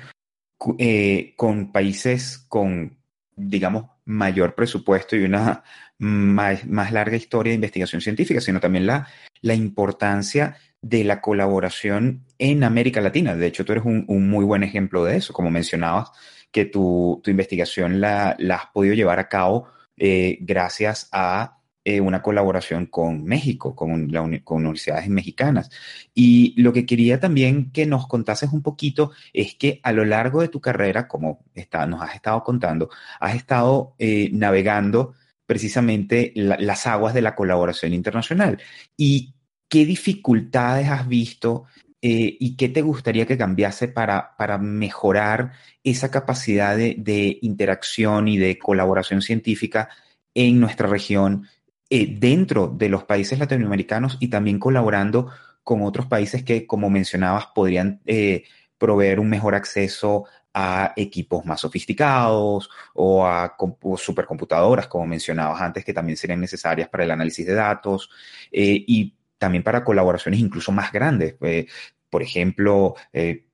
eh, 0.78 1.34
con 1.36 1.72
países 1.72 2.38
con, 2.48 2.98
digamos, 3.36 3.86
mayor 4.04 4.54
presupuesto 4.54 5.16
y 5.16 5.24
una 5.24 5.62
más, 5.98 6.92
larga 6.92 7.16
historia 7.16 7.50
de 7.50 7.56
investigación 7.56 8.00
científica, 8.00 8.40
sino 8.40 8.60
también 8.60 8.86
la, 8.86 9.06
la 9.42 9.54
importancia 9.54 10.56
de 10.82 11.04
la 11.04 11.20
colaboración 11.20 12.24
en 12.38 12.64
América 12.64 13.00
Latina. 13.00 13.34
De 13.36 13.46
hecho, 13.46 13.64
tú 13.64 13.72
eres 13.72 13.84
un, 13.84 14.30
muy 14.30 14.44
buen 14.44 14.62
ejemplo 14.62 15.04
de 15.04 15.16
eso, 15.16 15.32
como 15.32 15.50
mencionabas, 15.50 16.10
que 16.50 16.64
tu, 16.64 17.20
tu 17.22 17.30
investigación 17.30 18.00
la, 18.00 18.34
la, 18.38 18.56
has 18.56 18.66
podido 18.72 18.94
llevar 18.94 19.18
a 19.18 19.28
cabo 19.28 19.68
eh, 19.96 20.38
gracias 20.40 21.08
a 21.12 21.59
eh, 21.82 22.00
una 22.00 22.20
colaboración 22.20 22.86
con 22.86 23.24
México, 23.24 23.74
con, 23.74 23.92
universidades 23.92 25.08
mexicanas. 25.08 25.70
Y 26.14 26.54
lo 26.60 26.74
que 26.74 26.84
quería 26.84 27.18
también 27.20 27.70
que 27.72 27.86
nos 27.86 28.06
contases 28.06 28.52
un 28.52 28.62
poquito 28.62 29.12
es 29.32 29.54
que 29.54 29.80
a 29.82 29.92
lo 29.92 30.04
largo 30.04 30.42
de 30.42 30.48
tu 30.48 30.60
carrera, 30.60 31.08
como 31.08 31.44
está, 31.54 31.86
nos 31.86 32.02
has 32.02 32.14
estado 32.14 32.44
contando, 32.44 32.90
has 33.18 33.34
estado 33.34 33.94
eh, 33.98 34.28
navegando 34.32 35.14
precisamente 35.46 36.32
las 36.34 36.86
aguas 36.86 37.14
de 37.14 37.22
la 37.22 37.34
colaboración 37.34 37.94
internacional. 37.94 38.60
¿Y 38.96 39.34
qué 39.68 39.86
dificultades 39.86 40.88
has 40.88 41.08
visto 41.08 41.64
eh, 42.02 42.36
y 42.38 42.56
qué 42.56 42.68
te 42.68 42.82
gustaría 42.82 43.26
que 43.26 43.38
cambiase 43.38 43.88
para, 43.88 44.36
para 44.36 44.58
mejorar 44.58 45.52
esa 45.82 46.10
capacidad 46.10 46.76
de, 46.76 46.94
de, 46.98 47.38
interacción 47.42 48.28
y 48.28 48.38
de 48.38 48.58
colaboración 48.58 49.22
científica 49.22 49.88
en 50.34 50.60
nuestra 50.60 50.88
región 50.88 51.46
eh, 51.90 52.16
dentro 52.18 52.68
de 52.68 52.88
los 52.88 53.04
países 53.04 53.38
latinoamericanos 53.38 54.16
y 54.20 54.28
también 54.28 54.58
colaborando 54.58 55.30
con 55.62 55.82
otros 55.82 56.06
países 56.06 56.42
que, 56.42 56.66
como 56.66 56.88
mencionabas, 56.88 57.46
podrían 57.54 58.00
eh, 58.06 58.44
proveer 58.78 59.20
un 59.20 59.28
mejor 59.28 59.54
acceso 59.54 60.24
a 60.52 60.92
equipos 60.96 61.44
más 61.44 61.60
sofisticados 61.60 62.70
o 62.94 63.26
a 63.26 63.56
supercomputadoras, 63.96 64.88
como 64.88 65.06
mencionabas 65.06 65.60
antes, 65.60 65.84
que 65.84 65.94
también 65.94 66.16
serían 66.16 66.40
necesarias 66.40 66.88
para 66.88 67.04
el 67.04 67.10
análisis 67.10 67.46
de 67.46 67.54
datos 67.54 68.10
eh, 68.50 68.84
y 68.86 69.14
también 69.38 69.62
para 69.62 69.84
colaboraciones 69.84 70.40
incluso 70.40 70.72
más 70.72 70.92
grandes. 70.92 71.36
Eh, 71.42 71.66
por 72.08 72.22
ejemplo, 72.22 72.96
eh, 73.12 73.46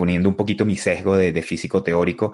poniendo 0.00 0.30
un 0.30 0.34
poquito 0.34 0.64
mi 0.64 0.76
sesgo 0.76 1.14
de, 1.14 1.42
físico 1.42 1.82
teórico, 1.82 2.32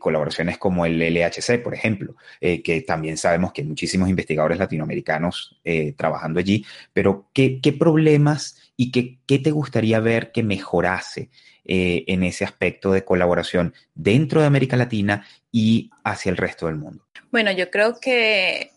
colaboraciones 0.00 0.58
como 0.58 0.84
el 0.84 0.98
LHC, 0.98 1.62
por 1.62 1.72
ejemplo, 1.72 2.16
que 2.40 2.84
también 2.84 3.16
sabemos 3.16 3.52
que 3.52 3.62
hay 3.62 3.68
muchísimos 3.68 4.08
investigadores 4.08 4.58
latinoamericanos 4.58 5.60
trabajando 5.96 6.40
allí, 6.40 6.66
pero 6.92 7.28
¿qué, 7.32 7.76
problemas 7.78 8.56
y 8.76 8.90
qué, 8.90 9.38
te 9.38 9.50
gustaría 9.52 10.00
ver 10.00 10.32
que 10.32 10.42
mejorase 10.42 11.30
eh, 11.64 12.04
en 12.08 12.24
ese 12.24 12.44
aspecto 12.44 12.92
de 12.92 13.04
colaboración 13.04 13.74
dentro 13.94 14.40
de 14.40 14.46
América 14.46 14.76
Latina 14.76 15.24
y 15.52 15.90
hacia 16.02 16.30
el 16.30 16.36
resto 16.36 16.66
del 16.66 16.76
mundo? 16.76 17.06
Bueno, 17.30 17.52
yo 17.52 17.70
creo 17.70 17.98
que 18.00 18.72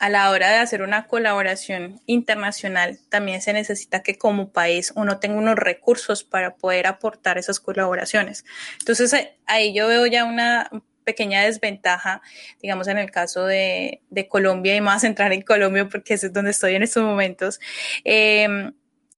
a 0.00 0.08
la 0.08 0.30
hora 0.30 0.48
de 0.48 0.56
hacer 0.56 0.80
una 0.80 1.06
colaboración 1.06 2.00
internacional, 2.06 2.98
también 3.10 3.42
se 3.42 3.52
necesita 3.52 4.02
que 4.02 4.16
como 4.16 4.50
país 4.50 4.94
uno 4.96 5.20
tenga 5.20 5.36
unos 5.36 5.56
recursos 5.56 6.24
para 6.24 6.56
poder 6.56 6.86
aportar 6.86 7.36
esas 7.36 7.60
colaboraciones. 7.60 8.46
Entonces, 8.78 9.14
ahí 9.44 9.74
yo 9.74 9.88
veo 9.88 10.06
ya 10.06 10.24
una 10.24 10.70
pequeña 11.04 11.42
desventaja, 11.42 12.22
digamos, 12.62 12.88
en 12.88 12.96
el 12.96 13.10
caso 13.10 13.44
de, 13.44 14.00
Colombia 14.30 14.74
y 14.74 14.80
más 14.80 15.04
entrar 15.04 15.34
en 15.34 15.42
Colombia 15.42 15.86
porque 15.86 16.14
es 16.14 16.32
donde 16.32 16.52
estoy 16.52 16.76
en 16.76 16.82
estos 16.82 17.02
momentos. 17.04 17.60
Eh, 18.04 18.72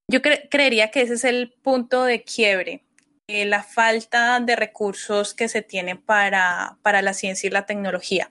yo 0.09 0.21
creería 0.21 0.91
que 0.91 1.03
ese 1.03 1.15
es 1.15 1.25
el 1.25 1.55
punto 1.63 2.05
de 2.05 2.25
quiebre, 2.25 2.83
eh, 3.29 3.45
la 3.45 3.63
falta 3.63 4.41
de 4.41 4.57
recursos 4.57 5.33
que 5.33 5.49
se 5.49 5.63
tiene 5.63 5.97
para, 5.97 6.77
la 6.85 7.15
ciencia 7.15 7.47
y 7.47 7.51
la 7.51 7.67
tecnología. 7.67 8.31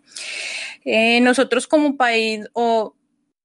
Eh, 0.83 1.21
nosotros 1.21 1.65
como 1.65 1.95
país, 1.95 2.47
o 2.53 2.95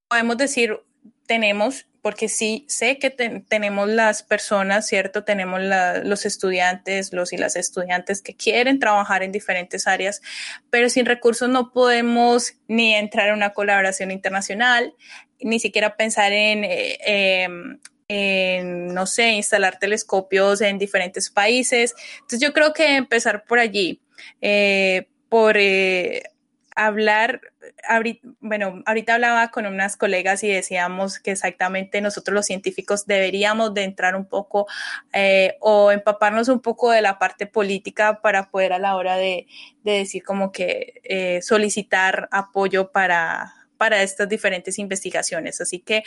podemos 0.08 0.36
decir, 0.38 0.80
tenemos, 1.26 1.86
porque 2.02 2.28
sí 2.28 2.64
sé 2.68 2.98
que 2.98 3.10
tenemos 3.10 3.88
las 3.88 4.22
personas, 4.22 4.86
¿cierto? 4.86 5.24
Tenemos 5.24 5.60
los 6.04 6.26
estudiantes, 6.26 7.12
los 7.12 7.32
y 7.32 7.36
las 7.36 7.56
estudiantes 7.56 8.22
que 8.22 8.34
quieren 8.34 8.78
trabajar 8.78 9.22
en 9.22 9.32
diferentes 9.32 9.86
áreas, 9.86 10.22
pero 10.70 10.88
sin 10.88 11.06
recursos 11.06 11.48
no 11.48 11.72
podemos 11.72 12.54
ni 12.68 12.94
entrar 12.94 13.28
en 13.28 13.34
una 13.34 13.54
colaboración 13.54 14.10
internacional, 14.10 14.94
ni 15.40 15.60
siquiera 15.60 15.96
pensar 15.96 16.32
en 16.32 16.64
eh, 16.64 16.98
em, 17.44 17.78
en, 18.08 18.94
no 18.94 19.06
sé, 19.06 19.30
instalar 19.30 19.78
telescopios 19.78 20.60
en 20.60 20.78
diferentes 20.78 21.30
países. 21.30 21.94
Entonces 22.14 22.40
yo 22.40 22.52
creo 22.52 22.72
que 22.72 22.96
empezar 22.96 23.44
por 23.44 23.58
allí, 23.58 24.00
eh, 24.40 25.08
por 25.28 25.56
eh, 25.56 26.22
hablar, 26.76 27.40
bueno, 28.40 28.82
ahorita 28.86 29.14
hablaba 29.14 29.50
con 29.50 29.66
unas 29.66 29.96
colegas 29.96 30.44
y 30.44 30.48
decíamos 30.48 31.18
que 31.18 31.32
exactamente 31.32 32.00
nosotros 32.00 32.34
los 32.34 32.46
científicos 32.46 33.06
deberíamos 33.06 33.74
de 33.74 33.84
entrar 33.84 34.14
un 34.14 34.26
poco 34.26 34.66
eh, 35.12 35.56
o 35.60 35.90
empaparnos 35.90 36.48
un 36.48 36.60
poco 36.60 36.90
de 36.90 37.02
la 37.02 37.18
parte 37.18 37.46
política 37.46 38.20
para 38.20 38.50
poder 38.50 38.72
a 38.72 38.78
la 38.78 38.94
hora 38.96 39.16
de, 39.16 39.46
de 39.82 39.92
decir 39.92 40.22
como 40.22 40.52
que 40.52 41.40
solicitar 41.42 42.28
apoyo 42.30 42.92
para 42.92 43.65
para 43.76 44.02
estas 44.02 44.28
diferentes 44.28 44.78
investigaciones. 44.78 45.60
Así 45.60 45.78
que 45.78 46.02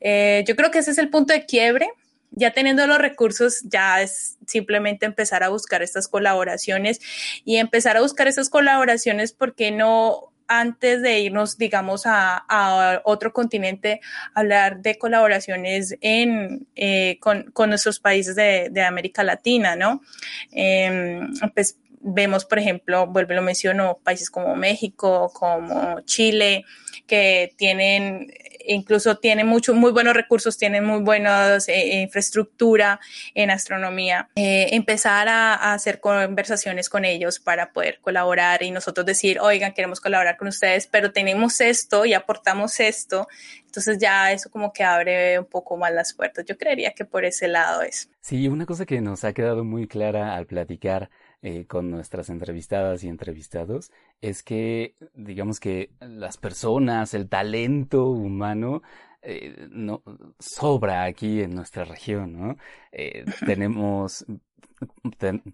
eh, 0.00 0.44
yo 0.46 0.56
creo 0.56 0.70
que 0.70 0.78
ese 0.78 0.90
es 0.90 0.98
el 0.98 1.10
punto 1.10 1.32
de 1.32 1.46
quiebre. 1.46 1.88
Ya 2.36 2.50
teniendo 2.50 2.84
los 2.88 2.98
recursos, 2.98 3.60
ya 3.62 4.02
es 4.02 4.38
simplemente 4.44 5.06
empezar 5.06 5.44
a 5.44 5.50
buscar 5.50 5.82
estas 5.82 6.08
colaboraciones 6.08 7.00
y 7.44 7.58
empezar 7.58 7.96
a 7.96 8.00
buscar 8.00 8.26
estas 8.26 8.50
colaboraciones 8.50 9.32
porque 9.32 9.70
no 9.70 10.32
antes 10.48 11.02
de 11.02 11.20
irnos, 11.20 11.56
digamos, 11.58 12.02
a, 12.06 13.00
otro 13.04 13.32
continente, 13.32 14.00
hablar 14.34 14.80
de 14.80 14.98
colaboraciones 14.98 15.96
en, 16.00 16.66
eh, 16.76 17.18
con, 17.20 17.52
nuestros 17.68 18.00
países 18.00 18.34
de, 18.36 18.82
América 18.82 19.24
Latina, 19.24 19.76
¿no? 19.76 20.02
Em, 20.50 21.32
pues 21.54 21.78
vemos, 22.00 22.44
por 22.44 22.58
ejemplo, 22.58 23.06
vuelve 23.06 23.34
lo 23.34 23.42
menciono, 23.42 23.98
países 24.02 24.30
como 24.30 24.54
México, 24.56 25.32
como 25.32 26.00
Chile, 26.02 26.64
que 27.06 27.52
tienen, 27.56 28.32
incluso 28.66 29.16
tienen 29.16 29.46
muchos, 29.46 29.76
muy 29.76 29.92
buenos 29.92 30.14
recursos, 30.14 30.56
tienen 30.56 30.84
muy 30.84 31.00
buena 31.00 31.58
eh, 31.66 32.00
infraestructura 32.00 33.00
en 33.34 33.50
astronomía. 33.50 34.28
Eh, 34.36 34.68
empezar 34.72 35.28
a, 35.28 35.74
hacer 35.74 36.00
conversaciones 36.00 36.88
con 36.88 37.04
ellos 37.04 37.38
para 37.40 37.72
poder 37.72 37.98
colaborar 38.00 38.62
y 38.62 38.70
nosotros 38.70 39.06
decir, 39.06 39.38
oigan, 39.40 39.72
queremos 39.72 40.00
colaborar 40.00 40.36
con 40.36 40.48
ustedes, 40.48 40.86
pero 40.86 41.12
tenemos 41.12 41.60
esto 41.60 42.04
y 42.04 42.14
aportamos 42.14 42.80
esto. 42.80 43.28
Entonces 43.66 43.98
ya 43.98 44.30
eso 44.30 44.50
como 44.50 44.72
que 44.72 44.84
abre 44.84 45.38
un 45.38 45.46
poco 45.46 45.76
más 45.76 45.92
las 45.92 46.14
puertas. 46.14 46.44
Yo 46.44 46.56
creería 46.56 46.92
que 46.92 47.04
por 47.04 47.24
ese 47.24 47.48
lado 47.48 47.82
es. 47.82 48.08
Sí, 48.20 48.46
una 48.48 48.66
cosa 48.66 48.86
que 48.86 49.00
nos 49.00 49.24
ha 49.24 49.32
quedado 49.32 49.64
muy 49.64 49.86
clara 49.88 50.36
al 50.36 50.46
platicar 50.46 51.10
eh, 51.42 51.66
con 51.66 51.90
nuestras 51.90 52.30
entrevistadas 52.30 53.04
y 53.04 53.08
entrevistados 53.08 53.90
es 54.20 54.42
que, 54.42 54.96
digamos 55.14 55.60
que 55.60 55.90
las 56.00 56.38
personas, 56.38 57.14
el 57.14 57.28
talento 57.28 58.06
humano, 58.06 58.82
eh, 59.22 59.68
no 59.70 60.02
sobra 60.38 61.04
aquí 61.04 61.40
en 61.40 61.54
nuestra 61.54 61.84
región, 61.84 62.38
¿no? 62.38 62.56
Eh, 62.92 63.24
tenemos 63.46 64.26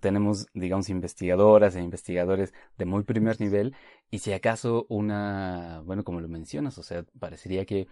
tenemos, 0.01 0.47
digamos, 0.55 0.89
investigadoras 0.89 1.77
e 1.77 1.83
investigadores 1.83 2.53
de 2.79 2.85
muy 2.85 3.05
primer 3.05 3.41
nivel 3.41 3.77
y 4.11 4.19
si 4.19 4.33
acaso 4.33 4.87
una, 4.89 5.83
bueno, 5.85 6.05
como 6.05 6.21
lo 6.21 6.29
mencionas, 6.29 6.79
o 6.79 6.83
sea, 6.83 7.05
parecería 7.19 7.65
que 7.65 7.87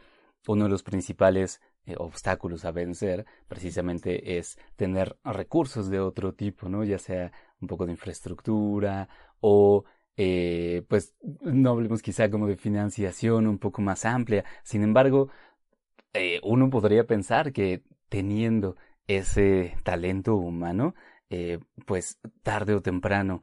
uno 0.46 0.64
de 0.64 0.70
los 0.70 0.83
principales 0.83 1.61
obstáculos 1.96 2.64
a 2.64 2.72
vencer 2.72 3.24
precisamente 3.48 4.38
es 4.38 4.59
tener 4.76 5.16
recursos 5.24 5.88
de 5.88 6.00
otro 6.00 6.35
tipo, 6.35 6.68
¿no? 6.68 6.85
Ya 6.85 6.98
sea 6.98 7.33
un 7.61 7.68
poco 7.68 7.87
de 7.87 7.92
infraestructura 7.92 9.09
o 9.40 9.85
eh, 10.20 10.83
pues 10.88 11.14
no 11.42 11.70
hablemos 11.70 12.02
quizá 12.02 12.28
como 12.28 12.48
de 12.48 12.57
financiación 12.57 13.46
un 13.46 13.59
poco 13.59 13.83
más 13.83 14.04
amplia. 14.04 14.44
Sin 14.64 14.83
embargo, 14.83 15.31
eh, 16.12 16.40
uno 16.42 16.70
podría 16.70 17.07
pensar 17.07 17.52
que 17.52 17.85
teniendo 18.09 18.76
ese 19.07 19.76
talento 19.85 20.35
humano, 20.35 20.94
eh, 21.31 21.61
pues 21.87 22.18
tarde 22.42 22.74
o 22.74 22.83
temprano 22.83 23.42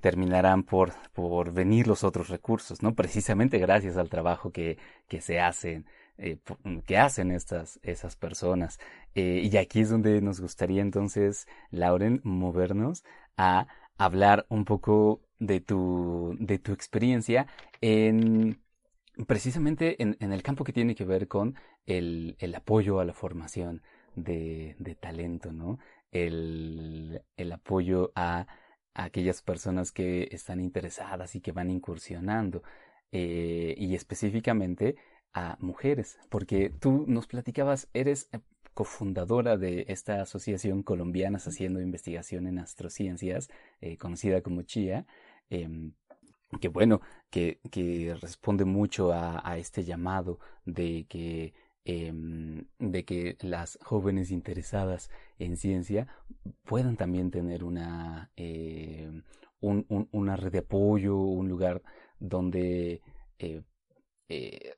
terminarán 0.00 0.62
por, 0.62 0.92
por 1.12 1.52
venir 1.52 1.88
los 1.88 2.04
otros 2.04 2.28
recursos, 2.28 2.80
¿no? 2.80 2.94
Precisamente 2.94 3.58
gracias 3.58 3.96
al 3.96 4.08
trabajo 4.08 4.52
que, 4.52 4.78
que 5.08 5.20
se 5.20 5.40
hacen, 5.40 5.84
que 6.86 6.96
hacen 6.96 7.32
estas, 7.32 7.80
esas 7.82 8.14
personas. 8.14 8.78
y 9.16 9.56
aquí 9.56 9.80
es 9.80 9.90
donde 9.90 10.20
nos 10.22 10.40
gustaría 10.40 10.80
entonces, 10.80 11.48
Lauren, 11.72 12.20
movernos 12.22 13.02
a 13.36 13.66
hablar 13.98 14.46
un 14.48 14.64
poco 14.64 15.20
de 15.38 15.60
tu, 15.60 16.36
de 16.38 16.58
tu 16.58 16.72
experiencia 16.72 17.46
en 17.80 18.60
precisamente 19.26 20.02
en, 20.02 20.16
el 20.20 20.42
campo 20.42 20.64
que 20.64 20.72
tiene 20.72 20.94
que 20.94 21.04
ver 21.04 21.28
con 21.28 21.54
el, 21.86 22.36
el 22.40 22.54
apoyo 22.54 22.98
a 22.98 23.04
la 23.04 23.12
formación 23.12 23.82
de, 24.16 24.74
de 24.78 24.94
talento, 24.96 25.52
¿no? 25.52 25.78
El, 26.10 27.22
el 27.36 27.52
apoyo 27.52 28.12
a, 28.16 28.46
aquellas 28.94 29.42
personas 29.42 29.92
que 29.92 30.28
están 30.30 30.60
interesadas 30.60 31.34
y 31.34 31.40
que 31.40 31.52
van 31.52 31.70
incursionando, 31.70 32.62
eh, 33.12 33.74
y 33.76 33.94
específicamente 33.94 34.96
a 35.32 35.56
mujeres, 35.60 36.18
porque 36.30 36.70
tú 36.70 37.04
nos 37.08 37.26
platicabas, 37.26 37.88
eres 37.92 38.28
cofundadora 38.74 39.56
de 39.56 39.86
esta 39.88 40.20
asociación 40.22 40.82
colombiana 40.82 41.38
haciendo 41.38 41.80
investigación 41.80 42.46
en 42.46 42.58
astrociencias, 42.58 43.48
eh, 43.80 43.96
conocida 43.96 44.42
como 44.42 44.62
CHIA, 44.62 45.06
em, 45.50 45.92
que 46.60 46.68
bueno, 46.68 47.00
que, 47.30 47.60
que, 47.70 48.14
responde 48.20 48.64
mucho 48.64 49.12
a, 49.12 49.58
este 49.58 49.84
llamado 49.84 50.38
de 50.64 51.06
que, 51.08 51.54
em, 51.84 52.66
de 52.78 53.04
que 53.04 53.36
las 53.40 53.78
jóvenes 53.82 54.30
interesadas 54.30 55.10
en 55.38 55.56
ciencia 55.56 56.08
puedan 56.64 56.96
también 56.96 57.30
tener 57.30 57.64
una, 57.64 58.30
em, 58.36 59.22
un, 59.60 60.08
una 60.12 60.36
red 60.36 60.52
de 60.52 60.58
apoyo, 60.58 61.16
un 61.16 61.48
lugar 61.48 61.82
donde 62.18 63.02
eh, 63.38 63.62
eh, 64.28 64.74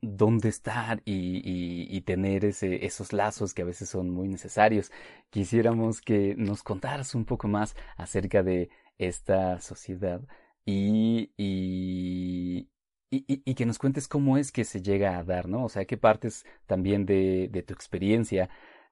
dónde 0.00 0.48
estar 0.48 1.02
y, 1.04 2.00
tener 2.02 2.44
esos 2.44 3.12
lazos 3.12 3.54
que 3.54 3.62
a 3.62 3.64
veces 3.64 3.88
son 3.88 4.10
muy 4.10 4.28
necesarios. 4.28 4.92
Quisiéramos 5.30 6.00
que 6.00 6.34
nos 6.36 6.62
contaras 6.62 7.14
un 7.14 7.24
poco 7.24 7.48
más 7.48 7.76
acerca 7.96 8.42
de 8.42 8.68
esta 8.98 9.60
sociedad 9.60 10.20
y, 10.66 11.32
y, 11.36 12.68
y, 13.10 13.54
que 13.54 13.66
nos 13.66 13.78
cuentes 13.78 14.08
cómo 14.08 14.38
es 14.38 14.52
que 14.52 14.64
se 14.64 14.82
llega 14.82 15.18
a 15.18 15.24
dar, 15.24 15.48
¿no? 15.48 15.64
O 15.64 15.68
sea, 15.68 15.84
qué 15.84 15.96
partes 15.96 16.44
también 16.66 17.06
de, 17.06 17.48
de 17.50 17.62
tu 17.62 17.74
experiencia 17.74 18.50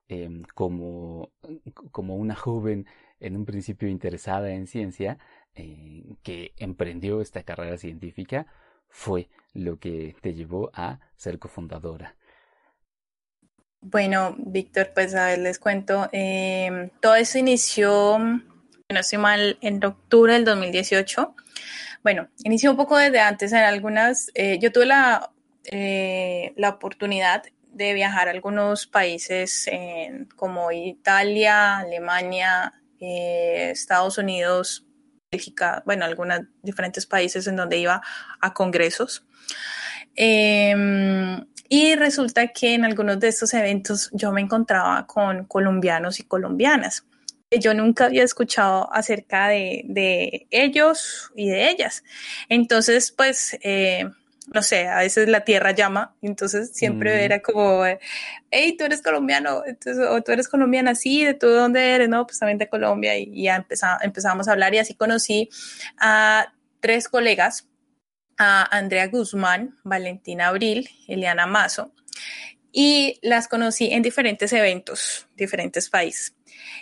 em, 0.08 0.42
como, 0.54 1.32
como 1.92 2.16
una 2.16 2.34
joven 2.34 2.86
en 3.20 3.36
un 3.36 3.44
principio 3.44 3.88
interesada 3.88 4.52
en 4.52 4.66
ciencia, 4.66 5.18
eh, 5.54 6.16
que 6.22 6.52
emprendió 6.56 7.20
esta 7.20 7.42
carrera 7.44 7.76
científica, 7.78 8.46
fue 8.92 9.28
lo 9.54 9.78
que 9.78 10.14
te 10.20 10.34
llevó 10.34 10.70
a 10.74 11.00
ser 11.16 11.38
cofundadora? 11.38 12.14
Bueno, 13.80 14.36
Víctor, 14.38 14.92
pues 14.94 15.14
a 15.16 15.26
ver, 15.26 15.40
les 15.40 15.58
cuento. 15.58 16.08
Em, 16.12 16.90
todo 17.00 17.16
eso 17.16 17.38
inició, 17.38 18.18
no 18.18 19.00
estoy 19.00 19.18
mal, 19.18 19.58
en 19.60 19.84
octubre 19.84 20.34
del 20.34 20.44
2018. 20.44 21.34
Bueno, 22.04 22.28
inició 22.44 22.70
un 22.70 22.76
poco 22.76 22.96
desde 22.96 23.18
antes 23.18 23.52
en 23.52 23.58
algunas, 23.58 24.30
eh, 24.34 24.58
yo 24.60 24.70
tuve 24.70 24.86
la, 24.86 25.32
eh, 25.64 26.52
la 26.56 26.68
oportunidad 26.68 27.42
de 27.72 27.94
viajar 27.94 28.28
a 28.28 28.32
algunos 28.32 28.86
países 28.86 29.68
como 30.36 30.70
Italia, 30.70 31.78
Alemania, 31.78 32.74
eh, 33.00 33.70
Estados 33.72 34.18
Unidos, 34.18 34.86
Bélgica, 35.32 35.82
bueno, 35.86 36.04
algunos 36.04 36.40
diferentes 36.62 37.06
países 37.06 37.46
en 37.46 37.56
donde 37.56 37.78
iba 37.78 38.02
a 38.38 38.52
congresos. 38.52 39.24
Em, 40.14 41.42
y 41.70 41.94
resulta 41.96 42.48
que 42.48 42.74
en 42.74 42.84
algunos 42.84 43.18
de 43.18 43.28
estos 43.28 43.54
eventos 43.54 44.10
yo 44.12 44.30
me 44.30 44.42
encontraba 44.42 45.06
con 45.06 45.46
colombianos 45.46 46.20
y 46.20 46.24
colombianas. 46.24 47.06
Yo 47.50 47.72
nunca 47.72 48.06
había 48.06 48.24
escuchado 48.24 48.92
acerca 48.92 49.48
de, 49.48 50.46
ellos 50.50 51.32
y 51.34 51.48
de 51.48 51.70
ellas. 51.70 52.04
Entonces, 52.50 53.10
pues, 53.10 53.58
eh, 53.62 54.04
no 54.52 54.62
sé, 54.62 54.88
a 54.88 54.98
veces 54.98 55.28
la 55.28 55.44
tierra 55.44 55.72
llama, 55.72 56.14
entonces 56.22 56.72
siempre 56.74 57.14
mm. 57.14 57.20
era 57.20 57.42
como, 57.42 57.84
hey, 58.50 58.76
tú 58.76 58.84
eres 58.84 59.02
colombiano, 59.02 59.62
entonces, 59.66 60.06
o 60.08 60.20
tú 60.22 60.32
eres 60.32 60.48
colombiana, 60.48 60.94
sí, 60.94 61.24
¿de 61.24 61.34
tú 61.34 61.48
dónde 61.48 61.92
eres? 61.94 62.08
No, 62.08 62.26
pues 62.26 62.38
también 62.38 62.58
de 62.58 62.68
Colombia, 62.68 63.16
y, 63.16 63.42
ya 63.42 63.66
empezamos 64.02 64.48
a 64.48 64.52
hablar 64.52 64.74
y 64.74 64.78
así 64.78 64.94
conocí 64.94 65.48
a 65.98 66.52
tres 66.80 67.08
colegas 67.08 67.68
a 68.38 68.76
Andrea 68.76 69.06
Guzmán, 69.08 69.78
Valentina 69.84 70.48
Abril, 70.48 70.88
Eliana 71.06 71.46
Mazo, 71.46 71.92
y 72.72 73.18
las 73.22 73.48
conocí 73.48 73.92
en 73.92 74.02
diferentes 74.02 74.52
eventos, 74.52 75.28
diferentes 75.36 75.90
países. 75.90 76.34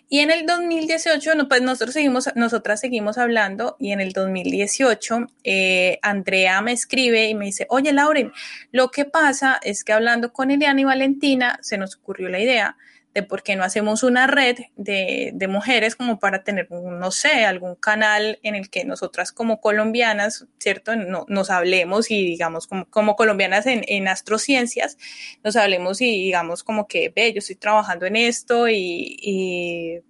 Y 0.09 0.20
en 0.20 0.31
el 0.31 0.46
2018, 0.46 1.48
pues 1.48 1.62
nosotros 1.62 1.94
seguimos, 1.94 2.29
nosotras 2.35 2.81
seguimos 2.81 3.18
hablando 3.18 3.76
y 3.79 3.92
en 3.92 4.00
el 4.00 4.12
2018 4.12 5.26
eh, 5.44 5.98
Andrea 6.03 6.61
me 6.62 6.72
escribe 6.72 7.29
y 7.29 7.35
me 7.35 7.46
dice, 7.46 7.66
oye 7.70 7.92
Lauren, 7.92 8.33
lo 8.72 8.90
que 8.90 9.05
pasa 9.05 9.61
es 9.62 9.85
que 9.85 9.92
hablando 9.92 10.33
con 10.33 10.50
Eliana 10.50 10.81
y 10.81 10.85
Valentina 10.85 11.59
se 11.62 11.79
nos 11.79 11.96
ocurrió 11.96 12.29
la 12.29 12.40
idea 12.40 12.76
de 13.14 13.23
por 13.23 13.42
qué 13.42 13.57
no 13.57 13.64
hacemos 13.64 14.03
una 14.03 14.27
red 14.27 14.57
de, 14.77 15.33
de, 15.35 15.49
mujeres 15.49 15.96
como 15.96 16.18
para 16.18 16.44
tener, 16.44 16.70
no 16.70 17.11
sé, 17.11 17.44
algún 17.44 17.75
canal 17.75 18.38
en 18.42 18.55
el 18.55 18.70
que 18.70 18.85
nosotras 18.85 19.33
como 19.33 19.61
colombianas, 19.61 20.46
¿cierto? 20.59 20.94
No, 20.94 21.25
nos 21.29 21.51
hablemos 21.51 22.11
y 22.11 22.25
digamos 22.25 22.66
como, 22.66 22.88
como 22.88 23.16
colombianas 23.16 23.66
en, 23.66 23.85
en, 23.88 24.07
astrociencias, 24.07 24.96
nos 25.42 25.57
hablemos 25.57 26.01
y 26.01 26.07
digamos 26.07 26.62
como 26.62 26.87
que, 26.87 27.12
ve, 27.14 27.33
yo 27.33 27.38
estoy 27.38 27.57
trabajando 27.57 28.07
en 28.07 28.16
esto 28.16 28.68
y, 28.68 29.16
y 29.20 30.01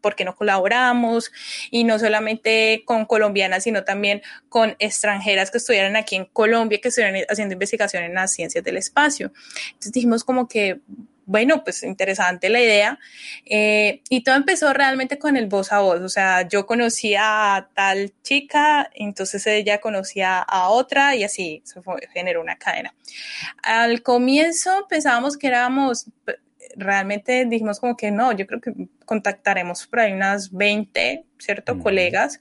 por 0.00 0.14
qué 0.14 0.24
no 0.24 0.36
colaboramos 0.36 1.32
y 1.70 1.84
no 1.84 1.98
solamente 1.98 2.82
con 2.84 3.06
colombianas, 3.06 3.64
sino 3.64 3.84
también 3.84 4.22
con 4.48 4.76
extranjeras 4.78 5.50
que 5.50 5.58
estuvieran 5.58 5.96
aquí 5.96 6.16
en 6.16 6.26
Colombia, 6.26 6.80
que 6.80 6.88
estuvieran 6.88 7.22
haciendo 7.28 7.54
investigación 7.54 8.04
en 8.04 8.14
las 8.14 8.32
ciencias 8.32 8.62
del 8.62 8.76
espacio. 8.76 9.32
Entonces 9.68 9.92
dijimos 9.92 10.24
como 10.24 10.48
que, 10.48 10.80
bueno, 11.26 11.64
pues 11.64 11.82
interesante 11.82 12.48
la 12.48 12.60
idea. 12.60 12.98
Eh, 13.44 14.02
y 14.08 14.22
todo 14.22 14.36
empezó 14.36 14.72
realmente 14.72 15.18
con 15.18 15.36
el 15.36 15.46
voz 15.48 15.72
a 15.72 15.80
voz. 15.80 16.00
O 16.00 16.08
sea, 16.08 16.48
yo 16.48 16.66
conocía 16.66 17.56
a 17.56 17.68
tal 17.68 18.14
chica, 18.22 18.88
entonces 18.94 19.46
ella 19.46 19.80
conocía 19.80 20.38
a 20.38 20.68
otra 20.68 21.16
y 21.16 21.24
así 21.24 21.62
se 21.64 21.80
generó 22.12 22.40
una 22.40 22.56
cadena. 22.56 22.94
Al 23.62 24.02
comienzo 24.02 24.86
pensábamos 24.88 25.36
que 25.36 25.48
éramos, 25.48 26.06
realmente 26.76 27.44
dijimos 27.44 27.80
como 27.80 27.96
que 27.96 28.10
no, 28.10 28.32
yo 28.32 28.46
creo 28.46 28.60
que 28.60 28.72
contactaremos 29.04 29.86
por 29.88 30.00
ahí 30.00 30.12
unas 30.12 30.52
20, 30.52 31.24
¿cierto? 31.38 31.78
Colegas 31.78 32.40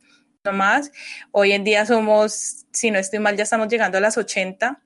más. 0.51 0.91
Hoy 1.31 1.51
en 1.51 1.63
día 1.63 1.86
somos, 1.86 2.65
si 2.71 2.91
no 2.91 2.99
estoy 2.99 3.19
mal, 3.19 3.36
ya 3.38 3.43
estamos 3.43 3.67
llegando 3.67 3.97
a 3.97 4.01
las 4.01 4.17
80 4.17 4.79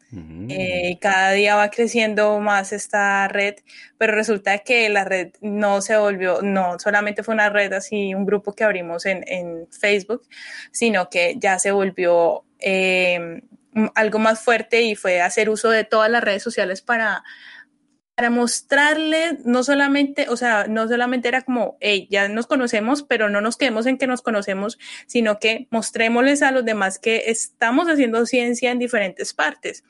eh, 0.50 0.90
y 0.92 0.96
cada 0.98 1.32
día 1.32 1.56
va 1.56 1.70
creciendo 1.70 2.40
más 2.40 2.74
esta 2.74 3.28
red, 3.28 3.56
pero 3.98 4.14
resulta 4.14 4.60
que 4.60 4.90
la 4.90 5.06
red 5.06 5.34
no 5.42 5.82
se 5.82 5.98
volvió, 5.98 6.42
no 6.42 6.80
solamente 6.80 7.24
fue 7.24 7.34
una 7.34 7.50
red 7.50 7.74
así, 7.74 8.14
un 8.14 8.26
grupo 8.26 8.54
que 8.54 8.64
abrimos 8.64 9.06
en, 9.06 9.24
en 9.28 9.68
Facebook, 9.72 10.24
sino 10.72 11.10
que 11.10 11.36
ya 11.38 11.60
se 11.60 11.72
volvió 11.72 12.44
eh, 12.60 13.42
algo 13.96 14.20
más 14.20 14.42
fuerte 14.42 14.82
y 14.82 14.96
fue 14.96 15.22
hacer 15.22 15.50
uso 15.50 15.70
de 15.70 15.84
todas 15.84 16.10
las 16.10 16.24
redes 16.24 16.44
sociales 16.44 16.82
para 16.82 17.24
para 18.20 18.32
mostrarle, 18.32 19.38
no 19.46 19.64
solamente, 19.64 20.28
o 20.28 20.36
sea, 20.36 20.66
no 20.68 20.90
solamente 20.90 21.30
era 21.30 21.42
como, 21.42 21.78
hey, 21.80 22.06
ya 22.12 22.28
nos 22.28 22.48
conocemos, 22.48 23.02
pero 23.02 23.30
no 23.30 23.40
nos 23.40 23.56
quedemos 23.56 23.86
en 23.86 23.98
que 23.98 24.08
nos 24.08 24.22
conocemos, 24.22 24.78
sino 25.08 25.40
que 25.40 25.70
mostrémosles 25.72 26.42
a 26.42 26.52
los 26.52 26.66
demás 26.66 27.00
que 27.00 27.24
estamos 27.28 27.88
haciendo 27.88 28.26
ciencia 28.26 28.72
en 28.72 28.80
diferentes 28.80 29.34
partes. 29.34 29.86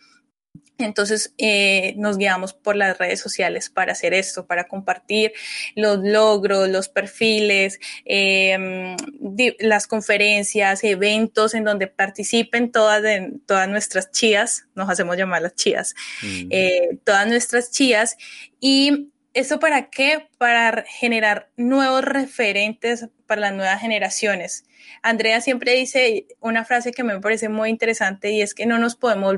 Entonces 0.80 1.34
eh, 1.38 1.94
nos 1.98 2.18
guiamos 2.18 2.54
por 2.54 2.76
las 2.76 2.98
redes 2.98 3.20
sociales 3.20 3.70
para 3.70 3.92
hacer 3.92 4.13
esto, 4.13 4.46
para 4.46 4.68
compartir 4.68 5.34
los 5.76 6.00
logros, 6.00 6.70
los 6.70 6.88
perfiles, 6.88 7.80
em, 8.06 8.96
las 9.60 9.88
conferencias, 9.88 10.84
eventos 10.84 11.54
en 11.54 11.65
donde 11.65 11.88
participen 11.88 12.72
todas, 12.72 13.04
todas 13.46 13.68
nuestras 13.68 14.12
chías, 14.12 14.65
nos 14.76 14.89
hacemos 14.89 15.18
llamar 15.18 15.42
las 15.42 15.56
chías, 15.56 15.96
mm. 16.22 16.48
eh, 16.50 16.98
todas 17.04 17.28
nuestras 17.28 17.72
chías. 17.72 18.18
¿Y 18.60 19.10
eso 19.34 19.60
para 19.60 19.89
qué? 19.89 20.30
Para 20.38 20.86
generar 20.88 21.50
nuevos 21.58 22.04
referentes 22.04 23.08
para 23.30 23.42
las 23.42 23.54
nuevas 23.54 23.80
generaciones. 23.80 24.65
Andrea 25.04 25.39
siempre 25.39 25.76
dice 25.76 26.26
una 26.39 26.65
frase 26.65 26.92
que 26.92 27.04
me 27.04 27.20
parece 27.20 27.48
muy 27.48 27.70
interesante 27.70 28.32
y 28.32 28.42
es 28.42 28.56
que 28.56 28.65
no 28.65 28.80
nos 28.80 28.96
podemos, 28.96 29.36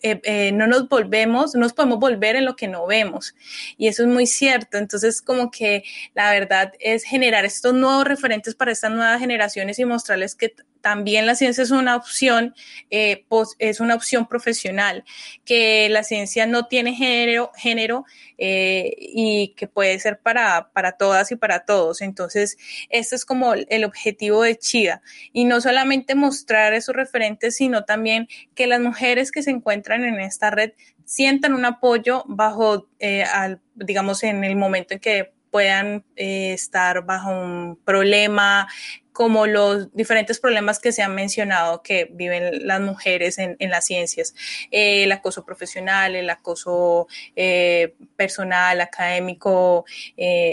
eh, 0.00 0.20
eh, 0.22 0.52
no 0.52 0.68
nos 0.68 0.88
volvemos, 0.88 1.54
no 1.54 1.62
nos 1.62 1.72
podemos 1.72 1.98
volver 1.98 2.36
en 2.36 2.44
lo 2.44 2.54
que 2.54 2.68
no 2.68 2.86
vemos. 2.86 3.34
Y 3.76 3.88
eso 3.88 4.04
es 4.04 4.08
muy 4.08 4.28
cierto. 4.28 4.78
Entonces, 4.78 5.20
como 5.20 5.50
que 5.50 5.82
la 6.14 6.30
verdad 6.30 6.72
es 6.78 7.02
generar 7.02 7.44
estos 7.44 7.74
nuevos 7.74 8.06
referentes 8.06 8.54
para 8.54 8.70
estas 8.70 8.92
nuevas 8.92 9.18
generaciones 9.18 9.80
y 9.80 9.84
mostrarles 9.84 10.36
que 10.36 10.54
también 10.82 11.24
la 11.26 11.34
ciencia 11.34 11.62
es 11.62 11.70
una 11.70 11.96
opción, 11.96 12.54
eh, 12.90 13.24
es 13.58 13.80
una 13.80 13.94
opción 13.94 14.26
profesional, 14.26 15.04
que 15.44 15.88
la 15.88 16.02
ciencia 16.02 16.46
no 16.46 16.66
tiene 16.66 16.94
género, 16.94 17.50
género 17.56 18.04
eh, 18.36 18.94
y 18.98 19.54
que 19.56 19.68
puede 19.68 19.98
ser 20.00 20.18
para, 20.18 20.70
para 20.72 20.92
todas 20.92 21.30
y 21.32 21.36
para 21.36 21.64
todos. 21.64 22.02
Entonces, 22.02 22.58
esto 22.90 23.14
es 23.14 23.24
como 23.24 23.54
el 23.54 23.84
objetivo 23.84 24.42
de 24.42 24.58
Chida. 24.58 25.02
Y 25.32 25.44
no 25.44 25.60
solamente 25.60 26.14
mostrar 26.14 26.74
esos 26.74 26.94
referentes, 26.94 27.56
sino 27.56 27.84
también 27.84 28.28
que 28.54 28.66
las 28.66 28.80
mujeres 28.80 29.30
que 29.30 29.42
se 29.42 29.50
encuentran 29.50 30.04
en 30.04 30.20
esta 30.20 30.50
red 30.50 30.72
sientan 31.04 31.54
un 31.54 31.64
apoyo 31.64 32.24
bajo, 32.26 32.88
eh, 32.98 33.22
al, 33.22 33.60
digamos, 33.74 34.22
en 34.24 34.44
el 34.44 34.56
momento 34.56 34.94
en 34.94 35.00
que 35.00 35.32
puedan 35.52 36.04
eh, 36.16 36.54
estar 36.54 37.04
bajo 37.04 37.30
un 37.30 37.78
problema, 37.84 38.66
como 39.12 39.46
los 39.46 39.92
diferentes 39.94 40.38
problemas 40.40 40.78
que 40.78 40.92
se 40.92 41.02
han 41.02 41.14
mencionado 41.14 41.82
que 41.82 42.08
viven 42.10 42.66
las 42.66 42.80
mujeres 42.80 43.38
en, 43.38 43.56
las 43.70 43.86
ciencias, 43.86 44.34
eh, 44.70 45.04
el 45.04 45.12
acoso 45.12 45.44
profesional, 45.44 46.16
el 46.16 46.28
acoso 46.30 47.06
eh, 47.36 47.94
personal, 48.16 48.80
académico, 48.80 49.84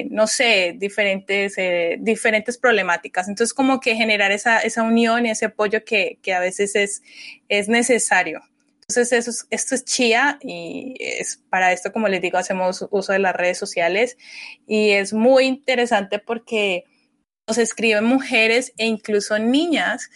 no 0.10 0.28
sé, 0.28 0.76
diferentes, 0.78 1.56
diferentes 2.00 2.58
problemáticas. 2.58 3.28
Entonces, 3.28 3.54
como 3.54 3.80
que 3.80 3.96
generar 3.96 4.32
esa, 4.32 4.60
esa 4.60 4.84
unión 4.84 5.26
y 5.26 5.32
ese 5.32 5.46
apoyo 5.46 5.84
que, 5.84 6.18
que 6.22 6.34
a 6.34 6.40
veces 6.40 6.76
es, 6.76 7.02
es 7.48 7.70
necesario. 7.70 8.42
Entonces, 8.90 9.28
eso 9.28 9.46
esto 9.52 9.76
es 9.76 9.86
chía 9.86 10.40
y 10.42 10.96
es, 11.00 11.44
para 11.52 11.72
esto, 11.72 11.92
como 11.94 12.08
les 12.08 12.24
digo, 12.24 12.40
hacemos 12.40 12.88
uso 12.90 13.14
de 13.14 13.20
las 13.20 13.36
redes 13.36 13.60
sociales 13.60 14.18
y 14.66 14.90
es 14.90 15.14
muy 15.14 15.46
interesante 15.46 16.18
porque 16.18 16.86
nos 17.50 17.58
escriben 17.58 18.06
mujeres 18.06 18.74
e 18.78 18.86
incluso 18.86 19.40
niñas 19.40 20.12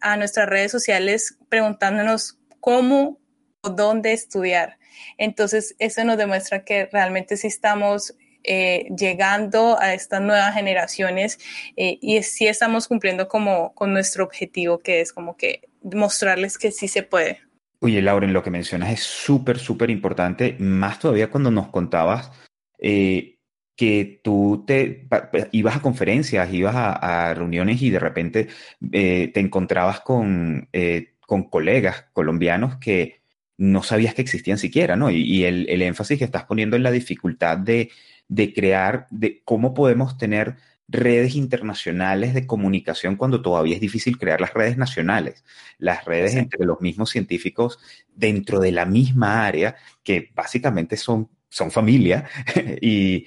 a 0.00 0.18
nuestras 0.18 0.46
redes 0.46 0.70
sociales 0.70 1.38
preguntándonos 1.48 2.38
cómo 2.60 3.18
o 3.62 3.70
dónde 3.70 4.12
estudiar. 4.12 4.76
Entonces, 5.16 5.74
eso 5.78 6.04
nos 6.04 6.18
demuestra 6.18 6.64
que 6.64 6.86
realmente 6.92 7.38
sí 7.38 7.46
estamos 7.46 8.14
eh, 8.42 8.86
llegando 8.94 9.80
a 9.80 9.94
estas 9.94 10.20
nuevas 10.20 10.54
generaciones 10.54 11.38
eh, 11.76 11.96
y 12.02 12.22
sí 12.22 12.46
estamos 12.46 12.86
cumpliendo 12.86 13.28
como 13.28 13.74
con 13.74 13.94
nuestro 13.94 14.22
objetivo, 14.22 14.78
que 14.78 15.00
es 15.00 15.14
como 15.14 15.38
que 15.38 15.62
mostrarles 15.82 16.58
que 16.58 16.70
sí 16.70 16.86
se 16.86 17.02
puede. 17.02 17.40
Oye, 17.80 18.02
Lauren, 18.02 18.34
lo 18.34 18.42
que 18.42 18.50
mencionas 18.50 18.92
es 18.92 19.00
súper, 19.00 19.58
súper 19.58 19.88
importante, 19.88 20.56
más 20.58 20.98
todavía 20.98 21.30
cuando 21.30 21.50
nos 21.50 21.68
contabas 21.68 22.30
eh, 22.78 23.33
que 23.76 24.20
tú 24.22 24.64
te 24.66 25.06
ibas 25.52 25.76
a 25.76 25.82
conferencias, 25.82 26.52
ibas 26.52 26.74
a, 26.76 27.34
reuniones 27.34 27.82
y 27.82 27.90
de 27.90 27.98
repente 27.98 28.48
eh, 28.92 29.30
te 29.34 29.40
encontrabas 29.40 30.00
con, 30.00 30.68
eh, 30.72 31.14
con 31.26 31.44
colegas 31.44 32.06
colombianos 32.12 32.76
que 32.76 33.20
no 33.56 33.82
sabías 33.82 34.14
que 34.14 34.22
existían 34.22 34.58
siquiera, 34.58 34.96
¿no? 34.96 35.10
Y, 35.10 35.44
el, 35.44 35.82
énfasis 35.82 36.18
que 36.18 36.24
estás 36.24 36.44
poniendo 36.44 36.76
en 36.76 36.82
la 36.82 36.90
dificultad 36.90 37.58
de, 37.58 37.90
de 38.28 38.52
crear, 38.52 39.06
de 39.10 39.42
cómo 39.44 39.74
podemos 39.74 40.18
tener 40.18 40.56
redes 40.86 41.34
internacionales 41.34 42.34
de 42.34 42.46
comunicación 42.46 43.16
cuando 43.16 43.40
todavía 43.40 43.74
es 43.74 43.80
difícil 43.80 44.18
crear 44.18 44.40
las 44.40 44.52
redes 44.52 44.76
nacionales, 44.76 45.44
las 45.78 46.04
redes 46.04 46.34
entre 46.34 46.64
los 46.66 46.80
mismos 46.80 47.10
científicos 47.10 47.78
dentro 48.14 48.60
de 48.60 48.72
la 48.72 48.84
misma 48.84 49.46
área, 49.46 49.76
que 50.02 50.30
básicamente 50.34 50.96
son, 50.96 51.30
son 51.54 51.70
familia, 51.70 52.28
y, 52.80 53.26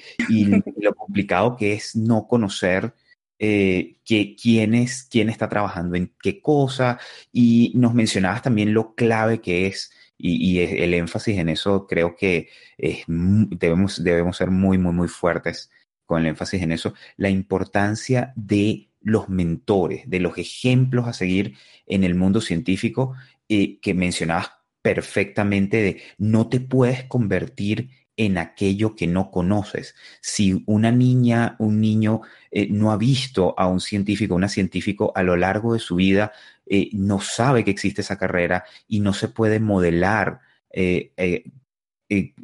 lo 0.77 0.93
complicado 0.95 1.55
que 1.55 1.73
es 1.73 1.95
no 1.95 2.27
conocer 2.27 2.93
eh, 3.39 3.95
quién, 4.05 4.75
es, 4.75 5.07
quién 5.09 5.29
está 5.29 5.47
trabajando 5.47 5.95
en 5.95 6.13
qué 6.21 6.41
cosa, 6.41 6.99
y 7.31 7.71
nos 7.75 7.93
mencionabas 7.93 8.41
también 8.41 8.73
lo 8.73 8.95
clave 8.95 9.39
que 9.39 9.67
es 9.67 9.91
y, 10.17 10.59
el 10.59 10.93
énfasis 10.93 11.37
en 11.37 11.47
eso 11.47 11.87
creo 11.87 12.15
que 12.15 12.49
es, 12.77 13.05
debemos, 13.07 14.03
debemos 14.03 14.35
ser 14.35 14.51
muy, 14.51 14.77
muy, 14.77 14.91
muy 14.91 15.07
fuertes 15.07 15.71
con 16.05 16.21
el 16.21 16.27
énfasis 16.27 16.61
en 16.61 16.73
eso, 16.73 16.93
la 17.15 17.29
importancia 17.29 18.33
de 18.35 18.89
los 18.99 19.29
mentores, 19.29 20.09
de 20.09 20.19
los 20.19 20.37
ejemplos 20.37 21.07
a 21.07 21.13
seguir 21.13 21.55
en 21.85 22.03
el 22.03 22.15
mundo 22.15 22.41
científico 22.41 23.15
eh, 23.47 23.79
que 23.79 23.93
mencionabas 23.93 24.51
perfectamente 24.81 25.81
de 25.81 26.01
no 26.17 26.49
te 26.49 26.59
puedes 26.59 27.05
convertir 27.05 27.89
en 28.17 28.39
aquello 28.39 28.95
que 28.95 29.07
no 29.07 29.29
conoces. 29.31 29.95
Si 30.21 30.63
una 30.65 30.91
niña, 30.91 31.55
un 31.59 31.79
niño 31.79 32.21
eh, 32.51 32.67
no 32.69 32.91
ha 32.91 32.97
visto 32.97 33.53
a 33.57 33.67
un 33.67 33.79
científico, 33.79 34.35
una 34.35 34.49
científico 34.49 35.13
a 35.15 35.21
lo 35.21 35.37
largo 35.37 35.73
de 35.73 35.79
su 35.79 35.95
vida, 35.95 36.33
eh, 36.65 36.89
no 36.93 37.21
sabe 37.21 37.63
que 37.63 37.71
existe 37.71 38.01
esa 38.01 38.17
carrera 38.17 38.65
y 38.87 38.99
no 38.99 39.13
se 39.13 39.29
puede 39.29 39.59
modelar, 39.59 40.41
eh, 40.71 41.11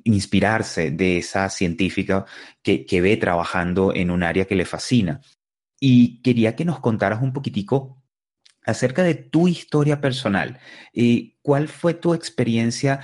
inspirarse 0.03 0.91
de 0.91 1.17
esa 1.17 1.49
científica 1.49 2.25
que, 2.61 2.85
que 2.85 3.01
ve 3.01 3.17
trabajando 3.17 3.93
en 3.93 4.11
un 4.11 4.23
área 4.23 4.45
que 4.45 4.55
le 4.55 4.65
fascina. 4.65 5.21
Y 5.79 6.21
quería 6.21 6.55
que 6.55 6.65
nos 6.65 6.79
contaras 6.79 7.21
un 7.21 7.33
poquitico 7.33 8.01
acerca 8.65 9.03
de 9.03 9.15
tu 9.15 9.47
historia 9.47 9.99
personal. 10.01 10.59
¿Cuál 11.41 11.67
fue 11.67 11.93
tu 11.93 12.13
experiencia 12.13 13.01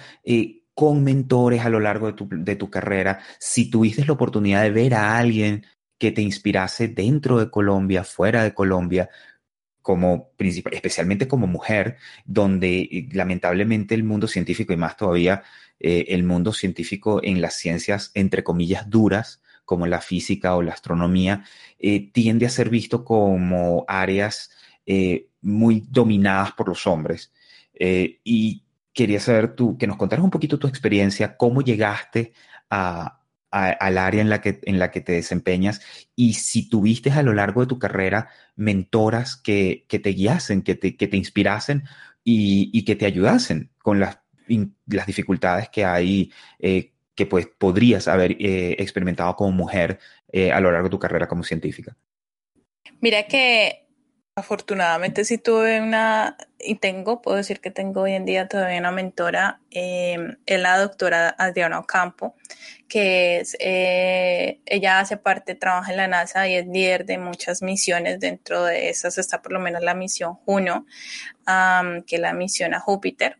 con 0.80 1.04
mentores 1.04 1.66
a 1.66 1.70
lo 1.70 1.82
largo 1.82 2.08
de 2.08 2.14
tu, 2.14 2.30
de 2.32 2.56
tu, 2.56 2.70
carrera? 2.70 3.20
Si 3.38 3.70
tuviste 3.70 4.06
la 4.06 4.14
oportunidad 4.14 4.64
de 4.64 4.72
ver 4.72 4.94
a 4.94 5.18
alguien 5.18 5.66
que 5.98 6.14
te 6.14 6.22
inspirase 6.22 6.88
dentro 6.88 7.38
de 7.38 7.52
Colombia, 7.52 8.06
fuera 8.06 8.44
de 8.44 8.54
Colombia, 8.54 9.10
como 9.82 10.32
especialmente 10.72 11.28
como 11.28 11.48
mujer, 11.48 11.98
donde 12.24 12.80
eh, 12.80 13.10
lamentablemente 13.12 13.94
el 13.94 14.06
mundo 14.06 14.30
científico 14.30 14.72
y 14.72 14.78
más 14.78 14.96
todavía 14.96 15.44
eh, 15.82 16.06
el 16.08 16.24
mundo 16.24 16.54
científico 16.54 17.20
en 17.22 17.42
las 17.42 17.56
ciencias, 17.56 18.12
entre 18.14 18.46
comillas, 18.46 18.90
duras, 18.90 19.42
como 19.66 19.86
la 19.86 20.00
física 20.00 20.56
o 20.56 20.62
la 20.62 20.72
astronomía, 20.72 21.44
eh, 21.78 22.10
tiende 22.14 22.46
a 22.46 22.50
ser 22.50 22.70
visto 22.70 23.04
como 23.04 23.84
áreas 23.90 24.52
muy 25.42 25.84
dominadas 25.90 26.54
por 26.54 26.70
los 26.70 26.88
hombres. 26.88 27.34
y 28.24 28.64
quería 29.00 29.22
saber 29.22 29.56
tú, 29.56 29.78
que 29.78 29.88
nos 29.88 29.96
contaras 29.96 30.26
un 30.26 30.30
poquito 30.30 30.60
tu 30.60 30.68
experiencia, 30.68 31.38
cómo 31.38 31.62
llegaste 31.62 32.34
a, 32.70 33.22
al 33.50 33.98
área 33.98 34.20
en 34.20 34.30
la, 34.30 34.42
que, 34.42 34.60
en 34.64 34.78
la 34.78 34.92
que 34.92 35.00
te 35.00 35.14
desempeñas 35.14 35.80
y 36.18 36.34
si 36.34 36.68
tuviste 36.68 37.10
a 37.10 37.24
lo 37.24 37.34
largo 37.34 37.62
de 37.62 37.68
tu 37.68 37.80
carrera 37.80 38.28
mentoras 38.58 39.38
que, 39.38 39.86
que 39.88 40.00
te 40.00 40.10
guiasen, 40.10 40.64
que 40.64 40.76
te, 40.76 40.98
que 40.98 41.08
te 41.08 41.16
inspirasen 41.16 41.86
y, 42.26 42.72
y, 42.74 42.84
que 42.84 42.98
te 42.98 43.06
ayudasen 43.06 43.72
con 43.82 44.02
las, 44.02 44.20
las 44.88 45.08
dificultades 45.08 45.70
que 45.70 45.86
hay, 45.86 46.34
eh, 46.60 46.92
que 47.16 47.26
pues 47.26 47.48
podrías 47.48 48.10
haber 48.10 48.34
eh, 48.34 48.76
experimentado 48.80 49.34
como 49.38 49.54
mujer 49.54 50.00
eh, 50.28 50.52
a 50.52 50.60
lo 50.60 50.74
largo 50.74 50.88
de 50.88 50.92
tu 50.92 51.00
carrera 51.00 51.30
como 51.30 51.44
científica. 51.44 51.96
Mira 53.00 53.24
que 53.28 53.88
Afortunadamente 54.40 55.26
sí 55.26 55.38
tuve 55.38 55.82
una, 55.82 56.38
y 56.58 56.76
tengo, 56.76 57.22
puedo 57.22 57.36
decir 57.36 57.60
que 57.60 57.72
tengo 57.72 58.04
hoy 58.04 58.14
en 58.14 58.24
día 58.24 58.48
todavía 58.48 58.80
una 58.80 58.92
mentora, 58.92 59.60
eh, 59.70 60.38
es 60.46 60.60
la 60.62 60.78
doctora 60.80 61.36
Adriana 61.38 61.78
Ocampo, 61.78 62.36
que 62.88 63.40
es, 63.40 63.58
eh, 63.60 64.62
ella 64.66 65.02
hace 65.02 65.18
parte, 65.18 65.56
trabaja 65.56 65.92
en 65.92 65.98
la 65.98 66.08
NASA 66.08 66.48
y 66.48 66.56
es 66.56 66.66
líder 66.68 67.06
de 67.06 67.18
muchas 67.18 67.62
misiones, 67.62 68.22
dentro 68.22 68.64
de 68.64 68.90
esas 68.90 69.18
está 69.18 69.42
por 69.42 69.52
lo 69.52 69.60
menos 69.60 69.84
la 69.84 69.94
misión 69.94 70.36
Juno, 70.46 70.86
que 72.08 72.16
es 72.16 72.22
la 72.22 72.32
misión 72.32 72.74
a 72.74 72.80
Júpiter. 72.80 73.40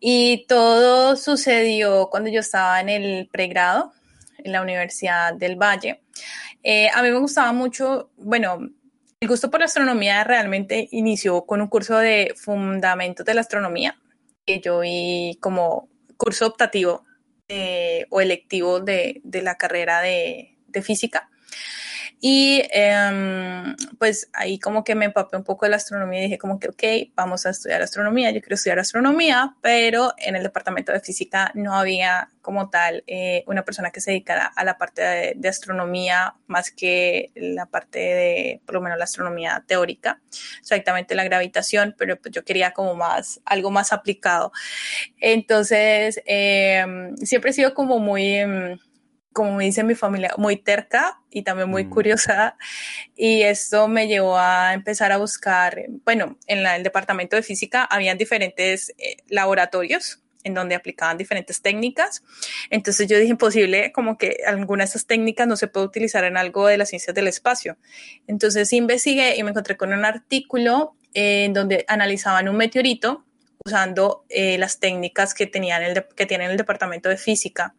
Y 0.00 0.46
todo 0.48 1.14
sucedió 1.14 2.08
cuando 2.10 2.28
yo 2.28 2.40
estaba 2.40 2.80
en 2.80 2.88
el 2.88 3.28
pregrado 3.30 3.92
en 4.38 4.50
la 4.50 4.62
Universidad 4.62 5.34
del 5.34 5.54
Valle. 5.54 6.02
Eh, 6.64 6.88
a 6.92 7.02
mí 7.02 7.10
me 7.10 7.18
gustaba 7.20 7.52
mucho, 7.52 8.10
bueno, 8.16 8.68
el 9.20 9.28
gusto 9.28 9.50
por 9.50 9.60
la 9.60 9.66
astronomía 9.66 10.22
realmente 10.24 10.88
inició 10.92 11.44
con 11.44 11.60
un 11.60 11.68
curso 11.68 11.98
de 11.98 12.34
fundamentos 12.36 13.26
de 13.26 13.34
la 13.34 13.40
astronomía 13.40 13.98
que 14.46 14.60
yo 14.60 14.80
vi 14.80 15.36
como 15.40 15.88
curso 16.16 16.46
optativo 16.46 17.04
eh, 17.48 18.06
o 18.10 18.20
electivo 18.20 18.80
de, 18.80 19.20
la 19.24 19.56
carrera 19.56 20.00
de, 20.00 20.56
de 20.68 20.82
física. 20.82 21.30
Y 22.20 22.62
em, 22.72 23.76
pues 23.98 24.28
ahí 24.32 24.58
como 24.58 24.82
que 24.82 24.94
me 24.94 25.04
empapé 25.04 25.36
un 25.36 25.44
poco 25.44 25.66
de 25.66 25.70
la 25.70 25.76
astronomía 25.76 26.20
y 26.20 26.22
dije 26.24 26.38
como 26.38 26.58
que, 26.58 26.68
ok, 26.68 27.12
vamos 27.14 27.46
a 27.46 27.50
estudiar 27.50 27.80
astronomía, 27.80 28.30
yo 28.30 28.40
quiero 28.40 28.56
estudiar 28.56 28.78
astronomía, 28.80 29.54
pero 29.60 30.12
en 30.18 30.34
el 30.34 30.42
departamento 30.42 30.92
de 30.92 31.00
física 31.00 31.52
no 31.54 31.74
había 31.74 32.28
como 32.42 32.70
tal 32.70 33.04
eh, 33.06 33.44
una 33.46 33.62
persona 33.62 33.90
que 33.90 34.00
se 34.00 34.10
dedicara 34.10 34.46
a 34.46 34.64
la 34.64 34.78
parte 34.78 35.34
de, 35.36 35.48
astronomía 35.48 36.34
más 36.46 36.70
que 36.70 37.30
la 37.34 37.66
parte 37.66 37.98
de, 37.98 38.60
por 38.64 38.74
lo 38.74 38.80
menos 38.80 38.98
la 38.98 39.04
astronomía 39.04 39.64
teórica, 39.66 40.20
exactamente 40.58 41.14
la 41.14 41.24
gravitación, 41.24 41.94
pero 41.98 42.16
pues 42.16 42.32
yo 42.32 42.44
quería 42.44 42.72
como 42.72 42.94
más, 42.94 43.40
algo 43.44 43.70
más 43.70 43.92
aplicado. 43.92 44.50
Entonces, 45.20 46.20
em, 46.26 47.16
siempre 47.18 47.50
he 47.50 47.54
sido 47.54 47.74
como 47.74 47.98
muy 47.98 48.34
em, 48.36 48.78
como 49.32 49.54
me 49.54 49.64
dice 49.64 49.84
mi 49.84 49.94
familia, 49.94 50.34
muy 50.36 50.56
terca 50.56 51.20
y 51.30 51.42
también 51.42 51.68
muy 51.68 51.84
mm. 51.84 51.90
curiosa. 51.90 52.56
Y 53.16 53.42
esto 53.42 53.88
me 53.88 54.08
llevó 54.08 54.38
a 54.38 54.74
empezar 54.74 55.12
a 55.12 55.18
buscar, 55.18 55.84
bueno, 56.04 56.38
en 56.46 56.66
el 56.66 56.82
departamento 56.82 57.36
de 57.36 57.42
física 57.42 57.84
habían 57.84 58.18
diferentes 58.18 58.94
eh, 58.98 59.18
laboratorios 59.28 60.22
en 60.44 60.54
donde 60.54 60.74
aplicaban 60.74 61.18
diferentes 61.18 61.62
técnicas. 61.62 62.22
Entonces 62.70 63.06
yo 63.08 63.18
dije, 63.18 63.30
imposible, 63.30 63.92
como 63.92 64.18
que 64.18 64.38
alguna 64.46 64.84
de 64.84 64.88
esas 64.88 65.06
técnicas 65.06 65.46
no 65.46 65.56
se 65.56 65.68
puede 65.68 65.86
utilizar 65.86 66.24
en 66.24 66.36
algo 66.36 66.66
de 66.66 66.78
las 66.78 66.88
ciencias 66.88 67.14
del 67.14 67.28
espacio. 67.28 67.76
Entonces 68.26 68.72
investigué 68.72 69.36
y 69.36 69.42
me 69.42 69.50
encontré 69.50 69.76
con 69.76 69.92
un 69.92 70.04
artículo 70.04 70.94
en 71.14 71.52
donde 71.52 71.84
analizaban 71.88 72.48
un 72.48 72.56
meteorito 72.56 73.24
usando 73.68 74.24
eh, 74.28 74.58
las 74.58 74.80
técnicas 74.80 75.34
que, 75.34 75.46
tenían 75.46 75.82
el 75.82 76.04
que 76.16 76.26
tienen 76.26 76.50
el 76.50 76.56
departamento 76.56 77.08
de 77.08 77.16
física. 77.16 77.74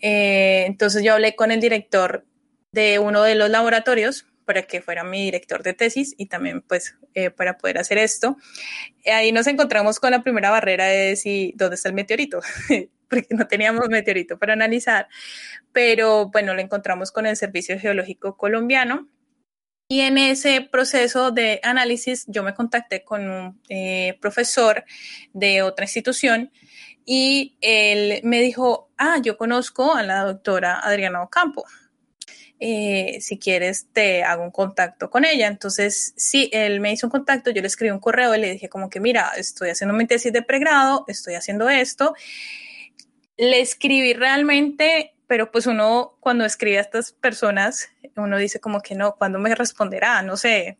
Eh, 0.00 0.64
entonces 0.66 1.02
yo 1.02 1.14
hablé 1.14 1.34
con 1.34 1.50
el 1.50 1.60
director 1.60 2.24
de 2.72 2.98
uno 2.98 3.22
de 3.22 3.34
los 3.34 3.50
laboratorios 3.50 4.26
para 4.44 4.62
que 4.62 4.82
fuera 4.82 5.04
mi 5.04 5.24
director 5.24 5.62
de 5.62 5.72
tesis 5.72 6.14
y 6.18 6.26
también 6.26 6.60
pues 6.60 6.96
eh, 7.14 7.30
para 7.30 7.56
poder 7.56 7.78
hacer 7.78 7.98
esto. 7.98 8.36
Ahí 9.06 9.32
nos 9.32 9.46
encontramos 9.46 9.98
con 9.98 10.10
la 10.10 10.22
primera 10.22 10.50
barrera 10.50 10.86
de 10.86 11.08
decir 11.08 11.54
dónde 11.56 11.76
está 11.76 11.88
el 11.88 11.94
meteorito, 11.94 12.40
porque 13.08 13.28
no 13.30 13.46
teníamos 13.46 13.88
meteorito 13.88 14.38
para 14.38 14.52
analizar, 14.52 15.08
pero 15.72 16.28
bueno, 16.30 16.52
lo 16.54 16.60
encontramos 16.60 17.10
con 17.10 17.26
el 17.26 17.36
Servicio 17.36 17.78
Geológico 17.78 18.36
Colombiano 18.36 19.08
y 19.88 20.00
en 20.00 20.18
ese 20.18 20.62
proceso 20.62 21.30
de 21.30 21.60
análisis 21.62 22.24
yo 22.26 22.42
me 22.42 22.54
contacté 22.54 23.04
con 23.04 23.28
un 23.28 23.60
eh, 23.68 24.16
profesor 24.20 24.84
de 25.32 25.62
otra 25.62 25.84
institución 25.84 26.50
y 27.04 27.56
él 27.60 28.20
me 28.24 28.40
dijo, 28.40 28.90
ah, 28.96 29.18
yo 29.22 29.36
conozco 29.36 29.94
a 29.94 30.02
la 30.02 30.24
doctora 30.24 30.80
Adriana 30.80 31.22
Ocampo. 31.22 31.64
Eh, 32.60 33.18
si 33.20 33.38
quieres 33.38 33.88
te 33.92 34.24
hago 34.24 34.42
un 34.42 34.50
contacto 34.50 35.10
con 35.10 35.24
ella. 35.26 35.48
Entonces, 35.48 36.14
sí, 36.16 36.48
él 36.52 36.80
me 36.80 36.92
hizo 36.92 37.06
un 37.06 37.10
contacto, 37.10 37.50
yo 37.50 37.60
le 37.60 37.66
escribí 37.66 37.90
un 37.90 37.98
correo 37.98 38.34
y 38.34 38.40
le 38.40 38.52
dije 38.52 38.70
como 38.70 38.88
que, 38.88 39.00
mira, 39.00 39.32
estoy 39.36 39.70
haciendo 39.70 39.94
mi 39.94 40.06
tesis 40.06 40.32
de 40.32 40.40
pregrado, 40.42 41.04
estoy 41.08 41.34
haciendo 41.34 41.68
esto. 41.68 42.14
Le 43.36 43.60
escribí 43.60 44.14
realmente 44.14 45.13
pero 45.26 45.50
pues 45.50 45.66
uno 45.66 46.16
cuando 46.20 46.44
escribe 46.44 46.78
a 46.78 46.82
estas 46.82 47.12
personas, 47.12 47.88
uno 48.16 48.36
dice 48.36 48.60
como 48.60 48.80
que 48.80 48.94
no, 48.94 49.16
¿cuándo 49.16 49.38
me 49.38 49.54
responderá? 49.54 50.22
No 50.22 50.36
sé, 50.36 50.78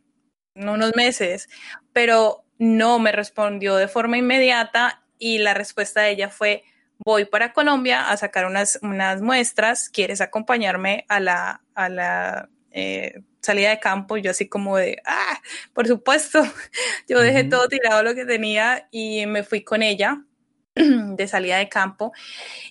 unos 0.55 0.95
meses, 0.95 1.49
pero 1.92 2.45
no 2.59 2.99
me 2.99 3.12
respondió 3.12 3.76
de 3.76 3.88
forma 3.88 4.18
inmediata 4.18 5.03
y 5.18 5.38
la 5.38 5.55
respuesta 5.55 6.03
de 6.03 6.11
ella 6.11 6.30
fue, 6.30 6.64
voy 7.05 7.24
para 7.24 7.53
Colombia 7.53 8.11
a 8.11 8.16
sacar 8.16 8.47
unas, 8.47 8.78
unas 8.82 9.20
muestras, 9.20 9.88
¿quieres 9.88 10.20
acompañarme 10.20 11.05
a 11.09 11.20
la, 11.20 11.62
a 11.74 11.88
la 11.88 12.49
eh, 12.70 13.22
salida 13.40 13.70
de 13.70 13.80
campo? 13.80 14.16
Yo 14.16 14.30
así 14.30 14.49
como 14.49 14.76
de, 14.76 15.01
ah, 15.07 15.40
por 15.72 15.86
supuesto, 15.86 16.42
yo 17.09 17.20
dejé 17.20 17.45
todo 17.45 17.68
tirado 17.68 18.03
lo 18.03 18.14
que 18.14 18.24
tenía 18.24 18.88
y 18.90 19.26
me 19.26 19.42
fui 19.42 19.62
con 19.62 19.82
ella 19.82 20.22
de 20.74 21.28
salida 21.28 21.59
de 21.59 21.68
campo 21.68 22.12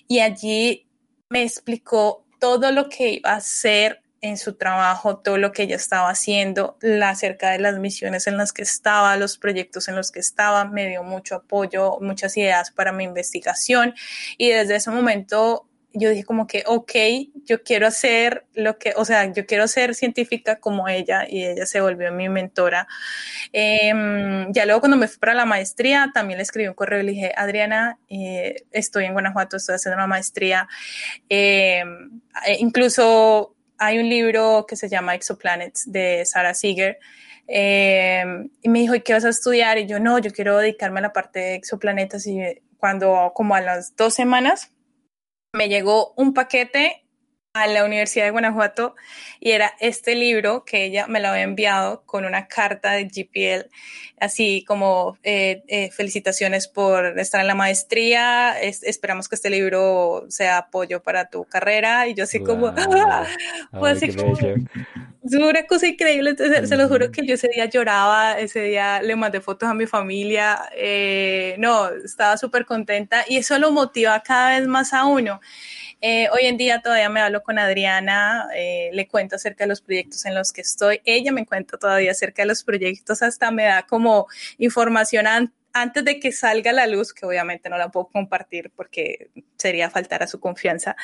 y 0.08 0.20
allí 0.20 0.86
me 1.34 1.42
explicó 1.42 2.24
todo 2.38 2.70
lo 2.70 2.88
que 2.88 3.14
iba 3.14 3.30
a 3.30 3.36
hacer 3.38 4.02
en 4.20 4.38
su 4.38 4.54
trabajo, 4.54 5.16
todo 5.18 5.36
lo 5.36 5.50
que 5.50 5.64
ella 5.64 5.74
estaba 5.74 6.08
haciendo, 6.08 6.78
la, 6.80 7.10
acerca 7.10 7.50
de 7.50 7.58
las 7.58 7.76
misiones 7.80 8.28
en 8.28 8.36
las 8.36 8.52
que 8.52 8.62
estaba, 8.62 9.16
los 9.16 9.36
proyectos 9.36 9.88
en 9.88 9.96
los 9.96 10.12
que 10.12 10.20
estaba, 10.20 10.64
me 10.64 10.88
dio 10.88 11.02
mucho 11.02 11.34
apoyo, 11.34 11.98
muchas 12.00 12.36
ideas 12.36 12.70
para 12.70 12.92
mi 12.92 13.02
investigación 13.02 13.94
y 14.38 14.50
desde 14.50 14.76
ese 14.76 14.92
momento 14.92 15.66
yo 15.94 16.10
dije 16.10 16.24
como 16.24 16.46
que, 16.46 16.64
ok, 16.66 16.92
yo 17.44 17.62
quiero 17.62 17.86
hacer 17.86 18.46
lo 18.54 18.78
que, 18.78 18.92
o 18.96 19.04
sea, 19.04 19.32
yo 19.32 19.46
quiero 19.46 19.68
ser 19.68 19.94
científica 19.94 20.56
como 20.56 20.88
ella 20.88 21.26
y 21.28 21.44
ella 21.44 21.66
se 21.66 21.80
volvió 21.80 22.12
mi 22.12 22.28
mentora. 22.28 22.88
Em, 23.52 24.52
ya 24.52 24.66
luego 24.66 24.80
cuando 24.80 24.96
me 24.96 25.06
fui 25.08 25.18
para 25.18 25.34
la 25.34 25.44
maestría, 25.44 26.10
también 26.12 26.38
le 26.38 26.42
escribí 26.42 26.68
un 26.68 26.74
correo 26.74 27.00
y 27.00 27.04
le 27.04 27.12
dije, 27.12 27.32
Adriana, 27.36 27.98
eh, 28.08 28.56
estoy 28.72 29.04
en 29.04 29.12
Guanajuato, 29.12 29.56
estoy 29.56 29.76
haciendo 29.76 29.96
una 29.96 30.08
maestría. 30.08 30.68
Em, 31.28 32.20
e 32.46 32.56
incluso 32.58 33.54
hay 33.78 33.98
un 33.98 34.08
libro 34.08 34.66
que 34.68 34.76
se 34.76 34.88
llama 34.88 35.14
Exoplanets 35.14 35.90
de 35.90 36.24
Sarah 36.26 36.54
Seeger. 36.54 36.98
Eh, 37.46 38.24
y 38.62 38.68
me 38.68 38.80
dijo, 38.80 38.94
¿y 38.94 39.00
qué 39.02 39.12
vas 39.12 39.24
a 39.24 39.28
estudiar? 39.28 39.78
Y 39.78 39.86
yo, 39.86 40.00
no, 40.00 40.18
yo 40.18 40.32
quiero 40.32 40.58
dedicarme 40.58 41.00
a 41.00 41.02
la 41.02 41.12
parte 41.12 41.38
de 41.40 41.54
exoplanetas. 41.54 42.26
Y 42.26 42.40
cuando, 42.78 43.32
como 43.34 43.54
a 43.54 43.60
las 43.60 43.96
dos 43.96 44.14
semanas, 44.14 44.73
me 45.54 45.68
llegó 45.68 46.12
un 46.16 46.34
paquete 46.34 47.03
a 47.54 47.68
la 47.68 47.84
Universidad 47.84 48.24
de 48.24 48.32
Guanajuato 48.32 48.96
y 49.38 49.52
era 49.52 49.74
este 49.78 50.16
libro 50.16 50.64
que 50.64 50.84
ella 50.84 51.06
me 51.06 51.20
lo 51.20 51.28
había 51.28 51.42
enviado 51.42 52.02
con 52.04 52.24
una 52.24 52.48
carta 52.48 52.90
de 52.92 53.04
GPL, 53.04 53.70
así 54.18 54.64
como 54.66 55.16
eh, 55.22 55.62
eh, 55.68 55.92
felicitaciones 55.92 56.66
por 56.66 57.16
estar 57.16 57.40
en 57.40 57.46
la 57.46 57.54
maestría, 57.54 58.60
esperamos 58.60 59.28
que 59.28 59.36
este 59.36 59.50
libro 59.50 60.26
sea 60.30 60.58
apoyo 60.58 61.00
para 61.00 61.30
tu 61.30 61.44
carrera 61.44 62.08
y 62.08 62.14
yo 62.14 62.24
así 62.24 62.40
como, 62.40 62.74
¡ah! 62.76 63.24
pues 63.70 63.98
así 63.98 64.16
como, 64.16 64.36
es 65.24 65.34
una 65.34 65.64
cosa 65.66 65.86
increíble, 65.86 66.30
Entonces, 66.30 66.68
se 66.68 66.76
lo 66.76 66.88
juro 66.88 67.12
que 67.12 67.24
yo 67.24 67.34
ese 67.34 67.48
día 67.54 67.66
lloraba, 67.66 68.36
ese 68.36 68.62
día 68.62 69.00
le 69.00 69.14
mandé 69.14 69.40
fotos 69.40 69.68
a 69.68 69.74
mi 69.74 69.86
familia, 69.86 70.58
eh, 70.76 71.54
no, 71.58 71.88
estaba 71.88 72.36
súper 72.36 72.66
contenta 72.66 73.24
y 73.28 73.36
eso 73.36 73.56
lo 73.60 73.70
motiva 73.70 74.20
cada 74.24 74.58
vez 74.58 74.66
más 74.66 74.92
a 74.92 75.04
uno. 75.04 75.40
Eh, 76.06 76.28
hoy 76.34 76.44
en 76.44 76.58
día 76.58 76.82
todavía 76.82 77.08
me 77.08 77.20
hablo 77.20 77.42
con 77.42 77.58
Adriana, 77.58 78.46
eh, 78.54 78.90
le 78.92 79.08
cuento 79.08 79.36
acerca 79.36 79.64
de 79.64 79.68
los 79.68 79.80
proyectos 79.80 80.26
en 80.26 80.34
los 80.34 80.52
que 80.52 80.60
estoy. 80.60 81.00
Ella 81.06 81.32
me 81.32 81.46
cuenta 81.46 81.78
todavía 81.78 82.10
acerca 82.10 82.42
de 82.42 82.48
los 82.48 82.62
proyectos, 82.62 83.22
hasta 83.22 83.50
me 83.50 83.64
da 83.64 83.86
como 83.86 84.26
información 84.58 85.24
antes 85.72 86.04
de 86.04 86.20
que 86.20 86.30
salga 86.30 86.74
la 86.74 86.86
luz, 86.86 87.14
que 87.14 87.24
obviamente 87.24 87.70
no 87.70 87.78
la 87.78 87.88
puedo 87.88 88.08
compartir 88.08 88.70
porque 88.76 89.30
sería 89.56 89.88
faltar 89.88 90.22
a 90.22 90.26
su 90.26 90.40
confianza. 90.40 90.94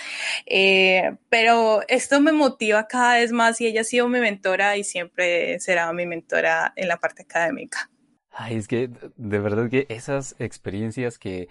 Eh, 0.44 1.16
pero 1.30 1.80
esto 1.88 2.20
me 2.20 2.32
motiva 2.32 2.86
cada 2.86 3.14
vez 3.14 3.32
más 3.32 3.58
y 3.62 3.68
ella 3.68 3.80
ha 3.80 3.84
sido 3.84 4.06
mi 4.06 4.20
mentora 4.20 4.76
y 4.76 4.84
siempre 4.84 5.58
será 5.60 5.90
mi 5.94 6.04
mentora 6.04 6.74
en 6.76 6.88
la 6.88 6.98
parte 6.98 7.22
académica. 7.22 7.88
Ay, 8.32 8.56
es 8.56 8.68
que 8.68 8.90
de 9.16 9.38
verdad 9.38 9.70
que 9.70 9.86
esas 9.88 10.36
experiencias 10.38 11.18
que 11.18 11.48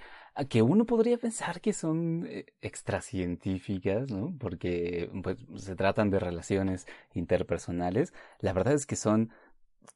que 0.49 0.61
uno 0.61 0.85
podría 0.85 1.17
pensar 1.17 1.61
que 1.61 1.73
son 1.73 2.25
eh, 2.27 2.45
extracientíficas, 2.61 4.11
¿no? 4.11 4.35
Porque 4.39 5.09
pues, 5.23 5.37
se 5.55 5.75
tratan 5.75 6.09
de 6.09 6.19
relaciones 6.19 6.87
interpersonales. 7.13 8.13
La 8.39 8.53
verdad 8.53 8.73
es 8.73 8.85
que 8.85 8.95
son 8.95 9.31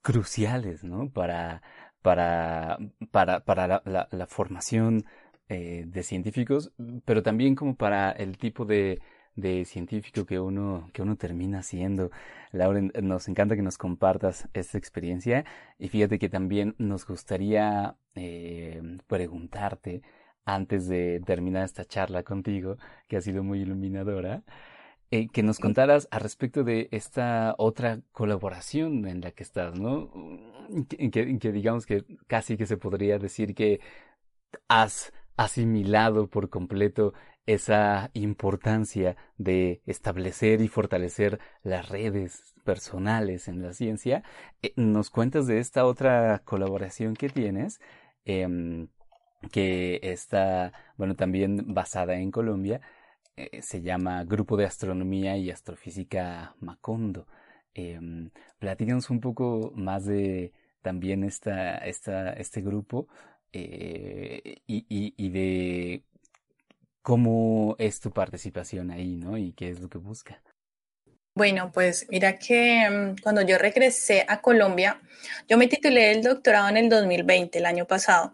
cruciales, 0.02 0.84
¿no? 0.84 1.10
Para, 1.10 1.62
para, 2.02 2.78
para, 3.12 3.42
para 3.46 3.82
la, 3.86 4.08
la, 4.12 4.28
formación 4.28 5.06
eh, 5.50 5.86
de 5.88 6.04
científicos, 6.04 6.74
pero 7.06 7.24
también 7.24 7.56
como 7.56 7.76
para 7.76 8.12
el 8.12 8.38
tipo 8.38 8.66
de, 8.66 9.02
de 9.36 9.66
científico 9.66 10.26
que 10.26 10.40
uno, 10.40 10.90
que 10.94 11.02
uno 11.02 11.16
termina 11.16 11.64
siendo. 11.64 12.12
Laura, 12.52 12.82
nos 13.02 13.28
encanta 13.28 13.56
que 13.56 13.62
nos 13.62 13.78
compartas 13.78 14.48
esta 14.54 14.78
experiencia 14.78 15.46
y 15.80 15.90
fíjate 15.90 16.20
que 16.20 16.30
también 16.30 16.76
nos 16.78 17.06
gustaría 17.08 17.96
eh, 18.16 18.82
preguntarte 19.08 20.02
antes 20.46 20.88
de 20.88 21.22
terminar 21.26 21.66
esta 21.66 21.86
charla 21.86 22.24
contigo, 22.24 22.78
que 23.08 23.18
ha 23.18 23.22
sido 23.22 23.44
muy 23.44 23.62
iluminadora, 23.62 24.44
eh, 25.12 25.28
que 25.32 25.44
nos 25.44 25.60
contaras 25.60 26.08
al 26.10 26.22
respecto 26.22 26.64
de 26.64 26.90
esta 26.92 27.54
otra 27.60 28.02
colaboración 28.12 29.08
en 29.08 29.22
la 29.22 29.32
que 29.32 29.44
estás, 29.44 29.80
¿no? 29.80 30.12
Que, 30.90 31.38
que, 31.38 31.52
digamos 31.52 31.86
que 31.86 32.04
casi 32.26 32.58
que 32.58 32.66
se 32.66 32.78
podría 32.78 33.20
decir 33.20 33.54
que 33.54 33.80
has 34.68 35.14
asimilado 35.38 36.28
por 36.28 36.50
completo 36.50 37.14
esa 37.46 38.10
importancia 38.14 39.16
de 39.38 39.82
establecer 39.86 40.62
y 40.62 40.68
fortalecer 40.68 41.40
las 41.62 41.90
redes 41.90 42.56
personales 42.64 43.48
en 43.48 43.62
la 43.62 43.74
ciencia. 43.74 44.24
Eh, 44.64 44.74
¿Nos 44.78 45.12
cuentas 45.12 45.46
de 45.46 45.60
esta 45.60 45.86
otra 45.86 46.40
colaboración 46.44 47.14
que 47.14 47.30
tienes? 47.30 47.80
Eh, 48.26 48.88
que 49.52 50.00
está, 50.04 50.74
bueno, 50.98 51.16
también 51.16 51.74
basada 51.74 52.16
en 52.16 52.32
Colombia, 52.32 52.82
eh, 53.36 53.62
se 53.62 53.82
llama 53.82 54.24
Grupo 54.24 54.58
de 54.58 54.66
Astronomía 54.66 55.38
y 55.38 55.50
Astrofísica 55.52 56.56
Macondo. 56.60 57.28
Eh, 57.76 58.00
un 59.10 59.20
poco 59.20 59.72
más 59.76 60.06
de 60.06 60.54
también 60.82 61.24
esta, 61.24 61.78
esta, 61.78 62.34
este 62.34 62.62
grupo 62.62 63.08
eh, 63.52 64.62
y, 64.68 64.86
y, 64.90 65.14
y, 65.18 65.30
de 65.30 66.04
cómo 67.02 67.76
es 67.80 68.00
tu 68.00 68.12
participación 68.12 68.92
ahí, 68.92 69.16
¿no? 69.16 69.38
Y 69.38 69.54
qué 69.54 69.70
es 69.70 69.80
lo 69.80 69.90
que 69.90 69.98
busca. 69.98 70.42
Bueno, 71.36 71.72
pues 71.72 72.06
mira 72.10 72.38
que 72.38 72.88
mm, 72.90 73.22
cuando 73.24 73.42
yo 73.42 73.58
regresé 73.58 74.26
a 74.28 74.42
Colombia, 74.42 75.02
yo 75.48 75.58
me 75.58 75.68
titulé 75.68 76.12
el 76.12 76.22
doctorado 76.22 76.70
en 76.70 76.78
el 76.78 76.90
2020, 76.90 77.58
el 77.58 77.66
año 77.66 77.86
pasado. 77.86 78.34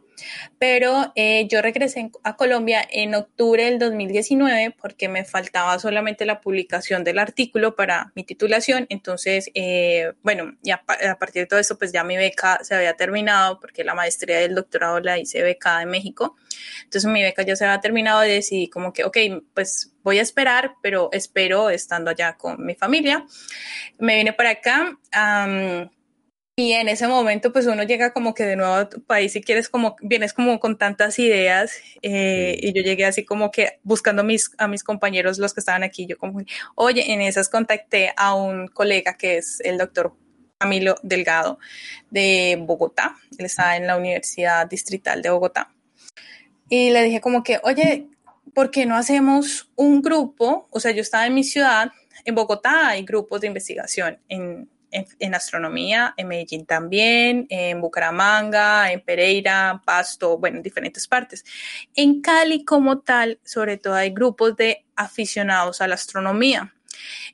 Pero 0.57 1.11
eh, 1.15 1.47
yo 1.49 1.61
regresé 1.61 2.11
a 2.23 2.35
Colombia 2.35 2.85
en 2.89 3.15
octubre 3.15 3.63
del 3.65 3.79
2019 3.79 4.75
porque 4.79 5.09
me 5.09 5.25
faltaba 5.25 5.77
solamente 5.79 6.25
la 6.25 6.41
publicación 6.41 7.03
del 7.03 7.19
artículo 7.19 7.75
para 7.75 8.11
mi 8.15 8.23
titulación. 8.23 8.85
Entonces, 8.89 9.49
eh, 9.53 10.13
bueno, 10.21 10.55
ya 10.61 10.83
a 11.09 11.15
partir 11.17 11.43
de 11.43 11.47
todo 11.47 11.59
esto, 11.59 11.77
pues 11.77 11.91
ya 11.91 12.03
mi 12.03 12.17
beca 12.17 12.59
se 12.63 12.75
había 12.75 12.95
terminado 12.95 13.59
porque 13.59 13.83
la 13.83 13.95
maestría 13.95 14.39
del 14.39 14.55
doctorado 14.55 14.99
la 14.99 15.17
hice 15.17 15.41
becada 15.41 15.81
en 15.81 15.89
México. 15.89 16.35
Entonces 16.83 17.09
mi 17.09 17.21
beca 17.21 17.43
ya 17.43 17.55
se 17.55 17.65
había 17.65 17.79
terminado 17.81 18.25
y 18.25 18.29
decidí 18.29 18.69
como 18.69 18.93
que, 18.93 19.03
ok, 19.03 19.17
pues 19.53 19.93
voy 20.03 20.19
a 20.19 20.21
esperar, 20.21 20.75
pero 20.81 21.09
espero 21.11 21.69
estando 21.69 22.11
allá 22.11 22.37
con 22.37 22.65
mi 22.65 22.75
familia. 22.75 23.25
Me 23.97 24.15
vine 24.17 24.33
para 24.33 24.51
acá. 24.51 24.97
Y 26.59 26.73
en 26.73 26.89
ese 26.89 27.07
momento, 27.07 27.53
pues 27.53 27.67
uno 27.67 27.83
llega 27.83 28.11
como 28.11 28.33
que 28.33 28.43
de 28.43 28.57
nuevo 28.57 28.73
a 28.73 28.89
tu 28.89 29.01
país 29.01 29.33
y 29.33 29.41
quieres 29.41 29.69
como, 29.69 29.95
vienes 30.01 30.33
como 30.33 30.59
con 30.59 30.77
tantas 30.77 31.17
ideas. 31.17 31.71
Eh, 32.01 32.59
y 32.61 32.73
yo 32.73 32.83
llegué 32.83 33.05
así 33.05 33.23
como 33.23 33.49
que 33.49 33.79
buscando 33.83 34.23
a 34.23 34.25
mis, 34.25 34.51
a 34.57 34.67
mis 34.67 34.83
compañeros, 34.83 35.39
los 35.39 35.53
que 35.53 35.61
estaban 35.61 35.83
aquí. 35.83 36.05
Yo 36.05 36.17
como, 36.17 36.41
oye, 36.75 37.13
en 37.13 37.21
esas 37.21 37.47
contacté 37.47 38.13
a 38.17 38.35
un 38.35 38.67
colega 38.67 39.13
que 39.13 39.37
es 39.37 39.61
el 39.61 39.77
doctor 39.77 40.13
Camilo 40.57 40.95
Delgado 41.01 41.59
de 42.09 42.57
Bogotá. 42.59 43.15
Él 43.37 43.45
está 43.45 43.77
en 43.77 43.87
la 43.87 43.95
Universidad 43.95 44.67
Distrital 44.67 45.21
de 45.21 45.29
Bogotá. 45.29 45.71
Y 46.67 46.89
le 46.89 47.03
dije 47.03 47.21
como 47.21 47.41
que, 47.41 47.61
oye, 47.63 48.09
¿por 48.53 48.69
qué 48.69 48.85
no 48.85 48.97
hacemos 48.97 49.71
un 49.77 50.01
grupo? 50.01 50.67
O 50.71 50.81
sea, 50.81 50.91
yo 50.91 51.03
estaba 51.03 51.25
en 51.25 51.35
mi 51.35 51.45
ciudad, 51.45 51.93
en 52.25 52.35
Bogotá 52.35 52.89
hay 52.89 53.05
grupos 53.05 53.39
de 53.39 53.47
investigación 53.47 54.19
en 54.27 54.69
en, 54.91 55.35
astronomía, 55.35 56.13
en 56.17 56.27
Medellín 56.27 56.65
también, 56.65 57.45
en 57.49 57.81
Bucaramanga, 57.81 58.91
en 58.91 59.01
Pereira, 59.01 59.81
Pasto, 59.85 60.37
bueno, 60.37 60.57
en 60.57 60.63
diferentes 60.63 61.07
partes. 61.07 61.43
En 61.95 62.21
Cali 62.21 62.65
como 62.65 62.99
tal, 62.99 63.39
sobre 63.43 63.77
todo 63.77 63.95
hay 63.95 64.11
grupos 64.11 64.55
de 64.55 64.85
aficionados 64.95 65.81
a 65.81 65.87
la 65.87 65.95
astronomía. 65.95 66.73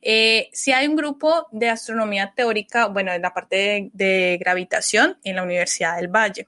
Eh, 0.02 0.50
si 0.54 0.72
hay 0.72 0.88
un 0.88 0.96
grupo 0.96 1.48
de 1.52 1.70
astronomía 1.70 2.34
teórica, 2.36 2.88
bueno, 2.88 3.12
en 3.12 3.22
la 3.22 3.34
parte 3.34 3.90
de, 3.94 4.38
gravitación 4.40 5.18
en 5.24 5.38
la 5.38 5.44
Universidad 5.44 5.98
del 5.98 6.08
Valle. 6.08 6.48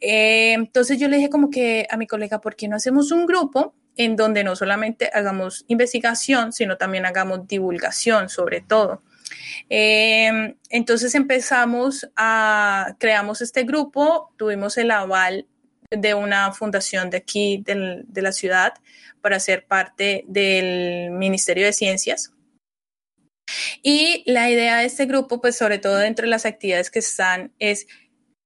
Eh, 0.00 0.52
entonces 0.54 0.98
yo 0.98 1.08
le 1.08 1.16
dije 1.16 1.28
como 1.28 1.50
que 1.50 1.86
a 1.90 1.96
mi 1.96 2.06
colega, 2.06 2.40
¿por 2.40 2.56
qué 2.56 2.68
no 2.68 2.76
hacemos 2.76 3.12
un 3.12 3.26
grupo 3.26 3.74
en 3.96 4.16
donde 4.16 4.44
no 4.44 4.56
solamente 4.56 5.10
hagamos 5.12 5.64
investigación, 5.68 6.52
sino 6.52 6.78
también 6.78 7.04
hagamos 7.04 7.46
divulgación 7.46 8.28
sobre 8.30 8.62
todo? 8.62 9.02
Em, 9.68 10.56
entonces 10.68 11.14
empezamos 11.14 12.08
a, 12.16 12.96
creamos 12.98 13.40
este 13.40 13.64
grupo, 13.64 14.32
tuvimos 14.36 14.76
el 14.78 14.90
aval 14.90 15.46
de 15.90 16.14
una 16.14 16.52
fundación 16.52 17.10
de 17.10 17.18
aquí, 17.18 17.62
de 17.64 18.22
la 18.22 18.32
ciudad, 18.32 18.74
para 19.20 19.40
ser 19.40 19.66
parte 19.66 20.24
del 20.28 21.10
Ministerio 21.10 21.66
de 21.66 21.72
Ciencias. 21.72 22.32
Y 23.82 24.22
la 24.30 24.50
idea 24.50 24.78
de 24.78 24.84
este 24.84 25.06
grupo, 25.06 25.40
pues 25.40 25.56
sobre 25.56 25.78
todo 25.78 25.96
dentro 25.96 26.24
de 26.24 26.30
las 26.30 26.46
actividades 26.46 26.90
que 26.90 27.00
están, 27.00 27.52
es 27.58 27.86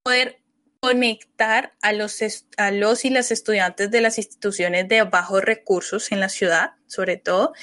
poder 0.03 0.44
conectar 0.85 1.73
a 1.81 1.95
los, 1.95 2.21
a 2.59 2.71
los 2.71 3.07
y 3.07 3.11
las 3.11 3.31
estudiantes 3.31 3.91
de 3.91 4.03
las 4.03 4.19
instituciones 4.19 4.87
de 4.87 5.03
bajos 5.03 5.43
recursos 5.43 6.13
en 6.13 6.21
la 6.21 6.29
ciudad, 6.29 6.73
sobre 6.87 7.17
todo, 7.17 7.55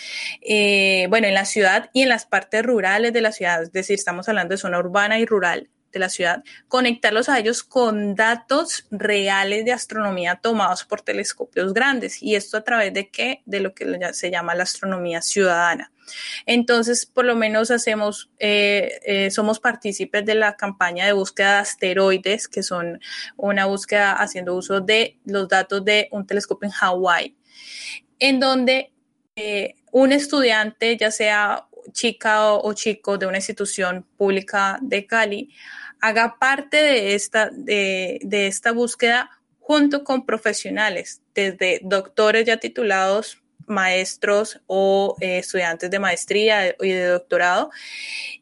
eh, 0.41 1.05
bueno, 1.07 1.27
en 1.27 1.35
la 1.35 1.45
ciudad 1.45 1.91
y 1.93 2.01
en 2.01 2.09
las 2.09 2.25
partes 2.25 2.63
rurales 2.63 3.13
de 3.13 3.21
la 3.21 3.31
ciudad, 3.31 3.61
es 3.61 3.71
decir, 3.71 3.93
estamos 3.93 4.27
hablando 4.27 4.53
de 4.53 4.57
zona 4.57 4.79
urbana 4.79 5.19
y 5.19 5.27
rural, 5.27 5.69
de 5.91 5.99
la 5.99 6.09
ciudad, 6.09 6.43
conectarlos 6.67 7.29
a 7.29 7.39
ellos 7.39 7.63
con 7.63 8.15
datos 8.15 8.85
reales 8.91 9.65
de 9.65 9.71
astronomía 9.71 10.39
tomados 10.41 10.83
por 10.83 11.01
telescopios 11.01 11.73
grandes. 11.73 12.21
¿Y 12.21 12.35
esto 12.35 12.57
a 12.57 12.63
través 12.63 12.93
de 12.93 13.09
qué? 13.09 13.41
De 13.45 13.59
lo 13.59 13.73
que 13.73 14.13
se 14.13 14.31
llama 14.31 14.55
la 14.55 14.63
astronomía 14.63 15.21
ciudadana. 15.21 15.91
Entonces, 16.45 17.05
por 17.05 17.25
lo 17.25 17.35
menos 17.35 17.71
hacemos, 17.71 18.29
eh, 18.39 18.99
eh, 19.05 19.31
somos 19.31 19.59
partícipes 19.59 20.25
de 20.25 20.35
la 20.35 20.55
campaña 20.55 21.05
de 21.05 21.13
búsqueda 21.13 21.55
de 21.55 21.59
asteroides, 21.59 22.47
que 22.47 22.63
son 22.63 22.99
una 23.37 23.65
búsqueda 23.65 24.13
haciendo 24.13 24.55
uso 24.55 24.81
de 24.81 25.19
los 25.25 25.47
datos 25.47 25.83
de 25.85 26.07
un 26.11 26.25
telescopio 26.25 26.67
en 26.67 26.73
Hawái, 26.73 27.37
en 28.19 28.39
donde 28.39 28.91
eh, 29.35 29.75
un 29.91 30.11
estudiante, 30.11 30.97
ya 30.97 31.11
sea 31.11 31.67
chica 31.93 32.53
o, 32.53 32.73
chico 32.73 33.17
de 33.17 33.25
una 33.25 33.37
institución 33.37 34.05
pública 34.17 34.77
de 34.81 35.05
Cali, 35.05 35.49
haga 36.01 36.37
parte 36.39 36.77
de 36.77 37.15
esta, 37.15 37.49
de, 37.51 38.19
esta 38.31 38.71
búsqueda 38.71 39.29
junto 39.59 40.03
con 40.03 40.25
profesionales, 40.25 41.21
desde 41.33 41.79
doctores 41.83 42.45
ya 42.45 42.57
titulados, 42.57 43.41
maestros 43.67 44.59
o 44.67 45.15
eh, 45.21 45.37
estudiantes 45.37 45.89
de 45.89 45.99
maestría 45.99 46.75
y 46.79 46.89
de 46.89 47.05
doctorado, 47.05 47.69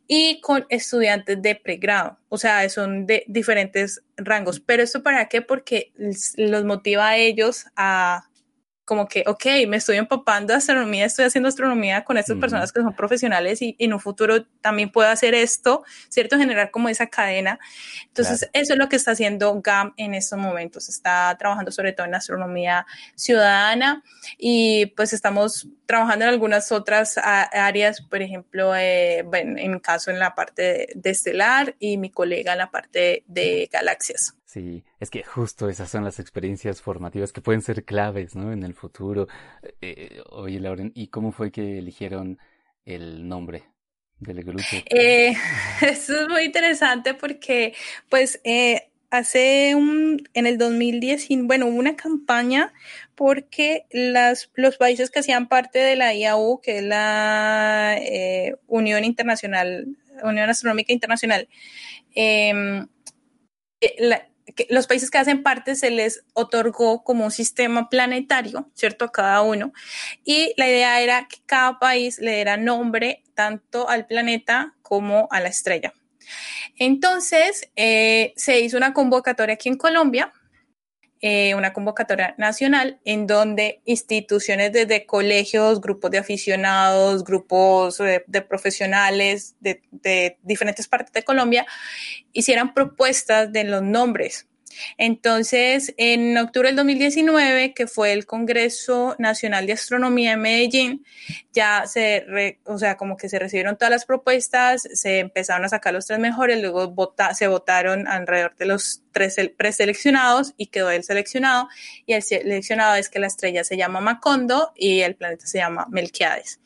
y 0.07 0.41
con 0.41 0.66
estudiantes 0.70 1.39
de 1.41 1.55
pregrado. 1.55 2.18
O 2.30 2.38
sea, 2.38 2.68
son 2.70 3.05
de 3.05 3.26
diferentes 3.28 4.01
rangos. 4.18 4.60
Pero 4.60 4.82
esto 4.82 5.03
para 5.03 5.28
qué? 5.28 5.41
Porque 5.41 5.91
los 6.38 6.64
motiva 6.64 7.10
a 7.10 7.18
ellos 7.18 7.66
a 7.76 8.28
como 8.89 9.07
que, 9.07 9.23
ok, 9.27 9.45
me 9.67 9.77
estoy 9.77 9.97
empapando 9.97 10.51
de 10.51 10.57
astronomía, 10.57 11.05
estoy 11.05 11.25
haciendo 11.25 11.47
astronomía 11.47 12.03
con 12.03 12.17
estas 12.17 12.35
personas 12.39 12.73
que 12.73 12.81
son 12.81 12.95
profesionales 12.95 13.61
y, 13.61 13.75
en 13.77 13.93
un 13.93 13.99
futuro 13.99 14.43
también 14.61 14.91
puedo 14.91 15.07
hacer 15.07 15.35
esto, 15.35 15.83
¿cierto? 16.09 16.39
Generar 16.39 16.71
como 16.71 16.89
esa 16.89 17.05
cadena. 17.05 17.59
Entonces, 18.07 18.49
eso 18.51 18.73
es 18.73 18.79
lo 18.79 18.89
que 18.89 18.95
está 18.95 19.11
haciendo 19.11 19.61
GAM 19.61 19.93
en 19.95 20.15
estos 20.15 20.39
momentos. 20.39 20.89
Está 20.89 21.35
trabajando 21.37 21.71
sobre 21.71 21.93
todo 21.93 22.07
en 22.07 22.15
astronomía 22.15 22.87
ciudadana 23.13 24.03
y 24.39 24.87
pues 24.87 25.13
estamos 25.13 25.67
trabajando 25.85 26.25
en 26.25 26.29
algunas 26.29 26.71
otras 26.71 27.19
áreas, 27.19 28.01
por 28.01 28.23
ejemplo, 28.23 28.75
eh, 28.75 29.19
en 29.19 29.71
mi 29.71 29.79
caso 29.81 30.09
en 30.09 30.17
la 30.17 30.33
parte 30.33 30.89
de 30.95 31.09
estelar 31.11 31.75
y 31.77 31.99
mi 31.99 32.09
colega 32.09 32.53
en 32.53 32.57
la 32.57 32.71
parte 32.71 33.23
de 33.27 33.69
galaxias. 33.71 34.38
Sí, 34.50 34.84
es 35.00 35.12
que 35.12 35.22
justo 35.22 35.70
esas 35.70 35.91
son 35.91 36.04
las 36.04 36.20
experiencias 36.20 36.82
formativas 36.82 37.32
que 37.32 37.39
pueden 37.39 37.62
ser 37.62 37.86
claves, 37.86 38.36
¿no? 38.36 38.52
En 38.52 38.64
el 38.64 38.74
futuro. 38.74 39.28
Eh, 39.62 39.70
eh, 39.80 40.22
oye, 40.32 40.60
Lauren, 40.60 40.91
¿y 40.95 41.10
cómo 41.10 41.32
fue 41.32 41.52
que 41.52 41.78
eligieron 41.78 42.39
el 42.84 43.28
nombre 43.28 43.66
del 44.18 44.43
grupo? 44.43 44.64
Eh, 44.89 45.36
eso 45.84 46.22
es 46.22 46.28
muy 46.28 46.45
interesante 46.45 47.14
porque, 47.14 47.76
pues, 48.10 48.41
hace 49.12 49.76
un, 49.76 50.28
en 50.34 50.47
el 50.47 50.58
2010, 50.58 51.28
bueno, 51.43 51.68
hubo 51.68 51.78
una 51.78 51.95
campaña 51.95 52.74
porque 53.14 53.86
las, 53.91 54.50
los 54.56 54.78
países 54.78 55.12
que 55.12 55.20
hacían 55.20 55.47
parte 55.47 55.78
de 55.78 55.95
la 55.95 56.16
IAU, 56.16 56.60
que 56.60 56.80
es 56.80 56.84
la 56.84 58.00
Unión 58.66 59.04
Internacional, 59.04 59.95
Unión 60.24 60.50
Astronómica 60.50 60.91
Internacional, 60.91 61.47
em, 62.16 62.88
los 64.70 64.88
países 64.88 65.10
que 65.10 65.18
hacen 65.18 65.43
parte 65.43 65.76
se 65.76 65.91
les 65.91 66.24
otorgó 66.34 67.04
como 67.04 67.26
un 67.26 67.32
sistema 67.32 67.89
planetario, 67.89 68.70
¿cierto? 68.74 69.06
A 69.06 69.12
cada 69.12 69.41
uno. 69.41 69.74
Y 70.24 70.54
la 70.58 70.68
idea 70.68 71.02
era 71.02 71.28
que 71.28 71.38
cada 71.45 71.80
país 71.80 72.20
le 72.20 72.36
diera 72.36 72.58
nombre 72.58 73.24
tanto 73.36 73.89
al 73.89 74.06
planeta 74.06 74.76
como 74.82 75.28
a 75.32 75.39
la 75.39 75.50
estrella. 75.50 75.93
Entonces, 76.78 77.70
eh, 77.76 78.34
se 78.36 78.60
hizo 78.60 78.78
una 78.78 78.93
convocatoria 78.93 79.56
aquí 79.56 79.70
en 79.70 79.78
Colombia 79.78 80.32
eh, 81.22 81.53
una 81.53 81.74
convocatoria 81.74 82.34
nacional 82.38 83.01
en 83.03 83.28
donde 83.28 83.82
instituciones 83.84 84.72
desde 84.72 85.05
colegios, 85.05 85.82
grupos 85.82 86.11
de 86.11 86.17
aficionados, 86.17 87.26
grupos 87.26 87.97
de, 87.97 88.41
profesionales 88.41 89.57
de, 89.59 90.38
diferentes 90.43 90.88
partes 90.88 91.11
de 91.11 91.24
Colombia 91.24 91.65
hicieran 92.32 92.74
propuestas 92.74 93.51
de 93.51 93.65
los 93.65 93.84
nombres. 93.84 94.47
Entonces, 94.97 95.93
en 95.97 96.38
octubre 96.38 96.70
del 96.70 96.78
2019, 96.78 97.74
que 97.74 97.88
fue 97.88 98.13
el 98.13 98.26
Congreso 98.26 99.15
Nacional 99.20 99.65
de 99.67 99.74
Astronomía 99.74 100.34
en 100.34 100.41
Medellín, 100.41 101.05
ya 101.51 101.86
se, 101.86 102.57
o 102.63 102.78
sea, 102.78 102.95
como 102.95 103.17
que 103.17 103.30
se 103.30 103.39
recibieron 103.39 103.78
todas 103.78 103.91
las 103.91 104.05
propuestas, 104.05 104.88
se 104.93 105.20
empezaron 105.20 105.65
a 105.65 105.70
sacar 105.70 105.93
los 105.93 106.05
tres 106.05 106.20
mejores, 106.20 106.61
luego 106.61 106.95
se 107.34 107.47
votaron 107.47 108.07
alrededor 108.07 108.55
de 108.55 108.65
los 108.65 109.01
tres 109.12 109.36
preseleccionados 109.57 110.53
y 110.57 110.68
quedó 110.68 110.89
el 110.89 111.03
seleccionado. 111.03 111.68
Y 112.05 112.14
el 112.14 112.24
seleccionado 112.24 112.95
es 112.95 113.10
que 113.10 113.20
la 113.20 113.28
estrella 113.28 113.64
se 113.64 113.78
llama 113.78 114.01
Macondo 114.01 114.72
y 114.76 115.01
el 115.01 115.16
planeta 115.16 115.45
se 115.47 115.60
llama 115.60 115.88
Melquiades. 115.89 116.60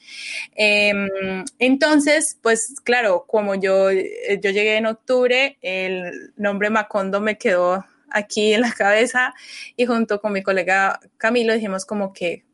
Em, 0.55 1.43
entonces, 1.59 2.37
pues 2.41 2.75
claro, 2.83 3.25
como 3.27 3.55
yo, 3.55 3.91
yo 3.91 4.51
llegué 4.51 4.77
en 4.77 4.85
octubre, 4.85 5.57
el 5.61 6.33
nombre 6.37 6.69
Macondo 6.69 7.21
me 7.21 7.37
quedó 7.37 7.85
aquí 8.13 8.53
en 8.53 8.61
la 8.61 8.71
cabeza 8.71 9.33
y 9.75 9.85
junto 9.85 10.21
con 10.21 10.31
mi 10.33 10.43
colega 10.43 10.99
Camilo 11.17 11.53
dijimos 11.53 11.85
como 11.85 12.13
que 12.13 12.45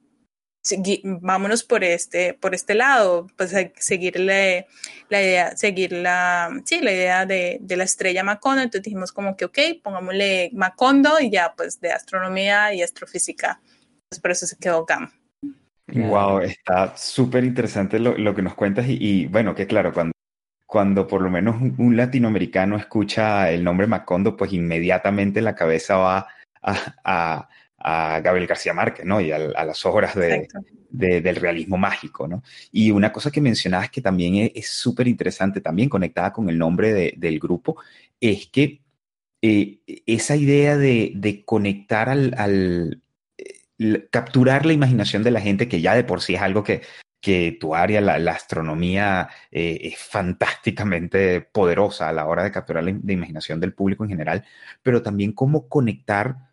vámonos 1.03 1.63
por 1.63 1.83
este, 1.83 2.33
por 2.33 2.53
este 2.53 2.75
lado, 2.75 3.27
pues 3.37 3.55
seguirle 3.77 4.67
la 5.09 5.21
idea, 5.21 5.57
seguir 5.57 5.93
la, 5.93 6.49
sí, 6.65 6.81
la 6.81 6.91
idea 6.91 7.25
de, 7.25 7.59
la 7.67 7.83
estrella 7.83 8.23
Macondo. 8.23 8.61
Entonces 8.61 8.83
dijimos 8.83 9.11
como 9.11 9.35
que, 9.35 9.45
ok, 9.45 9.59
pongámosle 9.83 10.51
Macondo 10.53 11.19
y 11.19 11.29
ya 11.29 11.53
pues 11.55 11.79
de 11.79 11.91
astronomía 11.91 12.73
y 12.73 12.81
astrofísica. 12.81 13.61
Pues 14.09 14.19
por 14.19 14.31
eso 14.31 14.45
se 14.45 14.57
quedó 14.57 14.85
GAM. 14.85 15.11
Wow, 15.87 16.41
está 16.41 16.95
súper 16.95 17.43
interesante 17.43 17.97
lo, 17.99 18.35
que 18.35 18.41
nos 18.41 18.53
cuentas 18.53 18.87
y, 18.87 18.97
y, 18.99 19.25
bueno, 19.25 19.55
que 19.55 19.65
claro, 19.65 19.91
cuando 19.91 20.13
cuando 20.69 21.07
por 21.07 21.23
lo 21.23 21.31
menos 21.31 21.55
un, 21.79 21.97
latinoamericano 21.97 22.77
escucha 22.77 23.49
el 23.49 23.63
nombre 23.63 23.87
Macondo, 23.87 24.37
pues 24.37 24.53
inmediatamente 24.53 25.41
la 25.41 25.55
cabeza 25.55 25.97
va 25.97 26.27
a, 26.61 27.49
Gabriel 27.81 28.47
García 28.47 28.73
Márquez, 28.73 29.05
¿no? 29.05 29.21
Y 29.21 29.31
a, 29.31 29.39
las 29.39 29.85
obras 29.85 30.15
del 30.15 31.35
realismo 31.35 31.77
mágico, 31.77 32.27
¿no? 32.27 32.43
Y 32.71 32.91
una 32.91 33.11
cosa 33.11 33.31
que 33.31 33.41
mencionabas 33.41 33.89
que 33.89 34.01
también 34.01 34.51
es 34.53 34.69
súper 34.69 35.07
interesante, 35.07 35.61
también 35.61 35.89
conectada 35.89 36.33
con 36.33 36.49
el 36.49 36.57
nombre 36.57 37.13
del 37.15 37.39
grupo, 37.39 37.77
es 38.19 38.47
que 38.47 38.81
eh, 39.41 39.79
esa 40.05 40.35
idea 40.35 40.77
de, 40.77 41.43
conectar 41.45 42.09
al, 42.09 43.01
eh, 43.37 44.07
capturar 44.11 44.65
la 44.65 44.73
imaginación 44.73 45.23
de 45.23 45.31
la 45.31 45.41
gente, 45.41 45.67
que 45.67 45.81
ya 45.81 45.95
de 45.95 46.03
por 46.03 46.21
sí 46.21 46.35
es 46.35 46.41
algo 46.41 46.63
que 46.63 46.81
que 47.21 47.57
tu 47.59 47.75
área, 47.75 48.01
la, 48.01 48.31
astronomía, 48.31 49.29
eh, 49.51 49.79
es 49.83 49.97
fantásticamente 49.97 51.41
poderosa 51.41 52.09
a 52.09 52.13
la 52.13 52.25
hora 52.25 52.43
de 52.43 52.51
capturar 52.51 52.83
la, 52.83 52.91
imaginación 52.91 53.59
del 53.59 53.73
público 53.73 54.03
en 54.03 54.09
general, 54.09 54.45
pero 54.83 55.01
también 55.01 55.33
cómo 55.33 55.67
conectar, 55.67 56.48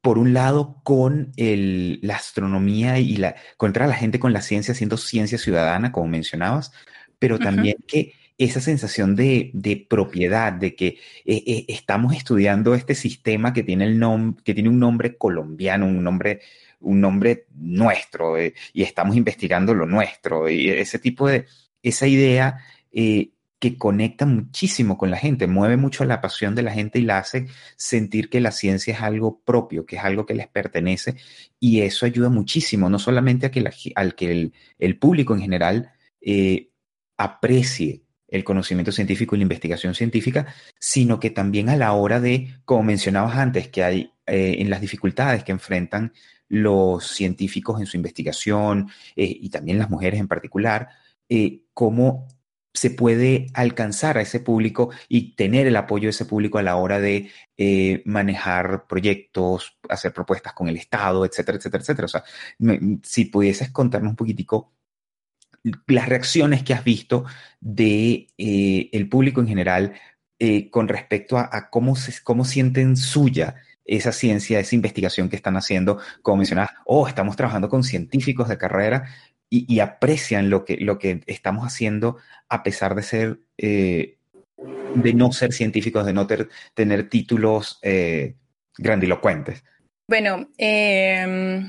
por 0.00 0.18
un 0.18 0.32
lado, 0.32 0.80
con 0.82 1.32
la 1.36 2.16
astronomía 2.16 2.98
y 2.98 3.16
la, 3.16 3.36
conectar 3.56 3.84
a 3.84 3.88
la 3.88 3.94
gente 3.94 4.18
con 4.18 4.32
la 4.32 4.42
ciencia, 4.42 4.72
haciendo 4.72 4.96
ciencia 4.96 5.38
ciudadana, 5.38 5.92
como 5.92 6.08
mencionabas, 6.08 6.72
pero 7.18 7.38
también 7.38 7.76
que 7.86 8.14
esa 8.38 8.60
sensación 8.60 9.14
de, 9.14 9.86
propiedad, 9.88 10.52
de 10.52 10.74
que 10.74 10.86
eh, 11.26 11.42
eh, 11.46 11.64
estamos 11.68 12.14
estudiando 12.14 12.74
este 12.74 12.94
sistema 12.94 13.52
que 13.52 13.62
tiene, 13.62 13.84
el 13.84 14.00
que 14.42 14.54
tiene 14.54 14.70
un 14.70 14.78
nombre 14.78 15.16
colombiano, 15.16 15.86
un 15.86 16.02
nombre 16.02 16.40
un 16.80 17.00
nombre 17.00 17.46
nuestro 17.54 18.38
eh, 18.38 18.54
y 18.72 18.82
estamos 18.82 19.16
investigando 19.16 19.74
lo 19.74 19.86
nuestro 19.86 20.48
y 20.48 20.70
ese 20.70 20.98
tipo 20.98 21.28
de, 21.28 21.46
esa 21.82 22.06
idea 22.06 22.58
eh, 22.92 23.30
que 23.60 23.76
conecta 23.76 24.24
muchísimo 24.24 24.96
con 24.96 25.10
la 25.10 25.18
gente, 25.18 25.46
mueve 25.46 25.76
mucho 25.76 26.04
la 26.06 26.22
pasión 26.22 26.54
de 26.54 26.62
la 26.62 26.72
gente 26.72 26.98
y 26.98 27.02
la 27.02 27.18
hace 27.18 27.46
sentir 27.76 28.30
que 28.30 28.40
la 28.40 28.52
ciencia 28.52 28.94
es 28.94 29.02
algo 29.02 29.42
propio, 29.44 29.84
que 29.84 29.96
es 29.96 30.02
algo 30.02 30.24
que 30.24 30.34
les 30.34 30.48
pertenece 30.48 31.16
y 31.60 31.82
eso 31.82 32.06
ayuda 32.06 32.30
muchísimo, 32.30 32.88
no 32.88 32.98
solamente 32.98 33.46
a 33.46 33.50
que 33.50 33.62
al 33.94 34.14
que 34.14 34.50
el, 34.78 34.98
público 34.98 35.34
en 35.34 35.42
general 35.42 35.92
eh, 36.22 36.70
aprecie 37.18 38.02
el 38.28 38.44
conocimiento 38.44 38.92
científico 38.92 39.34
y 39.34 39.38
la 39.38 39.42
investigación 39.42 39.94
científica, 39.94 40.46
sino 40.78 41.20
que 41.20 41.30
también 41.30 41.68
a 41.68 41.76
la 41.76 41.92
hora 41.92 42.18
de, 42.18 42.54
como 42.64 42.84
mencionabas 42.84 43.36
antes, 43.36 43.68
que 43.68 43.84
hay 43.84 44.12
eh, 44.26 44.56
en 44.58 44.70
las 44.70 44.80
dificultades 44.80 45.44
que 45.44 45.52
enfrentan 45.52 46.14
los 46.48 47.06
científicos 47.06 47.78
en 47.78 47.86
su 47.86 47.98
investigación 47.98 48.88
eh, 49.16 49.36
y 49.38 49.50
también 49.50 49.78
las 49.78 49.90
mujeres 49.90 50.18
en 50.18 50.28
particular, 50.28 50.88
cómo 51.74 52.26
se 52.72 52.90
puede 52.90 53.48
alcanzar 53.54 54.16
a 54.16 54.22
ese 54.22 54.40
público 54.40 54.90
y 55.08 55.34
tener 55.34 55.66
el 55.66 55.76
apoyo 55.76 56.04
de 56.04 56.10
ese 56.10 56.24
público 56.24 56.58
a 56.58 56.62
la 56.62 56.76
hora 56.76 57.00
de 57.00 57.30
manejar 58.04 58.86
proyectos, 58.86 59.78
hacer 59.88 60.12
propuestas 60.12 60.52
con 60.52 60.68
el 60.68 60.76
Estado, 60.76 61.24
etcétera, 61.24 61.58
etcétera, 61.58 61.82
etcétera. 61.82 62.06
O 62.06 62.08
sea, 62.08 62.24
si 63.02 63.26
pudieses 63.26 63.70
contarnos 63.70 64.10
un 64.10 64.16
poquitico 64.16 64.72
las 65.86 66.08
reacciones 66.08 66.62
que 66.62 66.72
has 66.72 66.84
visto 66.84 67.24
de 67.60 68.28
el 68.38 69.08
público 69.08 69.40
en 69.40 69.48
general 69.48 69.94
con 70.70 70.88
respecto 70.88 71.36
a, 71.36 71.68
cómo, 71.70 71.96
cómo 72.24 72.44
sienten 72.44 72.96
suya 72.96 73.56
esa 73.84 74.12
ciencia, 74.12 74.60
esa 74.60 74.76
investigación 74.76 75.28
que 75.28 75.36
están 75.36 75.56
haciendo, 75.56 75.98
como 76.22 76.38
mencionabas, 76.38 76.70
oh, 76.86 77.08
estamos 77.08 77.34
trabajando 77.34 77.68
con 77.68 77.82
científicos 77.82 78.48
de 78.48 78.56
carrera 78.56 79.08
y, 79.50 79.80
aprecian 79.80 80.48
lo 80.48 80.64
que, 80.64 80.76
lo 80.76 80.98
que 80.98 81.22
estamos 81.26 81.66
haciendo 81.66 82.18
a 82.48 82.62
pesar 82.62 82.94
de 82.94 83.02
ser, 83.02 83.40
eh, 83.58 84.16
de 84.94 85.12
no 85.12 85.32
ser 85.32 85.52
científicos, 85.52 86.06
de 86.06 86.12
no 86.12 86.28
tener 86.74 87.08
títulos 87.08 87.80
eh, 87.82 88.36
grandilocuentes. 88.78 89.64
Bueno, 90.08 90.48
em, 90.56 91.68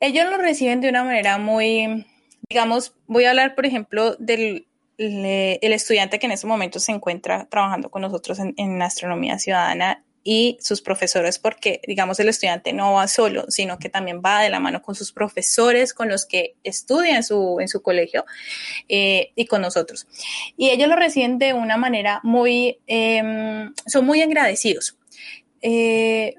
ellos 0.00 0.30
lo 0.30 0.36
reciben 0.38 0.80
de 0.80 0.88
una 0.88 1.04
manera 1.04 1.38
muy, 1.38 2.06
digamos, 2.48 2.94
voy 3.06 3.24
a 3.24 3.30
hablar, 3.30 3.54
por 3.54 3.64
ejemplo, 3.64 4.16
del 4.16 4.66
el 4.98 5.72
estudiante 5.72 6.18
que 6.18 6.26
en 6.26 6.32
este 6.32 6.48
momento 6.48 6.80
se 6.80 6.90
encuentra 6.90 7.46
trabajando 7.48 7.88
con 7.88 8.02
nosotros 8.02 8.40
en, 8.40 8.54
en 8.56 8.82
astronomía 8.82 9.38
ciudadana 9.38 10.02
y 10.24 10.58
sus 10.60 10.82
profesores, 10.82 11.38
porque 11.38 11.80
digamos 11.86 12.20
el 12.20 12.28
estudiante 12.28 12.72
no 12.72 12.94
va 12.94 13.08
solo, 13.08 13.44
sino 13.48 13.78
que 13.78 13.88
también 13.88 14.20
va 14.24 14.42
de 14.42 14.50
la 14.50 14.60
mano 14.60 14.82
con 14.82 14.94
sus 14.94 15.12
profesores, 15.12 15.94
con 15.94 16.08
los 16.08 16.26
que 16.26 16.56
estudia 16.64 17.16
en 17.16 17.22
su, 17.22 17.58
en 17.60 17.68
su 17.68 17.82
colegio 17.82 18.24
eh, 18.88 19.32
y 19.34 19.46
con 19.46 19.62
nosotros. 19.62 20.06
Y 20.56 20.70
ellos 20.70 20.88
lo 20.88 20.96
reciben 20.96 21.38
de 21.38 21.54
una 21.54 21.76
manera 21.76 22.20
muy, 22.22 22.80
em, 22.86 23.72
son 23.86 24.04
muy 24.06 24.20
agradecidos, 24.22 24.98
eh, 25.62 26.34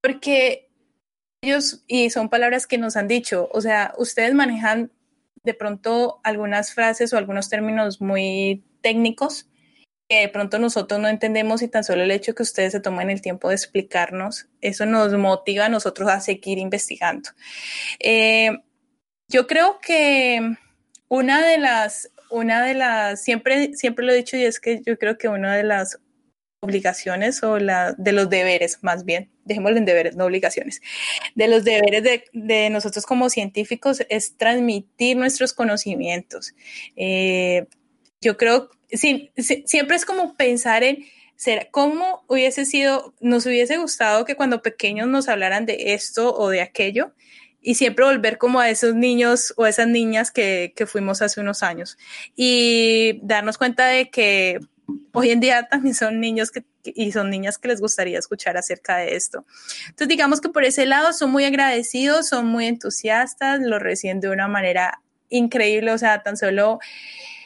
porque 0.00 0.68
ellos, 1.42 1.82
y 1.86 2.10
son 2.10 2.28
palabras 2.28 2.66
que 2.66 2.78
nos 2.78 2.96
han 2.96 3.08
dicho, 3.08 3.48
o 3.52 3.60
sea, 3.60 3.94
ustedes 3.98 4.34
manejan 4.34 4.92
de 5.42 5.54
pronto 5.54 6.20
algunas 6.22 6.72
frases 6.72 7.12
o 7.12 7.18
algunos 7.18 7.48
términos 7.48 8.00
muy 8.00 8.62
técnicos 8.80 9.48
de 10.20 10.28
pronto 10.28 10.58
nosotros 10.58 11.00
no 11.00 11.08
entendemos 11.08 11.62
y 11.62 11.68
tan 11.68 11.84
solo 11.84 12.02
el 12.02 12.10
hecho 12.10 12.34
que 12.34 12.42
ustedes 12.42 12.72
se 12.72 12.80
tomen 12.80 13.10
el 13.10 13.22
tiempo 13.22 13.48
de 13.48 13.54
explicarnos, 13.54 14.48
eso 14.60 14.86
nos 14.86 15.12
motiva 15.14 15.66
a 15.66 15.68
nosotros 15.68 16.08
a 16.08 16.20
seguir 16.20 16.58
investigando. 16.58 17.30
Eh, 17.98 18.50
yo 19.28 19.46
creo 19.46 19.78
que 19.80 20.56
una 21.08 21.46
de 21.46 21.58
las, 21.58 22.10
una 22.30 22.64
de 22.64 22.74
las, 22.74 23.22
siempre, 23.22 23.74
siempre 23.74 24.04
lo 24.04 24.12
he 24.12 24.16
dicho 24.16 24.36
y 24.36 24.44
es 24.44 24.60
que 24.60 24.82
yo 24.84 24.98
creo 24.98 25.18
que 25.18 25.28
una 25.28 25.56
de 25.56 25.64
las 25.64 25.98
obligaciones 26.60 27.42
o 27.42 27.58
la, 27.58 27.92
de 27.98 28.12
los 28.12 28.30
deberes, 28.30 28.78
más 28.82 29.04
bien, 29.04 29.30
dejémoslo 29.44 29.78
en 29.78 29.84
deberes, 29.84 30.16
no 30.16 30.26
obligaciones, 30.26 30.80
de 31.34 31.48
los 31.48 31.64
deberes 31.64 32.04
de, 32.04 32.24
de 32.32 32.70
nosotros 32.70 33.04
como 33.04 33.30
científicos 33.30 34.02
es 34.08 34.36
transmitir 34.36 35.16
nuestros 35.16 35.52
conocimientos. 35.52 36.54
Eh, 36.94 37.66
yo 38.22 38.38
creo 38.38 38.70
sí, 38.92 39.32
siempre 39.66 39.96
es 39.96 40.04
como 40.04 40.34
pensar 40.36 40.82
en 40.82 41.04
cómo 41.70 42.24
hubiese 42.28 42.64
sido, 42.64 43.14
nos 43.20 43.46
hubiese 43.46 43.76
gustado 43.76 44.24
que 44.24 44.36
cuando 44.36 44.62
pequeños 44.62 45.08
nos 45.08 45.28
hablaran 45.28 45.66
de 45.66 45.94
esto 45.94 46.34
o 46.34 46.48
de 46.48 46.60
aquello 46.60 47.12
y 47.60 47.74
siempre 47.74 48.04
volver 48.04 48.38
como 48.38 48.60
a 48.60 48.70
esos 48.70 48.94
niños 48.94 49.52
o 49.56 49.66
esas 49.66 49.88
niñas 49.88 50.30
que, 50.30 50.72
que 50.76 50.86
fuimos 50.86 51.20
hace 51.20 51.40
unos 51.40 51.62
años 51.62 51.98
y 52.36 53.20
darnos 53.22 53.58
cuenta 53.58 53.86
de 53.86 54.10
que 54.10 54.60
hoy 55.12 55.30
en 55.30 55.40
día 55.40 55.68
también 55.68 55.94
son 55.94 56.20
niños 56.20 56.50
que, 56.50 56.64
y 56.84 57.12
son 57.12 57.30
niñas 57.30 57.58
que 57.58 57.68
les 57.68 57.80
gustaría 57.80 58.18
escuchar 58.18 58.56
acerca 58.56 58.96
de 58.96 59.16
esto. 59.16 59.44
Entonces, 59.84 60.08
digamos 60.08 60.40
que 60.40 60.48
por 60.48 60.64
ese 60.64 60.86
lado 60.86 61.12
son 61.12 61.30
muy 61.30 61.44
agradecidos, 61.44 62.28
son 62.28 62.46
muy 62.46 62.66
entusiastas, 62.66 63.60
lo 63.60 63.78
reciben 63.78 64.20
de 64.20 64.28
una 64.28 64.48
manera 64.48 65.00
increíble, 65.28 65.92
o 65.92 65.98
sea, 65.98 66.22
tan 66.22 66.36
solo 66.36 66.78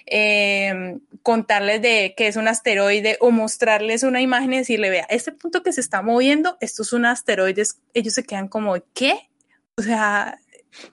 eh, 0.07 0.99
contarles 1.23 1.83
de 1.83 2.15
qué 2.17 2.29
es 2.29 2.37
un 2.37 2.49
asteroide 2.49 3.17
o 3.21 3.31
mostrarles 3.31 4.05
una 4.05 4.21
imagen 4.21 4.53
y 4.53 4.59
decirle, 4.59 4.91
vea, 4.91 5.07
este 5.11 5.33
punto 5.33 5.63
que 5.63 5.73
se 5.73 5.81
está 5.81 6.03
moviendo, 6.03 6.57
esto 6.61 6.83
es 6.83 6.93
un 6.93 7.07
asteroide, 7.07 7.65
ellos 7.95 8.15
se 8.15 8.25
quedan 8.25 8.49
como, 8.49 8.77
¿qué? 8.95 9.29
O 9.77 9.83
sea, 9.83 10.39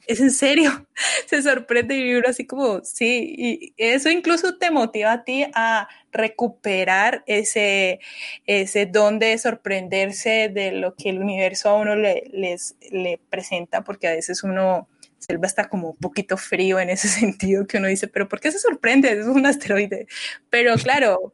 es 0.07 0.19
en 0.19 0.31
serio, 0.31 0.87
se 1.27 1.41
sorprende 1.41 1.97
y 1.97 2.13
uno 2.15 2.27
así 2.27 2.45
como, 2.45 2.83
sí, 2.83 3.35
y 3.37 3.73
eso 3.77 4.09
incluso 4.09 4.57
te 4.57 4.71
motiva 4.71 5.11
a 5.11 5.23
ti 5.23 5.45
a 5.53 5.87
recuperar 6.11 7.23
ese, 7.27 7.99
ese 8.45 8.85
don 8.85 9.19
de 9.19 9.37
sorprenderse 9.37 10.49
de 10.49 10.71
lo 10.71 10.95
que 10.95 11.09
el 11.09 11.19
universo 11.19 11.69
a 11.69 11.75
uno 11.75 11.95
le, 11.95 12.23
les, 12.33 12.75
le 12.91 13.19
presenta, 13.29 13.83
porque 13.83 14.07
a 14.07 14.13
veces 14.13 14.43
uno 14.43 14.87
Selva 15.23 15.47
está 15.47 15.69
como 15.69 15.91
un 15.91 15.97
poquito 15.97 16.37
frío 16.37 16.79
en 16.79 16.89
ese 16.89 17.07
sentido 17.19 17.65
que 17.65 17.77
uno 17.77 17.87
dice, 17.87 18.07
pero 18.07 18.27
¿por 18.27 18.39
qué 18.39 18.51
se 18.51 18.59
sorprende? 18.59 19.11
Es 19.11 19.25
un 19.25 19.45
asteroide. 19.45 20.07
Pero 20.49 20.75
claro, 20.75 21.33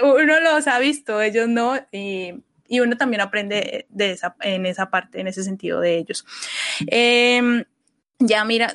uno 0.00 0.40
los 0.40 0.66
ha 0.66 0.78
visto, 0.78 1.20
ellos 1.20 1.48
no, 1.48 1.76
y, 1.92 2.34
uno 2.68 2.96
también 2.96 3.20
aprende 3.20 3.86
en 4.40 4.66
esa 4.66 4.90
parte, 4.90 5.20
en 5.20 5.28
ese 5.28 5.44
sentido 5.44 5.80
de 5.80 5.96
ellos. 5.96 6.24
Eh, 6.88 7.64
ya 8.20 8.44
mira, 8.44 8.72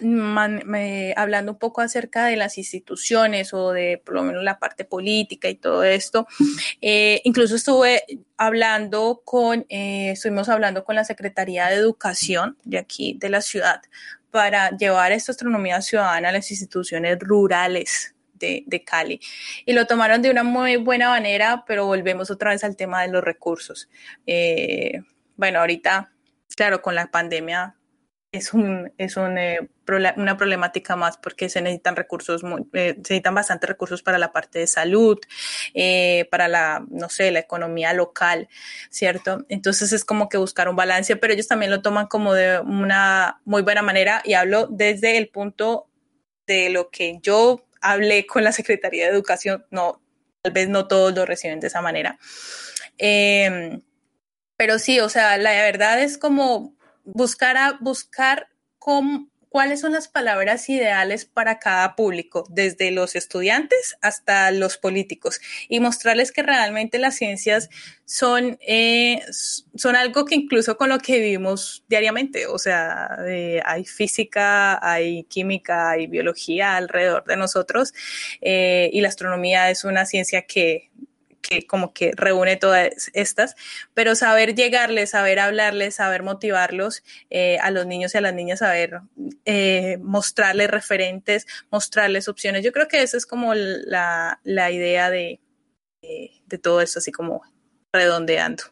hablando 1.16 1.53
un 1.53 1.57
poco 1.57 1.82
acerca 1.82 2.26
de 2.26 2.36
las 2.36 2.57
instituciones 2.57 3.53
o 3.53 3.72
de 3.72 4.01
por 4.03 4.16
lo 4.16 4.24
menos 4.24 4.43
la 4.43 4.60
parte 4.60 4.84
política 4.84 5.49
y 5.49 5.55
todo 5.55 5.84
esto, 5.84 6.28
eh, 6.82 7.22
incluso 7.24 7.55
estuve 7.55 8.03
hablando 8.38 9.22
con, 9.24 9.66
eh, 9.70 10.12
estuvimos 10.12 10.49
hablando 10.49 10.84
con 10.84 10.95
la 10.95 11.05
Secretaría 11.05 11.68
de 11.68 11.76
Educación 11.76 12.57
de 12.64 12.78
aquí 12.80 13.16
de 13.18 13.30
la 13.30 13.41
ciudad 13.41 13.82
para 14.32 14.71
llevar 14.71 15.11
esta 15.11 15.32
astronomía 15.32 15.82
ciudadana 15.82 16.30
a 16.30 16.32
las 16.32 16.51
instituciones 16.51 17.17
rurales 17.19 18.15
de, 18.34 18.63
de, 18.67 18.84
Cali. 18.84 19.19
Y 19.65 19.73
lo 19.73 19.86
tomaron 19.86 20.21
de 20.21 20.32
una 20.32 20.43
muy 20.43 20.77
buena 20.77 21.09
manera, 21.09 21.63
pero 21.67 21.86
volvemos 21.86 22.32
otra 22.32 22.51
vez 22.51 22.63
al 22.63 22.75
tema 22.75 23.01
de 23.01 23.09
los 23.09 23.23
recursos. 23.23 23.89
Eh, 24.25 25.01
bueno, 25.36 25.59
ahorita, 25.59 26.11
claro, 26.55 26.82
con 26.82 26.95
la 26.95 27.11
pandemia 27.11 27.75
es, 28.32 28.53
un, 28.53 28.93
es 28.97 29.17
eh, 29.17 29.69
una 29.88 30.38
problemática 30.38 30.95
más 30.95 31.17
porque 31.17 31.49
se 31.49 31.61
necesitan 31.61 31.95
recursos, 31.95 32.43
eh, 32.73 32.93
se 32.93 32.97
necesitan 32.97 33.34
bastantes 33.34 33.69
recursos 33.69 34.03
para 34.03 34.17
la 34.17 34.32
parte 34.32 34.59
de 34.59 34.67
salud, 34.67 35.17
eh, 35.73 36.27
para 36.30 36.47
la, 36.47 36.86
no 36.89 37.09
sé, 37.09 37.32
la 37.32 37.39
economía 37.39 37.93
local, 37.93 38.47
¿cierto? 38.89 39.45
Entonces 39.49 39.91
es 39.93 40.05
como 40.05 40.30
que 40.30 40.38
buscar 40.38 40.69
un 40.69 40.75
balance, 40.75 41.15
pero 41.15 41.34
ellos 41.34 41.47
también 41.47 41.71
lo 41.71 41.82
toman 41.82 42.07
como 42.07 42.34
de 42.34 42.59
una 42.59 43.41
muy 43.45 43.63
buena 43.63 43.82
manera 43.82 44.21
y 44.23 44.34
hablo 44.34 44.67
desde 44.67 45.17
el 45.17 45.30
punto 45.30 45.89
de 46.45 46.69
lo 46.69 46.89
que 46.89 47.19
yo 47.21 47.65
hablé 47.82 48.25
con 48.25 48.43
la 48.43 48.51
Secretaría 48.51 49.05
de 49.05 49.11
Educación, 49.11 49.65
no, 49.71 50.01
tal 50.41 50.53
vez 50.53 50.69
no 50.69 50.88
todos 50.88 51.15
lo 51.15 51.25
reciben 51.25 51.59
de 51.59 51.67
esa 51.67 51.82
manera. 51.82 52.19
Em, 52.97 53.82
pero 54.57 54.77
sí, 54.77 54.99
o 54.99 55.09
sea, 55.09 55.38
la 55.38 55.51
verdad 55.51 56.01
es 56.01 56.17
como 56.17 56.78
buscar, 57.14 57.57
a, 57.57 57.78
buscar 57.82 58.47
cuáles 59.49 59.82
son 59.82 59.93
las 59.93 60.07
palabras 60.07 60.70
ideales 60.70 61.26
para 61.26 61.60
cada 61.60 61.95
público, 61.95 62.45
desde 62.49 62.91
los 62.91 63.16
estudiantes 63.16 63.97
hasta 64.01 64.51
los 64.51 64.78
políticos, 64.78 65.41
y 65.68 65.80
mostrarles 65.80 66.32
que 66.32 66.43
realmente 66.43 66.99
las 66.99 67.16
ciencias 67.16 67.70
son, 68.05 68.57
eh, 68.62 69.22
son 69.76 69.95
algo 69.95 70.26
que 70.26 70.36
incluso 70.36 70.78
con 70.78 70.89
lo 70.89 70.99
que 70.99 71.20
vivimos 71.20 71.84
diariamente, 71.89 72.47
o 72.47 72.57
sea, 72.57 73.18
eh, 73.28 73.62
hay 73.66 73.86
física, 73.86 74.80
hay 74.88 75.24
química, 75.24 75.91
hay 75.91 76.07
biología 76.07 76.76
alrededor 76.78 77.26
de 77.26 77.38
nosotros, 77.38 77.93
eh, 78.41 78.89
y 78.93 79.01
la 79.01 79.10
astronomía 79.10 79.70
es 79.72 79.84
una 79.84 80.05
ciencia 80.05 80.43
que 80.43 80.89
que 81.41 81.65
como 81.65 81.93
que 81.93 82.11
reúne 82.15 82.55
todas 82.57 83.11
estas, 83.13 83.55
pero 83.93 84.15
saber 84.15 84.55
llegarles, 84.55 85.11
saber 85.11 85.39
hablarles, 85.39 85.95
saber 85.95 86.23
motivarlos 86.23 87.03
eh, 87.29 87.57
a 87.59 87.71
los 87.71 87.85
niños 87.85 88.13
y 88.13 88.17
a 88.17 88.21
las 88.21 88.33
niñas, 88.33 88.59
saber 88.59 89.01
eh, 89.45 89.97
mostrarles 90.01 90.69
referentes, 90.69 91.47
mostrarles 91.71 92.27
opciones. 92.27 92.63
Yo 92.63 92.71
creo 92.71 92.87
que 92.87 93.01
esa 93.01 93.17
es 93.17 93.25
como 93.25 93.53
la, 93.53 94.39
la 94.43 94.71
idea 94.71 95.09
de, 95.09 95.39
de, 96.01 96.57
todo 96.57 96.81
esto, 96.81 96.99
así 96.99 97.11
como 97.11 97.41
redondeando. 97.93 98.63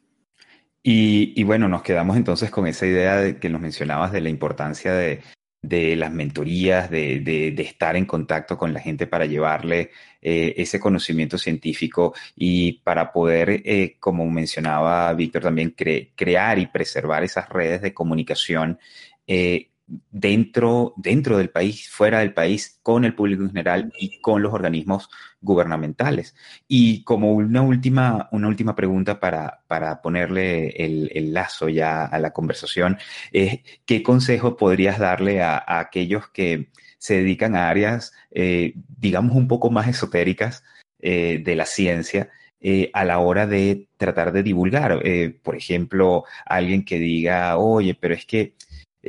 Y, 0.84 1.34
y, 1.36 1.44
bueno, 1.44 1.68
nos 1.68 1.84
quedamos 1.84 2.16
entonces 2.16 2.50
con 2.50 2.66
esa 2.66 2.86
idea 2.86 3.18
de 3.18 3.40
que 3.40 3.50
nos 3.50 3.60
mencionabas 3.60 4.12
de 4.14 4.22
la 4.22 4.30
importancia 4.30 4.94
de, 4.94 5.22
de 5.68 5.96
las 5.96 6.12
mentorías, 6.12 6.90
de, 6.90 7.54
estar 7.58 7.96
en 7.96 8.06
contacto 8.06 8.58
con 8.58 8.74
la 8.74 8.80
gente 8.80 9.06
para 9.06 9.26
llevarle 9.26 9.92
eh, 10.22 10.54
ese 10.58 10.80
conocimiento 10.80 11.38
científico 11.38 12.14
y 12.36 12.74
para 12.84 13.12
poder, 13.12 13.62
eh, 13.66 13.98
como 14.00 14.30
mencionaba 14.30 15.14
Víctor, 15.14 15.44
también 15.44 15.76
crear 16.16 16.58
y 16.60 16.68
preservar 16.68 17.24
esas 17.24 17.50
redes 17.50 17.82
de 17.82 17.94
comunicación 17.94 18.80
eh, 19.28 19.70
dentro, 19.88 20.94
dentro 20.98 21.38
del 21.38 21.50
país, 21.50 21.90
fuera 21.90 22.20
del 22.20 22.34
país, 22.34 22.80
con 22.84 23.06
el 23.06 23.16
público 23.16 23.44
en 23.44 23.50
general 23.50 23.94
y 23.98 24.20
con 24.20 24.42
los 24.42 24.54
organismos 24.54 25.10
gubernamentales. 25.42 26.36
Y 26.68 27.04
como 27.04 27.34
una 27.34 27.62
última, 27.62 28.28
una 28.32 28.48
última 28.50 28.76
pregunta 28.76 29.20
para, 29.20 29.64
para 29.68 30.02
ponerle 30.02 30.70
el, 30.70 31.34
lazo 31.34 31.70
ya 31.70 32.06
a 32.06 32.20
la 32.20 32.32
conversación, 32.32 32.98
¿qué 33.32 34.04
consejo 34.04 34.58
podrías 34.58 35.00
darle 35.00 35.42
a, 35.42 35.64
aquellos 35.80 36.30
que 36.30 36.70
se 36.98 37.16
dedican 37.16 37.56
a 37.56 37.70
áreas, 37.70 38.14
eh, 38.32 38.74
digamos, 38.98 39.36
un 39.36 39.48
poco 39.48 39.70
más 39.70 39.88
esotéricas 39.88 40.64
eh, 41.00 41.42
de 41.44 41.56
la 41.56 41.66
ciencia? 41.66 42.30
Eh, 42.60 42.90
a 42.94 43.06
la 43.06 43.20
hora 43.20 43.46
de 43.46 43.88
tratar 43.98 44.32
de 44.32 44.42
divulgar. 44.42 45.00
por 45.44 45.56
ejemplo, 45.56 46.26
alguien 46.46 46.84
que 46.84 46.98
diga, 46.98 47.58
oye, 47.58 47.94
pero 47.94 48.16
es 48.16 48.26
que 48.26 48.56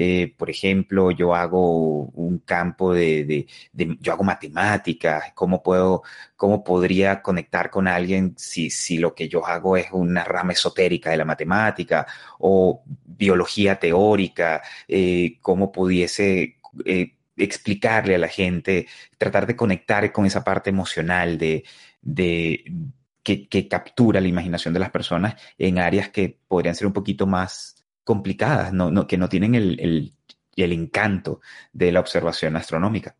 eh, 0.00 0.32
por 0.36 0.48
ejemplo, 0.48 1.10
yo 1.10 1.34
hago 1.34 2.04
un 2.04 2.38
campo 2.38 2.94
de, 2.94 3.48
yo 3.72 4.12
hago 4.12 4.22
matemáticas, 4.22 5.32
¿cómo 5.34 5.60
puedo, 5.60 6.04
cómo 6.36 6.62
podría 6.62 7.20
conectar 7.20 7.68
con 7.68 7.88
alguien 7.88 8.34
si, 8.36 8.70
si 8.70 8.98
lo 8.98 9.12
que 9.12 9.28
yo 9.28 9.44
hago 9.44 9.76
es 9.76 9.88
una 9.90 10.22
rama 10.22 10.52
esotérica 10.52 11.10
de 11.10 11.16
la 11.16 11.24
matemática 11.24 12.06
o 12.38 12.84
biología 13.04 13.80
teórica, 13.80 14.62
eh, 14.86 15.36
cómo 15.42 15.72
pudiese 15.72 16.58
eh, 16.84 17.16
explicarle 17.36 18.14
a 18.14 18.18
la 18.18 18.28
gente, 18.28 18.86
tratar 19.18 19.48
de 19.48 19.56
conectar 19.56 20.12
con 20.12 20.26
esa 20.26 20.44
parte 20.44 20.70
emocional 20.70 21.38
de, 21.38 21.64
que, 23.24 23.48
que 23.48 23.66
captura 23.66 24.20
la 24.20 24.28
imaginación 24.28 24.72
de 24.74 24.80
las 24.80 24.90
personas 24.90 25.34
en 25.58 25.80
áreas 25.80 26.10
que 26.10 26.38
podrían 26.46 26.76
ser 26.76 26.86
un 26.86 26.92
poquito 26.92 27.26
más 27.26 27.77
complicadas, 28.08 28.72
no, 28.72 29.06
que 29.06 29.18
no 29.18 29.28
tienen 29.28 29.54
el, 29.54 30.14
encanto 30.56 31.42
de 31.74 31.92
la 31.92 32.00
observación 32.00 32.56
astronómica. 32.56 33.14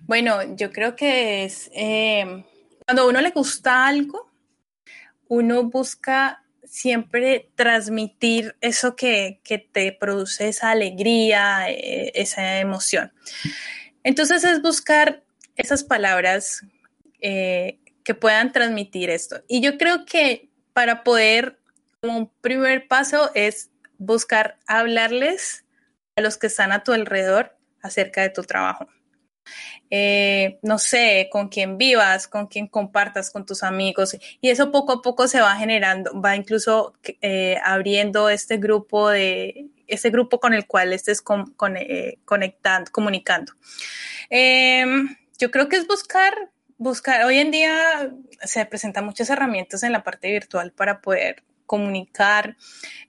Bueno, 0.00 0.56
yo 0.56 0.72
creo 0.72 0.96
que 0.96 1.44
es 1.44 1.70
eh, 1.74 2.42
cuando 2.86 3.02
a 3.02 3.06
uno 3.06 3.20
le 3.20 3.32
gusta 3.32 3.86
algo, 3.86 4.32
uno 5.28 5.64
busca 5.64 6.42
siempre 6.64 7.50
transmitir 7.54 8.56
eso 8.62 8.96
que, 8.96 9.42
te 9.72 9.92
produce 9.92 10.48
esa 10.48 10.70
alegría, 10.70 11.68
eh, 11.68 12.12
esa 12.14 12.60
emoción. 12.60 13.12
Entonces 14.02 14.42
es 14.44 14.62
buscar 14.62 15.22
esas 15.54 15.84
palabras 15.84 16.64
eh, 17.20 17.78
que 18.02 18.14
puedan 18.14 18.52
transmitir 18.52 19.10
esto. 19.10 19.42
Y 19.48 19.60
yo 19.60 19.76
creo 19.76 20.06
que 20.06 20.48
para 20.72 21.04
poder 21.04 21.58
un 22.10 22.30
primer 22.40 22.88
paso 22.88 23.30
es 23.34 23.70
buscar 23.98 24.58
hablarles 24.66 25.64
a 26.16 26.20
los 26.22 26.36
que 26.38 26.48
están 26.48 26.72
a 26.72 26.82
tu 26.82 26.92
alrededor 26.92 27.56
acerca 27.82 28.22
de 28.22 28.30
tu 28.30 28.42
trabajo. 28.42 28.86
Eh, 29.90 30.58
no 30.62 30.78
sé, 30.78 31.28
con 31.30 31.48
quién 31.48 31.78
vivas, 31.78 32.26
con 32.26 32.48
quién 32.48 32.66
compartas 32.66 33.30
con 33.30 33.46
tus 33.46 33.62
amigos. 33.62 34.16
Y 34.40 34.50
eso 34.50 34.72
poco 34.72 34.94
a 34.94 35.02
poco 35.02 35.28
se 35.28 35.40
va 35.40 35.56
generando, 35.56 36.20
va 36.20 36.34
incluso 36.34 36.94
eh, 37.20 37.58
abriendo 37.64 38.28
este 38.28 38.56
grupo 38.56 39.08
de, 39.10 39.68
este 39.86 40.10
grupo 40.10 40.40
con 40.40 40.54
el 40.54 40.66
cual 40.66 40.92
estés 40.92 41.22
eh, 41.76 42.18
conectando, 42.24 42.90
comunicando. 42.90 43.52
Em, 44.30 45.16
yo 45.38 45.50
creo 45.50 45.68
que 45.68 45.76
es 45.76 45.86
buscar, 45.86 46.34
buscar, 46.78 47.24
hoy 47.24 47.38
en 47.38 47.50
día 47.50 48.10
se 48.42 48.66
presentan 48.66 49.04
muchas 49.04 49.30
herramientas 49.30 49.82
en 49.82 49.92
la 49.92 50.02
parte 50.02 50.30
virtual 50.30 50.72
para 50.72 51.00
poder 51.00 51.44
comunicar, 51.66 52.56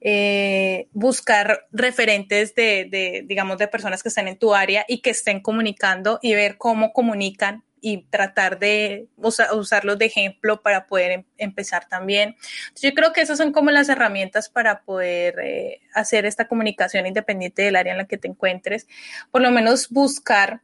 eh, 0.02 0.88
buscar 0.92 1.68
referentes 1.72 2.56
de, 2.56 3.24
digamos, 3.26 3.58
de 3.58 3.68
personas 3.68 4.04
que 4.04 4.10
estén 4.10 4.28
en 4.28 4.38
tu 4.38 4.54
área 4.54 4.86
y 4.88 5.00
que 5.02 5.12
estén 5.12 5.42
comunicando 5.42 6.20
y 6.22 6.34
ver 6.34 6.58
cómo 6.58 6.94
comunican 6.94 7.64
y 7.80 8.04
tratar 8.10 8.58
de 8.60 9.08
usarlos 9.16 10.00
de 10.00 10.06
ejemplo 10.06 10.62
para 10.62 10.88
poder 10.88 11.12
em, 11.12 11.24
empezar 11.38 11.88
también. 11.88 12.36
yo 12.82 12.92
creo 12.94 13.14
que 13.14 13.22
esas 13.22 13.38
son 13.38 13.52
como 13.52 13.72
las 13.72 13.88
herramientas 13.88 14.50
para 14.50 14.82
poder 14.82 15.40
eh, 15.40 15.82
hacer 15.94 16.26
esta 16.26 16.48
comunicación 16.48 17.06
independiente 17.06 17.62
del 17.62 17.76
área 17.76 17.94
en 17.94 18.00
la 18.00 18.08
que 18.08 18.18
te 18.18 18.28
encuentres. 18.28 18.88
Por 19.32 19.42
lo 19.42 19.52
menos 19.52 19.90
buscar 19.90 20.62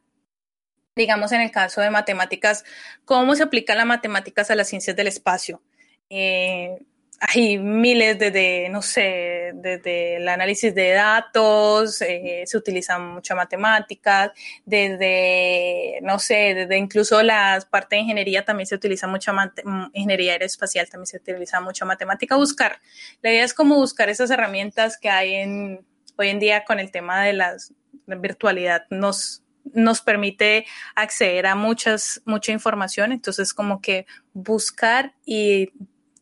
digamos 0.96 1.32
en 1.32 1.40
el 1.40 1.50
caso 1.50 1.80
de 1.80 1.90
matemáticas, 1.90 2.64
cómo 3.04 3.34
se 3.34 3.42
aplica 3.42 3.74
la 3.74 3.84
matemáticas 3.84 4.50
a 4.50 4.54
las 4.54 4.68
ciencias 4.68 4.96
del 4.96 5.08
espacio. 5.08 5.62
Eh, 6.10 6.78
hay 7.20 7.58
miles 7.58 8.18
desde, 8.18 8.68
no 8.68 8.82
sé, 8.82 9.52
desde 9.54 10.16
el 10.16 10.28
análisis 10.28 10.74
de 10.74 10.90
datos, 10.90 12.02
eh, 12.02 12.42
se 12.46 12.56
utilizan 12.56 13.14
muchas 13.14 13.36
matemáticas, 13.36 14.32
desde, 14.64 16.00
no 16.02 16.18
sé, 16.18 16.54
desde 16.54 16.76
incluso 16.76 17.22
la 17.22 17.64
parte 17.70 17.96
de 17.96 18.02
ingeniería 18.02 18.44
también 18.44 18.66
se 18.66 18.74
utiliza 18.74 19.06
mucha 19.06 19.32
mm, 19.32 19.90
ingeniería 19.92 20.32
aeroespacial 20.32 20.88
también 20.88 21.06
se 21.06 21.18
utiliza 21.18 21.60
mucha 21.60 21.84
matemática. 21.84 22.36
Buscar, 22.36 22.80
la 23.22 23.30
idea 23.30 23.44
es 23.44 23.54
como 23.54 23.76
buscar 23.76 24.08
esas 24.08 24.30
herramientas 24.30 24.98
que 24.98 25.10
hay 25.10 25.34
en, 25.34 25.86
hoy 26.16 26.28
en 26.28 26.40
día 26.40 26.64
con 26.64 26.80
el 26.80 26.90
tema 26.90 27.24
de 27.24 27.32
las, 27.32 27.72
la 28.06 28.16
virtualidad, 28.16 28.86
nos, 28.90 29.42
nos 29.72 30.00
permite 30.00 30.66
acceder 30.94 31.46
a 31.46 31.54
muchas, 31.54 32.22
mucha 32.24 32.52
información, 32.52 33.12
entonces 33.12 33.54
como 33.54 33.80
que 33.80 34.06
buscar 34.32 35.14
y 35.24 35.72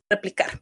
replicar. 0.08 0.60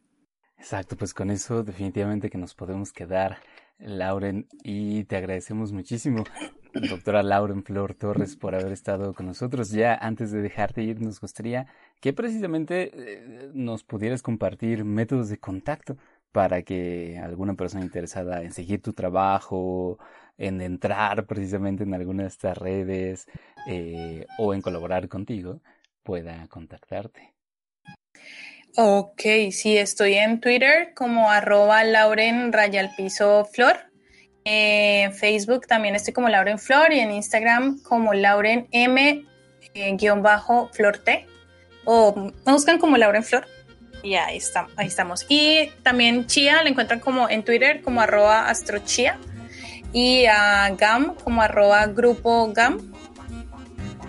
Exacto, 0.61 0.94
pues 0.94 1.14
con 1.14 1.30
eso 1.30 1.62
definitivamente 1.64 2.28
que 2.28 2.36
nos 2.36 2.54
podemos 2.54 2.92
quedar, 2.92 3.38
Lauren, 3.78 4.46
y 4.62 5.04
te 5.04 5.16
agradecemos 5.16 5.72
muchísimo, 5.72 6.22
doctora 6.74 7.22
Lauren 7.22 7.64
Flor 7.64 7.94
Torres, 7.94 8.36
por 8.36 8.54
haber 8.54 8.70
estado 8.70 9.14
con 9.14 9.24
nosotros. 9.24 9.70
Ya 9.70 9.94
antes 9.94 10.30
de 10.30 10.42
dejarte 10.42 10.82
ir, 10.82 11.00
nos 11.00 11.18
gustaría 11.18 11.66
que 11.98 12.12
precisamente 12.12 12.90
eh, 12.92 13.50
nos 13.54 13.84
pudieras 13.84 14.22
compartir 14.22 14.84
métodos 14.84 15.30
de 15.30 15.38
contacto 15.38 15.96
para 16.30 16.61
que 16.62 17.18
alguna 17.18 17.54
persona 17.54 17.82
interesada 17.82 18.42
en 18.42 18.52
seguir 18.52 18.82
tu 18.82 18.92
trabajo, 18.92 19.98
en 20.36 20.61
entrar 20.61 21.26
precisamente 21.26 21.84
en 21.84 21.94
alguna 21.94 22.24
de 22.24 22.28
estas 22.28 22.58
redes 22.58 23.26
eh, 23.66 24.26
o 24.38 24.52
en 24.52 24.61
colaborar 24.61 25.08
contigo, 25.08 25.62
pueda 26.02 26.46
contactarte. 26.48 27.39
Ok, 28.76 29.22
sí, 29.50 29.76
estoy 29.76 30.14
en 30.14 30.40
Twitter 30.40 30.92
como 30.94 31.28
arroba 31.28 31.82
Lauren 31.82 32.52
Piso 32.96 33.44
Flor. 33.44 33.76
En 34.44 35.12
Facebook 35.12 35.66
también 35.66 35.96
estoy 35.96 36.14
como 36.14 36.28
Lauren 36.28 36.58
Flor 36.58 36.92
y 36.92 37.00
en 37.00 37.10
Instagram 37.10 37.80
como 37.82 38.14
Lauren 38.14 38.68
M 38.70 39.24
eh, 39.74 39.96
T. 39.96 41.26
O 41.84 42.14
me 42.46 42.52
buscan 42.52 42.78
como 42.78 42.96
Lauren 42.96 43.24
Flor. 43.24 43.44
Y 44.04 44.14
ahí, 44.14 44.36
está, 44.36 44.68
ahí 44.76 44.86
estamos. 44.86 45.26
Y 45.28 45.70
también 45.82 46.26
Chia 46.26 46.62
la 46.62 46.70
encuentran 46.70 47.00
como 47.00 47.28
en 47.28 47.44
Twitter 47.44 47.82
como 47.82 48.00
arroba 48.00 48.48
astrochia. 48.48 49.18
Y 49.92 50.26
a 50.26 50.70
GAM 50.78 51.16
como 51.16 51.42
arroba 51.42 51.86
grupo 51.88 52.52
GAM. 52.52 52.94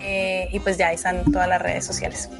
Eh, 0.00 0.48
y 0.52 0.60
pues 0.60 0.78
ya 0.78 0.88
ahí 0.88 0.94
están 0.94 1.30
todas 1.32 1.48
las 1.48 1.60
redes 1.60 1.84
sociales. 1.84 2.30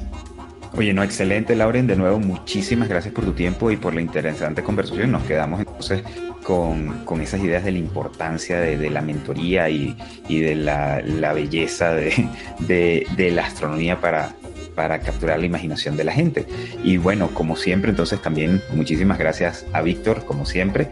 Oye, 0.75 0.91
no, 0.91 1.03
excelente, 1.03 1.55
Lauren. 1.55 1.85
De 1.85 1.95
nuevo, 1.95 2.19
muchísimas 2.19 2.89
gracias 2.89 3.13
por 3.13 3.23
tu 3.23 3.33
tiempo 3.33 3.69
y 3.69 3.77
por 3.77 3.93
la 3.93 4.01
interesante 4.01 4.63
conversación. 4.63 5.11
Nos 5.11 5.21
quedamos 5.23 5.59
entonces 5.59 6.01
con, 6.43 7.05
con 7.05 7.21
esas 7.21 7.41
ideas 7.41 7.63
de 7.63 7.73
la 7.73 7.77
importancia 7.77 8.59
de, 8.59 8.89
la 8.89 9.01
mentoría 9.01 9.69
y, 9.69 9.95
y 10.27 10.39
de 10.39 10.55
la, 10.55 10.99
la 11.01 11.33
belleza 11.33 11.93
de, 11.93 12.27
de, 12.59 13.31
la 13.31 13.45
astronomía 13.45 14.01
para, 14.01 14.33
para 14.73 14.99
capturar 14.99 15.39
la 15.39 15.45
imaginación 15.45 15.95
de 15.95 16.05
la 16.05 16.11
gente. 16.11 16.47
Y 16.83 16.97
bueno, 16.97 17.29
como 17.35 17.55
siempre, 17.55 17.91
entonces 17.91 18.19
también 18.19 18.59
muchísimas 18.73 19.19
gracias 19.19 19.67
a 19.73 19.83
Víctor, 19.83 20.25
como 20.25 20.47
siempre. 20.47 20.89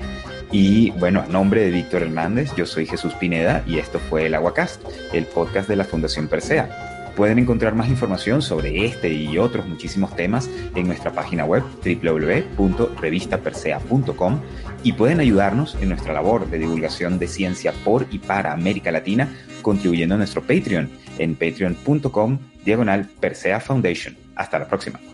Y 0.52 0.92
bueno, 0.92 1.22
a 1.22 1.26
nombre 1.26 1.62
de 1.64 1.72
Víctor 1.72 2.04
Hernández, 2.04 2.52
yo 2.56 2.68
soy 2.68 2.86
Jesús 2.86 3.16
Pineda 3.16 3.64
y 3.66 3.80
esto 3.80 4.00
fue 4.00 4.28
el 4.28 4.36
Aguacast, 4.36 4.84
el 5.12 5.26
podcast 5.26 5.68
de 5.68 5.78
la 5.78 5.86
Fundación 5.86 6.28
Persea. 6.28 6.91
Pueden 7.16 7.40
encontrar 7.40 7.74
más 7.76 7.88
información 7.90 8.42
sobre 8.42 8.86
este 8.86 9.14
y 9.14 9.38
otros 9.38 9.68
muchísimos 9.68 10.16
temas 10.16 10.50
en 10.76 10.88
nuestra 10.88 11.12
página 11.12 11.44
web 11.46 11.64
www.revistapersea.com 11.84 14.40
y 14.84 14.94
pueden 14.94 15.20
ayudarnos 15.20 15.78
en 15.82 15.90
nuestra 15.90 16.14
labor 16.14 16.50
de 16.50 16.60
divulgación 16.60 17.20
de 17.20 17.28
ciencia 17.28 17.74
por 17.84 18.08
y 18.12 18.20
para 18.20 18.54
América 18.54 18.92
Latina 18.92 19.28
contribuyendo 19.62 20.16
a 20.16 20.18
nuestro 20.18 20.42
Patreon 20.42 20.90
en 21.18 21.36
patreon.com 21.36 22.40
diagonal 22.64 23.10
Persea 23.20 23.60
Foundation. 23.60 24.16
Hasta 24.36 24.60
la 24.60 24.68
próxima. 24.68 25.11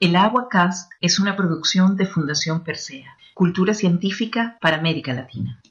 El 0.00 0.16
Aguacast 0.16 0.90
es 1.02 1.20
una 1.20 1.36
producción 1.36 1.94
de 1.98 2.06
Fundación 2.06 2.64
Persea, 2.64 3.18
Cultura 3.34 3.74
Científica 3.74 4.56
para 4.58 4.78
América 4.78 5.12
Latina. 5.12 5.58